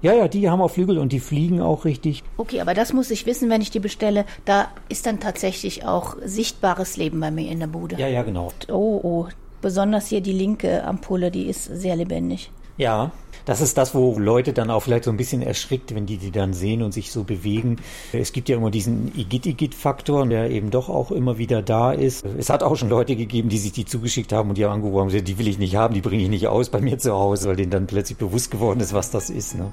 Ja, 0.00 0.14
ja, 0.14 0.28
die 0.28 0.48
haben 0.48 0.62
auch 0.62 0.70
Flügel 0.70 0.96
und 0.96 1.12
die 1.12 1.20
fliegen 1.20 1.60
auch 1.60 1.84
richtig. 1.84 2.24
Okay, 2.38 2.62
aber 2.62 2.72
das 2.72 2.94
muss 2.94 3.10
ich 3.10 3.26
wissen, 3.26 3.50
wenn 3.50 3.60
ich 3.60 3.70
die 3.70 3.80
bestelle. 3.80 4.24
Da 4.46 4.68
ist 4.88 5.04
dann 5.04 5.20
tatsächlich 5.20 5.84
auch 5.84 6.16
sichtbares 6.24 6.96
Leben 6.96 7.20
bei 7.20 7.30
mir 7.30 7.50
in 7.50 7.60
der 7.60 7.66
Bude. 7.66 7.96
Ja, 7.96 8.08
ja, 8.08 8.22
genau. 8.22 8.50
Oh, 8.70 8.98
oh. 9.02 9.26
Besonders 9.60 10.06
hier 10.06 10.22
die 10.22 10.32
linke 10.32 10.84
Ampulle, 10.84 11.30
die 11.30 11.48
ist 11.48 11.66
sehr 11.66 11.96
lebendig. 11.96 12.50
Ja, 12.78 13.10
das 13.44 13.60
ist 13.60 13.76
das, 13.78 13.94
wo 13.94 14.18
Leute 14.18 14.52
dann 14.52 14.70
auch 14.70 14.82
vielleicht 14.82 15.04
so 15.04 15.10
ein 15.10 15.16
bisschen 15.16 15.42
erschrickt, 15.42 15.94
wenn 15.94 16.06
die 16.06 16.16
die 16.16 16.30
dann 16.30 16.52
sehen 16.52 16.82
und 16.82 16.92
sich 16.92 17.10
so 17.10 17.24
bewegen. 17.24 17.76
Es 18.12 18.32
gibt 18.32 18.48
ja 18.48 18.56
immer 18.56 18.70
diesen 18.70 19.12
Igit-Igit-Faktor, 19.16 20.26
der 20.26 20.50
eben 20.50 20.70
doch 20.70 20.88
auch 20.88 21.10
immer 21.10 21.38
wieder 21.38 21.62
da 21.62 21.92
ist. 21.92 22.24
Es 22.38 22.50
hat 22.50 22.62
auch 22.62 22.76
schon 22.76 22.88
Leute 22.88 23.16
gegeben, 23.16 23.48
die 23.48 23.58
sich 23.58 23.72
die 23.72 23.84
zugeschickt 23.84 24.32
haben 24.32 24.50
und 24.50 24.58
die 24.58 24.64
haben 24.64 24.72
angerufen 24.72 25.08
gesagt, 25.08 25.28
die 25.28 25.38
will 25.38 25.48
ich 25.48 25.58
nicht 25.58 25.76
haben, 25.76 25.94
die 25.94 26.00
bringe 26.00 26.22
ich 26.22 26.28
nicht 26.28 26.48
aus 26.48 26.70
bei 26.70 26.80
mir 26.80 26.98
zu 26.98 27.12
Hause, 27.12 27.48
weil 27.48 27.56
denen 27.56 27.70
dann 27.70 27.86
plötzlich 27.86 28.18
bewusst 28.18 28.50
geworden 28.50 28.80
ist, 28.80 28.92
was 28.92 29.10
das 29.10 29.30
ist. 29.30 29.56
Ne? 29.56 29.72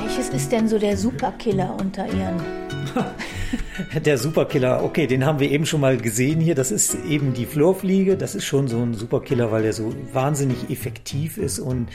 Welches 0.00 0.28
ist 0.30 0.52
denn 0.52 0.68
so 0.68 0.78
der 0.78 0.96
Superkiller 0.96 1.76
unter 1.80 2.06
ihren 2.06 2.61
der 4.04 4.18
Superkiller, 4.18 4.82
okay, 4.82 5.06
den 5.06 5.24
haben 5.24 5.38
wir 5.40 5.50
eben 5.50 5.66
schon 5.66 5.80
mal 5.80 5.96
gesehen 5.96 6.40
hier. 6.40 6.54
Das 6.54 6.70
ist 6.70 6.96
eben 7.08 7.32
die 7.32 7.46
Florfliege. 7.46 8.16
Das 8.16 8.34
ist 8.34 8.44
schon 8.44 8.68
so 8.68 8.80
ein 8.80 8.94
Superkiller, 8.94 9.50
weil 9.50 9.62
der 9.62 9.72
so 9.72 9.94
wahnsinnig 10.12 10.70
effektiv 10.70 11.38
ist 11.38 11.58
und 11.58 11.88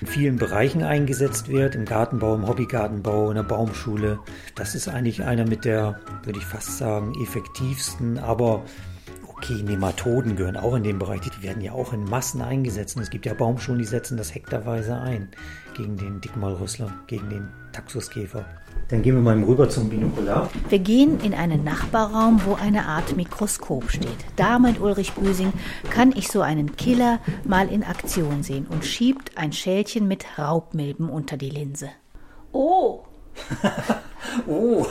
in 0.00 0.06
vielen 0.06 0.36
Bereichen 0.36 0.82
eingesetzt 0.82 1.48
wird. 1.48 1.74
Im 1.74 1.84
Gartenbau, 1.84 2.34
im 2.34 2.46
Hobbygartenbau, 2.48 3.30
in 3.30 3.36
der 3.36 3.42
Baumschule. 3.42 4.18
Das 4.54 4.74
ist 4.74 4.88
eigentlich 4.88 5.22
einer 5.22 5.46
mit 5.46 5.64
der, 5.64 6.00
würde 6.24 6.38
ich 6.38 6.46
fast 6.46 6.78
sagen, 6.78 7.12
effektivsten, 7.22 8.18
aber 8.18 8.64
Okay, 9.42 9.62
Nematoden 9.62 10.36
gehören 10.36 10.58
auch 10.58 10.74
in 10.74 10.82
den 10.82 10.98
Bereich. 10.98 11.20
Die 11.22 11.42
werden 11.42 11.62
ja 11.62 11.72
auch 11.72 11.94
in 11.94 12.04
Massen 12.04 12.42
eingesetzt. 12.42 12.96
Und 12.96 13.02
es 13.02 13.08
gibt 13.08 13.24
ja 13.24 13.32
Baumschulen, 13.32 13.78
die 13.78 13.86
setzen 13.86 14.18
das 14.18 14.34
hektarweise 14.34 14.94
ein 14.94 15.30
gegen 15.74 15.96
den 15.96 16.20
Dickmalrüssler, 16.20 16.92
gegen 17.06 17.30
den 17.30 17.48
Taxuskäfer. 17.72 18.44
Dann 18.88 19.02
gehen 19.02 19.14
wir 19.14 19.22
mal 19.22 19.40
rüber 19.42 19.68
zum 19.68 19.88
Binokular. 19.88 20.50
Wir 20.68 20.80
gehen 20.80 21.20
in 21.20 21.32
einen 21.32 21.62
Nachbarraum, 21.62 22.40
wo 22.44 22.54
eine 22.54 22.86
Art 22.86 23.16
Mikroskop 23.16 23.90
steht. 23.90 24.18
Da, 24.34 24.58
meint 24.58 24.80
Ulrich 24.80 25.12
Büsing, 25.12 25.52
kann 25.90 26.12
ich 26.12 26.28
so 26.28 26.40
einen 26.40 26.74
Killer 26.76 27.20
mal 27.44 27.68
in 27.68 27.84
Aktion 27.84 28.42
sehen 28.42 28.66
und 28.68 28.84
schiebt 28.84 29.38
ein 29.38 29.52
Schälchen 29.52 30.08
mit 30.08 30.38
Raubmilben 30.38 31.08
unter 31.08 31.36
die 31.36 31.50
Linse. 31.50 31.90
Oh! 32.52 33.04
oh! 34.48 34.86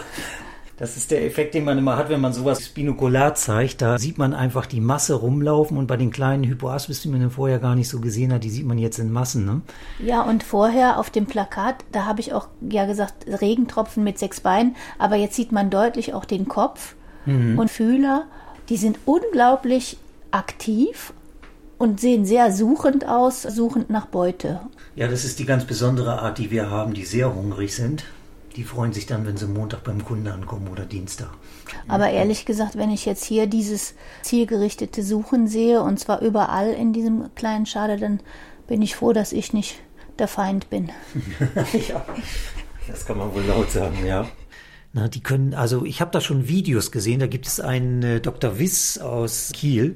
Das 0.79 0.95
ist 0.95 1.11
der 1.11 1.25
Effekt, 1.25 1.55
den 1.55 1.65
man 1.65 1.77
immer 1.77 1.97
hat, 1.97 2.07
wenn 2.07 2.21
man 2.21 2.31
sowas 2.31 2.69
binokular 2.69 3.35
zeigt. 3.35 3.81
Da 3.81 3.97
sieht 3.97 4.17
man 4.17 4.33
einfach 4.33 4.65
die 4.65 4.79
Masse 4.79 5.13
rumlaufen 5.13 5.77
und 5.77 5.87
bei 5.87 5.97
den 5.97 6.09
kleinen 6.09 6.45
Hypoaspis, 6.45 7.01
die 7.01 7.09
man 7.09 7.29
vorher 7.31 7.59
gar 7.59 7.75
nicht 7.75 7.89
so 7.89 7.99
gesehen 7.99 8.31
hat, 8.31 8.45
die 8.45 8.49
sieht 8.49 8.65
man 8.65 8.77
jetzt 8.77 8.97
in 8.97 9.11
Massen. 9.11 9.45
Ne? 9.45 9.61
Ja, 9.99 10.21
und 10.21 10.41
vorher 10.41 10.97
auf 10.97 11.09
dem 11.09 11.25
Plakat, 11.25 11.83
da 11.91 12.05
habe 12.05 12.21
ich 12.21 12.31
auch 12.31 12.47
ja 12.61 12.85
gesagt, 12.85 13.25
Regentropfen 13.27 14.05
mit 14.05 14.17
sechs 14.17 14.39
Beinen, 14.39 14.77
aber 14.97 15.17
jetzt 15.17 15.35
sieht 15.35 15.51
man 15.51 15.69
deutlich 15.69 16.13
auch 16.13 16.23
den 16.23 16.47
Kopf 16.47 16.95
mhm. 17.25 17.59
und 17.59 17.69
Fühler. 17.69 18.27
Die 18.69 18.77
sind 18.77 18.99
unglaublich 19.03 19.97
aktiv 20.31 21.11
und 21.77 21.99
sehen 21.99 22.25
sehr 22.25 22.53
suchend 22.53 23.05
aus, 23.05 23.41
suchend 23.41 23.89
nach 23.89 24.05
Beute. 24.05 24.61
Ja, 24.95 25.09
das 25.09 25.25
ist 25.25 25.39
die 25.39 25.45
ganz 25.45 25.65
besondere 25.65 26.21
Art, 26.21 26.37
die 26.37 26.51
wir 26.51 26.69
haben, 26.69 26.93
die 26.93 27.03
sehr 27.03 27.35
hungrig 27.35 27.75
sind. 27.75 28.05
Die 28.59 28.65
freuen 28.65 28.91
sich 28.91 29.05
dann, 29.05 29.25
wenn 29.25 29.37
sie 29.37 29.47
Montag 29.47 29.85
beim 29.85 30.03
Kunden 30.03 30.27
ankommen 30.27 30.67
oder 30.67 30.83
Dienstag. 30.83 31.29
Aber 31.87 32.09
ehrlich 32.09 32.43
gesagt, 32.43 32.75
wenn 32.77 32.89
ich 32.89 33.05
jetzt 33.05 33.23
hier 33.23 33.47
dieses 33.47 33.93
zielgerichtete 34.21 35.01
Suchen 35.01 35.47
sehe, 35.47 35.81
und 35.81 35.97
zwar 35.97 36.21
überall 36.21 36.73
in 36.73 36.91
diesem 36.91 37.33
kleinen 37.35 37.65
Schade, 37.65 37.95
dann 37.95 38.19
bin 38.67 38.81
ich 38.81 38.97
froh, 38.97 39.13
dass 39.13 39.31
ich 39.31 39.53
nicht 39.53 39.79
der 40.19 40.27
Feind 40.27 40.69
bin. 40.69 40.89
ja, 41.87 42.05
das 42.85 43.05
kann 43.05 43.17
man 43.17 43.33
wohl 43.33 43.43
laut 43.43 43.71
sagen, 43.71 44.05
ja. 44.05 44.27
Na, 44.91 45.07
die 45.07 45.23
können, 45.23 45.53
also 45.53 45.85
ich 45.85 46.01
habe 46.01 46.11
da 46.11 46.19
schon 46.19 46.49
Videos 46.49 46.91
gesehen, 46.91 47.21
da 47.21 47.27
gibt 47.27 47.47
es 47.47 47.61
einen 47.61 48.03
äh, 48.03 48.19
Dr. 48.19 48.59
Wiss 48.59 48.97
aus 48.97 49.51
Kiel, 49.53 49.95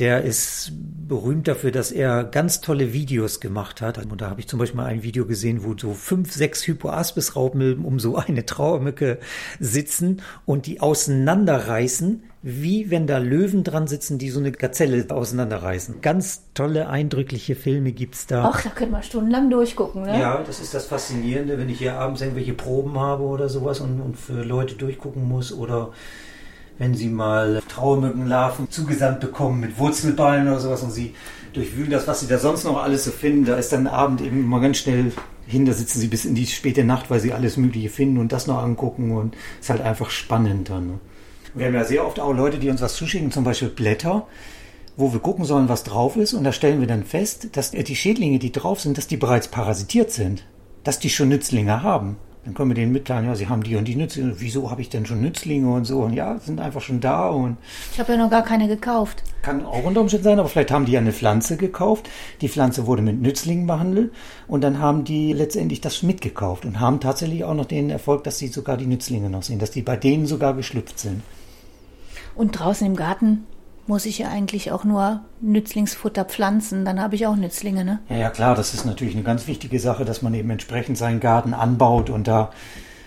der 0.00 0.22
ist 0.22 0.72
berühmt 1.08 1.46
dafür, 1.46 1.72
dass 1.72 1.92
er 1.92 2.24
ganz 2.24 2.62
tolle 2.62 2.94
Videos 2.94 3.38
gemacht 3.38 3.82
hat. 3.82 3.98
Und 3.98 4.20
da 4.22 4.30
habe 4.30 4.40
ich 4.40 4.48
zum 4.48 4.58
Beispiel 4.58 4.78
mal 4.78 4.86
ein 4.86 5.02
Video 5.02 5.26
gesehen, 5.26 5.62
wo 5.62 5.74
so 5.76 5.92
fünf, 5.92 6.32
sechs 6.32 6.66
Hypoaspis-Raubmilben 6.66 7.84
um 7.84 8.00
so 8.00 8.16
eine 8.16 8.46
Trauermücke 8.46 9.18
sitzen 9.58 10.22
und 10.46 10.66
die 10.66 10.80
auseinanderreißen, 10.80 12.22
wie 12.42 12.90
wenn 12.90 13.06
da 13.06 13.18
Löwen 13.18 13.62
dran 13.62 13.86
sitzen, 13.86 14.18
die 14.18 14.30
so 14.30 14.40
eine 14.40 14.52
Gazelle 14.52 15.04
auseinanderreißen. 15.10 16.00
Ganz 16.00 16.44
tolle, 16.54 16.88
eindrückliche 16.88 17.54
Filme 17.54 17.92
gibt's 17.92 18.26
da. 18.26 18.50
Ach, 18.50 18.62
da 18.62 18.70
können 18.70 18.92
wir 18.92 19.02
stundenlang 19.02 19.50
durchgucken, 19.50 20.04
ne? 20.04 20.18
Ja, 20.18 20.42
das 20.46 20.60
ist 20.60 20.72
das 20.72 20.86
Faszinierende, 20.86 21.58
wenn 21.58 21.68
ich 21.68 21.78
hier 21.78 21.96
abends 21.96 22.22
irgendwelche 22.22 22.54
Proben 22.54 22.98
habe 22.98 23.24
oder 23.24 23.50
sowas 23.50 23.80
und, 23.80 24.00
und 24.00 24.16
für 24.16 24.42
Leute 24.44 24.76
durchgucken 24.76 25.28
muss 25.28 25.52
oder 25.52 25.90
wenn 26.80 26.94
sie 26.94 27.10
mal 27.10 27.62
Trauermückenlarven 27.68 28.70
zugesandt 28.70 29.20
bekommen 29.20 29.60
mit 29.60 29.78
Wurzelballen 29.78 30.48
oder 30.48 30.60
sowas 30.60 30.82
und 30.82 30.90
sie 30.90 31.14
durchwühlen 31.52 31.90
das, 31.90 32.08
was 32.08 32.20
sie 32.20 32.26
da 32.26 32.38
sonst 32.38 32.64
noch 32.64 32.82
alles 32.82 33.04
so 33.04 33.10
finden. 33.10 33.44
Da 33.44 33.56
ist 33.56 33.70
dann 33.72 33.86
Abend 33.86 34.22
eben 34.22 34.40
immer 34.44 34.60
ganz 34.60 34.78
schnell 34.78 35.12
hin, 35.46 35.66
da 35.66 35.74
sitzen 35.74 36.00
sie 36.00 36.08
bis 36.08 36.24
in 36.24 36.34
die 36.34 36.46
späte 36.46 36.82
Nacht, 36.82 37.10
weil 37.10 37.20
sie 37.20 37.34
alles 37.34 37.58
Mögliche 37.58 37.90
finden 37.90 38.16
und 38.16 38.32
das 38.32 38.46
noch 38.46 38.62
angucken 38.62 39.12
und 39.12 39.36
ist 39.60 39.68
halt 39.68 39.82
einfach 39.82 40.08
spannend 40.08 40.70
dann. 40.70 40.86
Ne? 40.86 41.00
Wir 41.54 41.66
haben 41.66 41.74
ja 41.74 41.84
sehr 41.84 42.06
oft 42.06 42.18
auch 42.18 42.32
Leute, 42.32 42.58
die 42.58 42.70
uns 42.70 42.80
was 42.80 42.94
zuschicken, 42.94 43.30
zum 43.30 43.44
Beispiel 43.44 43.68
Blätter, 43.68 44.26
wo 44.96 45.12
wir 45.12 45.20
gucken 45.20 45.44
sollen, 45.44 45.68
was 45.68 45.84
drauf 45.84 46.16
ist 46.16 46.32
und 46.32 46.44
da 46.44 46.52
stellen 46.52 46.80
wir 46.80 46.88
dann 46.88 47.04
fest, 47.04 47.48
dass 47.52 47.72
die 47.72 47.96
Schädlinge, 47.96 48.38
die 48.38 48.52
drauf 48.52 48.80
sind, 48.80 48.96
dass 48.96 49.06
die 49.06 49.18
bereits 49.18 49.48
parasitiert 49.48 50.12
sind, 50.12 50.46
dass 50.82 50.98
die 50.98 51.10
schon 51.10 51.28
Nützlinge 51.28 51.82
haben. 51.82 52.16
Dann 52.44 52.54
können 52.54 52.70
wir 52.70 52.74
denen 52.74 52.92
mitteilen, 52.92 53.26
ja, 53.26 53.34
sie 53.34 53.48
haben 53.48 53.62
die 53.62 53.76
und 53.76 53.86
die 53.86 53.96
Nützlinge. 53.96 54.34
Wieso 54.38 54.70
habe 54.70 54.80
ich 54.80 54.88
denn 54.88 55.04
schon 55.04 55.20
Nützlinge 55.20 55.70
und 55.70 55.84
so? 55.84 56.00
Und 56.00 56.14
ja, 56.14 56.38
sind 56.38 56.58
einfach 56.58 56.80
schon 56.80 57.00
da. 57.00 57.28
Und 57.28 57.58
ich 57.92 58.00
habe 58.00 58.12
ja 58.12 58.18
noch 58.18 58.30
gar 58.30 58.42
keine 58.42 58.66
gekauft. 58.66 59.22
Kann 59.42 59.66
auch 59.66 59.84
unter 59.84 60.00
Umständen 60.00 60.24
sein, 60.24 60.38
aber 60.38 60.48
vielleicht 60.48 60.70
haben 60.70 60.86
die 60.86 60.92
ja 60.92 61.00
eine 61.00 61.12
Pflanze 61.12 61.58
gekauft. 61.58 62.08
Die 62.40 62.48
Pflanze 62.48 62.86
wurde 62.86 63.02
mit 63.02 63.20
Nützlingen 63.20 63.66
behandelt 63.66 64.12
und 64.48 64.62
dann 64.62 64.78
haben 64.78 65.04
die 65.04 65.34
letztendlich 65.34 65.82
das 65.82 66.02
mitgekauft 66.02 66.64
und 66.64 66.80
haben 66.80 67.00
tatsächlich 67.00 67.44
auch 67.44 67.54
noch 67.54 67.66
den 67.66 67.90
Erfolg, 67.90 68.24
dass 68.24 68.38
sie 68.38 68.48
sogar 68.48 68.78
die 68.78 68.86
Nützlinge 68.86 69.28
noch 69.28 69.42
sehen, 69.42 69.58
dass 69.58 69.70
die 69.70 69.82
bei 69.82 69.96
denen 69.96 70.26
sogar 70.26 70.54
geschlüpft 70.54 70.98
sind. 70.98 71.22
Und 72.34 72.52
draußen 72.52 72.86
im 72.86 72.96
Garten 72.96 73.44
muss 73.90 74.06
ich 74.06 74.18
ja 74.18 74.28
eigentlich 74.28 74.70
auch 74.70 74.84
nur 74.84 75.20
Nützlingsfutter 75.40 76.24
pflanzen, 76.24 76.84
dann 76.84 77.00
habe 77.02 77.16
ich 77.16 77.26
auch 77.26 77.34
Nützlinge, 77.34 77.84
ne? 77.84 77.98
Ja, 78.08 78.16
ja, 78.18 78.30
klar, 78.30 78.54
das 78.54 78.72
ist 78.72 78.86
natürlich 78.86 79.14
eine 79.16 79.24
ganz 79.24 79.48
wichtige 79.48 79.80
Sache, 79.80 80.04
dass 80.04 80.22
man 80.22 80.32
eben 80.32 80.48
entsprechend 80.48 80.96
seinen 80.96 81.18
Garten 81.18 81.54
anbaut 81.54 82.08
und 82.08 82.28
da 82.28 82.52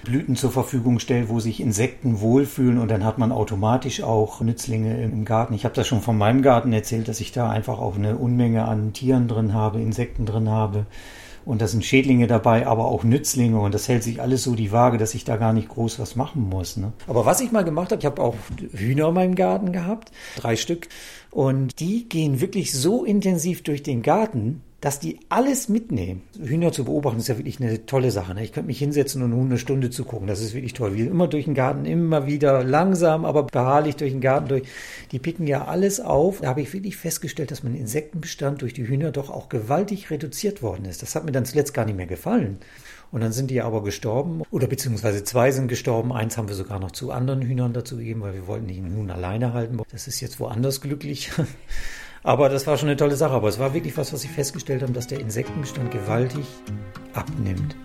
Blüten 0.04 0.36
zur 0.36 0.52
Verfügung 0.52 1.00
stellt, 1.00 1.30
wo 1.30 1.40
sich 1.40 1.62
Insekten 1.62 2.20
wohlfühlen 2.20 2.80
und 2.80 2.92
dann 2.92 3.06
hat 3.06 3.18
man 3.18 3.32
automatisch 3.32 4.04
auch 4.04 4.42
Nützlinge 4.42 5.02
im 5.02 5.24
Garten. 5.24 5.54
Ich 5.54 5.64
habe 5.64 5.74
das 5.74 5.88
schon 5.88 6.02
von 6.02 6.18
meinem 6.18 6.42
Garten 6.42 6.74
erzählt, 6.74 7.08
dass 7.08 7.22
ich 7.22 7.32
da 7.32 7.50
einfach 7.50 7.80
auch 7.80 7.96
eine 7.96 8.18
Unmenge 8.18 8.66
an 8.66 8.92
Tieren 8.92 9.30
drin 9.30 9.54
habe, 9.54 9.80
Insekten 9.80 10.26
drin 10.26 10.50
habe 10.50 10.86
Und 11.46 11.62
da 11.62 11.68
sind 11.68 11.84
Schädlinge 11.84 12.28
dabei, 12.28 12.68
aber 12.68 12.86
auch 12.86 13.04
Nützlinge. 13.04 13.60
Und 13.60 13.74
das 13.74 13.88
hält 13.88 14.04
sich 14.04 14.22
alles 14.22 14.44
so 14.44 14.56
die 14.56 14.72
Waage, 14.72 14.98
dass 14.98 15.14
ich 15.14 15.26
da 15.26 15.38
gar 15.38 15.54
nicht 15.54 15.70
groß 15.70 16.00
was 16.00 16.16
machen 16.16 16.50
muss. 16.50 16.78
Ne? 16.78 16.94
Aber 17.08 17.26
was 17.26 17.42
ich 17.42 17.52
mal 17.52 17.64
gemacht 17.64 17.92
habe, 17.92 18.00
ich 18.00 18.06
habe 18.06 18.22
auch 18.22 18.36
Hühner 18.72 19.10
in 19.10 19.14
meinem 19.14 19.36
Garten 19.36 19.72
gehabt, 19.72 20.12
drei 20.36 20.56
Stück. 20.56 20.88
Und 21.32 21.80
die 21.80 22.08
gehen 22.08 22.42
wirklich 22.42 22.74
so 22.74 23.04
intensiv 23.04 23.64
durch 23.64 23.84
den 23.84 24.02
Garten, 24.04 24.62
dass 24.84 25.00
die 25.00 25.22
alles 25.30 25.70
mitnehmen. 25.70 26.24
Hühner 26.38 26.74
zu 26.74 26.84
beobachten 26.84 27.18
ist 27.18 27.30
ja 27.30 27.38
wirklich 27.38 27.62
eine 27.62 27.86
tolle 27.86 28.12
Sache. 28.12 28.36
Ne? 28.36 28.44
Ich 28.44 28.52
könnte 28.52 28.68
mich 28.68 28.80
hinsetzen 28.80 29.24
und 29.24 29.30
nur 29.30 29.46
eine 29.46 29.58
Stunde 29.58 29.90
zu 29.90 30.04
gucken. 30.04 30.28
Das 30.28 30.42
ist 30.42 30.54
wirklich 30.54 30.74
toll. 30.74 30.94
Wir 30.94 31.10
immer 31.10 31.30
durch 31.30 31.46
den 31.46 31.54
Garten, 31.54 31.86
immer 31.86 32.28
wieder 32.28 32.66
langsam, 32.66 33.24
aber 33.24 33.44
beharrlich 33.44 33.96
durch 33.96 34.12
den 34.12 34.20
Garten 34.20 34.50
durch. 34.50 34.64
Die 35.14 35.20
picken 35.20 35.48
ja 35.48 35.64
alles 35.68 36.02
auf. 36.02 36.42
Da 36.42 36.50
habe 36.50 36.60
ich 36.60 36.74
wirklich 36.74 36.98
festgestellt, 36.98 37.52
dass 37.52 37.64
mein 37.64 37.76
Insektenbestand 37.76 38.62
durch 38.62 38.74
die 38.74 38.86
Hühner 38.86 39.12
doch 39.12 39.30
auch 39.30 39.48
gewaltig 39.48 40.12
reduziert 40.12 40.62
worden 40.62 40.84
ist. 40.84 41.02
Das 41.02 41.16
hat 41.16 41.24
mir 41.24 41.32
dann 41.32 41.46
zuletzt 41.46 41.74
gar 41.74 41.86
nicht 41.86 41.96
mehr 41.96 42.06
gefallen. 42.06 42.58
Und 43.10 43.22
dann 43.22 43.32
sind 43.32 43.52
die 43.52 43.62
aber 43.62 43.84
gestorben 43.84 44.42
oder 44.52 44.68
beziehungsweise 44.68 45.24
zwei 45.24 45.52
sind 45.52 45.70
gestorben. 45.70 46.12
Eins 46.12 46.38
haben 46.38 46.50
wir 46.50 46.56
sogar 46.56 46.82
noch 46.82 46.92
zu 46.92 47.12
anderen 47.12 47.42
Hühnern 47.42 47.72
dazu 47.72 47.96
gegeben, 47.96 48.20
weil 48.20 48.34
wir 48.34 48.48
wollten 48.48 48.68
ihn 48.68 48.94
nun 48.94 49.12
alleine 49.12 49.54
halten. 49.54 49.80
Das 49.94 50.10
ist 50.10 50.20
jetzt 50.20 50.42
woanders 50.42 50.82
glücklich. 50.82 51.32
Aber 52.24 52.50
das 52.50 52.66
war 52.66 52.78
schon 52.78 52.90
eine 52.90 52.98
tolle 52.98 53.16
Sache. 53.16 53.34
Aber 53.34 53.50
es 53.50 53.60
war 53.60 53.74
wirklich 53.74 53.98
was, 53.98 54.14
was 54.14 54.22
sie 54.22 54.30
festgestellt 54.30 54.82
haben, 54.82 54.94
dass 54.94 55.08
der 55.08 55.20
Insektenbestand 55.20 55.92
gewaltig 55.92 56.46
abnimmt. 57.14 57.76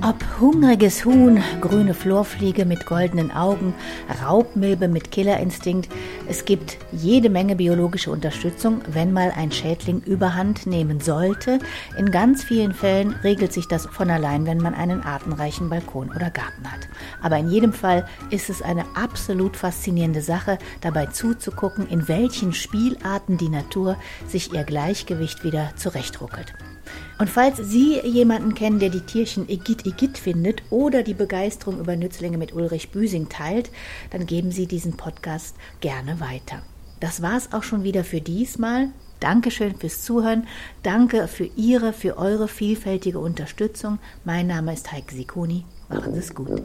Ob 0.00 0.22
hungriges 0.38 1.04
Huhn, 1.04 1.42
grüne 1.60 1.92
Florfliege 1.92 2.64
mit 2.64 2.86
goldenen 2.86 3.32
Augen, 3.32 3.74
Raubmilbe 4.22 4.86
mit 4.86 5.10
Killerinstinkt, 5.10 5.90
es 6.28 6.44
gibt 6.44 6.78
jede 6.92 7.28
Menge 7.28 7.56
biologische 7.56 8.12
Unterstützung, 8.12 8.80
wenn 8.86 9.12
mal 9.12 9.32
ein 9.36 9.50
Schädling 9.50 10.00
überhand 10.02 10.66
nehmen 10.66 11.00
sollte. 11.00 11.58
In 11.98 12.12
ganz 12.12 12.44
vielen 12.44 12.74
Fällen 12.74 13.12
regelt 13.24 13.52
sich 13.52 13.66
das 13.66 13.86
von 13.86 14.08
allein, 14.08 14.46
wenn 14.46 14.58
man 14.58 14.74
einen 14.74 15.02
artenreichen 15.02 15.68
Balkon 15.68 16.10
oder 16.10 16.30
Garten 16.30 16.70
hat. 16.70 16.88
Aber 17.20 17.36
in 17.36 17.50
jedem 17.50 17.72
Fall 17.72 18.06
ist 18.30 18.50
es 18.50 18.62
eine 18.62 18.84
absolut 18.94 19.56
faszinierende 19.56 20.22
Sache, 20.22 20.58
dabei 20.80 21.06
zuzugucken, 21.06 21.88
in 21.88 22.06
welchen 22.06 22.52
Spielarten 22.52 23.36
die 23.36 23.48
Natur 23.48 23.96
sich 24.28 24.52
ihr 24.52 24.62
Gleichgewicht 24.62 25.42
wieder 25.42 25.72
zurechtruckelt. 25.74 26.54
Und 27.18 27.28
falls 27.28 27.58
Sie 27.58 27.98
jemanden 28.00 28.54
kennen, 28.54 28.78
der 28.78 28.90
die 28.90 29.00
Tierchen 29.00 29.48
Igitt 29.48 29.86
Igitt 29.86 30.18
findet 30.18 30.62
oder 30.70 31.02
die 31.02 31.14
Begeisterung 31.14 31.80
über 31.80 31.96
Nützlinge 31.96 32.38
mit 32.38 32.52
Ulrich 32.52 32.90
Büsing 32.90 33.28
teilt, 33.28 33.70
dann 34.10 34.26
geben 34.26 34.52
Sie 34.52 34.66
diesen 34.66 34.96
Podcast 34.96 35.56
gerne 35.80 36.20
weiter. 36.20 36.62
Das 37.00 37.22
war's 37.22 37.52
auch 37.52 37.62
schon 37.62 37.84
wieder 37.84 38.04
für 38.04 38.20
diesmal. 38.20 38.88
Dankeschön 39.20 39.74
fürs 39.76 40.02
Zuhören. 40.02 40.46
Danke 40.82 41.26
für 41.26 41.48
Ihre, 41.56 41.92
für 41.92 42.18
eure 42.18 42.48
vielfältige 42.48 43.18
Unterstützung. 43.18 43.98
Mein 44.24 44.46
Name 44.46 44.72
ist 44.72 44.92
Heike 44.92 45.14
Sikoni. 45.14 45.64
Machen 45.88 46.14
Sie 46.14 46.20
es 46.20 46.34
gut. 46.34 46.62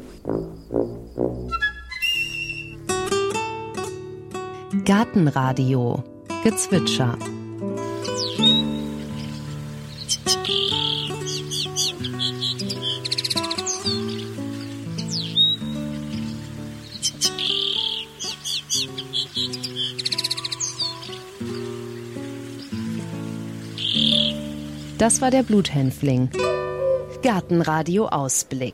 Gartenradio 4.85 6.03
Gezwitscher 6.43 7.17
Das 25.03 25.19
war 25.19 25.31
der 25.31 25.43
Bluthänfling. 25.43 26.29
Gartenradio 27.23 28.07
Ausblick. 28.07 28.73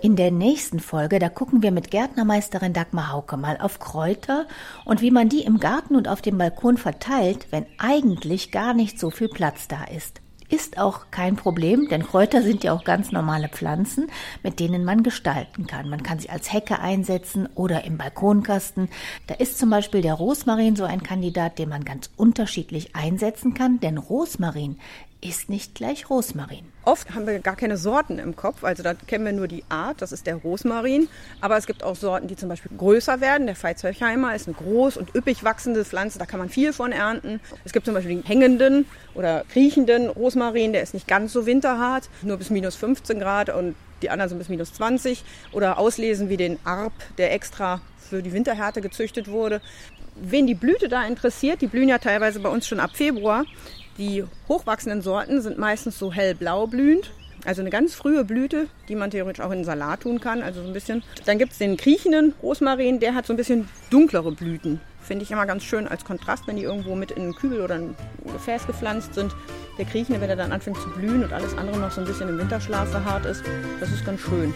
In 0.00 0.14
der 0.14 0.30
nächsten 0.30 0.78
Folge, 0.78 1.18
da 1.18 1.28
gucken 1.28 1.64
wir 1.64 1.72
mit 1.72 1.90
Gärtnermeisterin 1.90 2.72
Dagmar 2.72 3.10
Hauke 3.10 3.36
mal 3.36 3.58
auf 3.60 3.80
Kräuter 3.80 4.46
und 4.84 5.02
wie 5.02 5.10
man 5.10 5.28
die 5.28 5.42
im 5.42 5.58
Garten 5.58 5.96
und 5.96 6.06
auf 6.06 6.22
dem 6.22 6.38
Balkon 6.38 6.76
verteilt, 6.76 7.48
wenn 7.50 7.66
eigentlich 7.78 8.52
gar 8.52 8.74
nicht 8.74 9.00
so 9.00 9.10
viel 9.10 9.28
Platz 9.28 9.66
da 9.66 9.82
ist. 9.84 10.20
Ist 10.50 10.78
auch 10.78 11.12
kein 11.12 11.36
Problem, 11.36 11.86
denn 11.88 12.02
Kräuter 12.02 12.42
sind 12.42 12.64
ja 12.64 12.72
auch 12.72 12.82
ganz 12.82 13.12
normale 13.12 13.48
Pflanzen, 13.48 14.08
mit 14.42 14.58
denen 14.58 14.84
man 14.84 15.04
gestalten 15.04 15.68
kann. 15.68 15.88
Man 15.88 16.02
kann 16.02 16.18
sie 16.18 16.28
als 16.28 16.52
Hecke 16.52 16.80
einsetzen 16.80 17.48
oder 17.54 17.84
im 17.84 17.98
Balkonkasten. 17.98 18.88
Da 19.28 19.34
ist 19.34 19.58
zum 19.58 19.70
Beispiel 19.70 20.02
der 20.02 20.14
Rosmarin 20.14 20.74
so 20.74 20.82
ein 20.82 21.04
Kandidat, 21.04 21.60
den 21.60 21.68
man 21.68 21.84
ganz 21.84 22.10
unterschiedlich 22.16 22.96
einsetzen 22.96 23.54
kann, 23.54 23.78
denn 23.78 23.96
Rosmarin 23.96 24.80
ist 25.20 25.50
nicht 25.50 25.74
gleich 25.74 26.08
Rosmarin. 26.08 26.64
Oft 26.84 27.14
haben 27.14 27.26
wir 27.26 27.38
gar 27.40 27.56
keine 27.56 27.76
Sorten 27.76 28.18
im 28.18 28.36
Kopf, 28.36 28.64
also 28.64 28.82
da 28.82 28.94
kennen 28.94 29.24
wir 29.24 29.32
nur 29.32 29.48
die 29.48 29.64
Art, 29.68 30.00
das 30.00 30.12
ist 30.12 30.26
der 30.26 30.36
Rosmarin. 30.36 31.08
Aber 31.40 31.56
es 31.56 31.66
gibt 31.66 31.82
auch 31.82 31.94
Sorten, 31.94 32.26
die 32.26 32.36
zum 32.36 32.48
Beispiel 32.48 32.76
größer 32.76 33.20
werden. 33.20 33.46
Der 33.46 33.56
Veitshöchheimer 33.56 34.34
ist 34.34 34.48
eine 34.48 34.56
groß 34.56 34.96
und 34.96 35.14
üppig 35.14 35.44
wachsende 35.44 35.84
Pflanze, 35.84 36.18
da 36.18 36.26
kann 36.26 36.38
man 36.38 36.48
viel 36.48 36.72
von 36.72 36.92
ernten. 36.92 37.40
Es 37.64 37.72
gibt 37.72 37.84
zum 37.84 37.94
Beispiel 37.94 38.16
den 38.16 38.24
hängenden 38.24 38.86
oder 39.14 39.44
kriechenden 39.52 40.08
Rosmarin, 40.08 40.72
der 40.72 40.82
ist 40.82 40.94
nicht 40.94 41.06
ganz 41.06 41.32
so 41.32 41.44
winterhart, 41.44 42.08
nur 42.22 42.38
bis 42.38 42.50
minus 42.50 42.76
15 42.76 43.20
Grad 43.20 43.50
und 43.50 43.74
die 44.02 44.08
anderen 44.08 44.30
sind 44.30 44.38
bis 44.38 44.48
minus 44.48 44.72
20. 44.72 45.22
Oder 45.52 45.78
auslesen 45.78 46.30
wie 46.30 46.38
den 46.38 46.58
Arp, 46.64 46.92
der 47.18 47.34
extra 47.34 47.82
für 47.98 48.22
die 48.22 48.32
Winterhärte 48.32 48.80
gezüchtet 48.80 49.28
wurde. 49.28 49.60
Wen 50.16 50.46
die 50.46 50.54
Blüte 50.54 50.88
da 50.88 51.06
interessiert, 51.06 51.60
die 51.60 51.66
blühen 51.66 51.88
ja 51.88 51.98
teilweise 51.98 52.40
bei 52.40 52.48
uns 52.48 52.66
schon 52.66 52.80
ab 52.80 52.90
Februar, 52.94 53.44
die 54.00 54.24
hochwachsenden 54.48 55.02
Sorten 55.02 55.42
sind 55.42 55.58
meistens 55.58 55.98
so 55.98 56.12
hellblau 56.12 56.66
blühend. 56.66 57.12
Also 57.44 57.60
eine 57.62 57.70
ganz 57.70 57.94
frühe 57.94 58.24
Blüte, 58.24 58.66
die 58.88 58.94
man 58.94 59.10
theoretisch 59.10 59.42
auch 59.42 59.50
in 59.50 59.64
Salat 59.64 60.00
tun 60.00 60.20
kann. 60.20 60.42
Also 60.42 60.62
so 60.62 60.66
ein 60.66 60.72
bisschen. 60.72 61.02
Dann 61.24 61.38
gibt 61.38 61.52
es 61.52 61.58
den 61.58 61.76
kriechenden 61.76 62.34
Rosmarin, 62.42 63.00
der 63.00 63.14
hat 63.14 63.26
so 63.26 63.32
ein 63.32 63.36
bisschen 63.36 63.68
dunklere 63.90 64.32
Blüten. 64.32 64.80
Finde 65.00 65.24
ich 65.24 65.30
immer 65.30 65.46
ganz 65.46 65.64
schön 65.64 65.88
als 65.88 66.04
Kontrast, 66.04 66.46
wenn 66.46 66.56
die 66.56 66.64
irgendwo 66.64 66.94
mit 66.94 67.12
in 67.12 67.22
einen 67.22 67.34
Kübel 67.34 67.62
oder 67.62 67.76
ein 67.76 67.94
Gefäß 68.32 68.66
gepflanzt 68.66 69.14
sind. 69.14 69.34
Der 69.78 69.86
kriechende, 69.86 70.20
wenn 70.20 70.28
er 70.28 70.36
dann 70.36 70.52
anfängt 70.52 70.76
zu 70.78 70.90
blühen 70.90 71.24
und 71.24 71.32
alles 71.32 71.56
andere 71.56 71.78
noch 71.78 71.90
so 71.90 72.00
ein 72.00 72.06
bisschen 72.06 72.28
im 72.28 72.38
Winterschlaf 72.38 72.90
verharrt 72.90 73.24
ist, 73.24 73.42
das 73.80 73.90
ist 73.90 74.04
ganz 74.04 74.20
schön. 74.20 74.54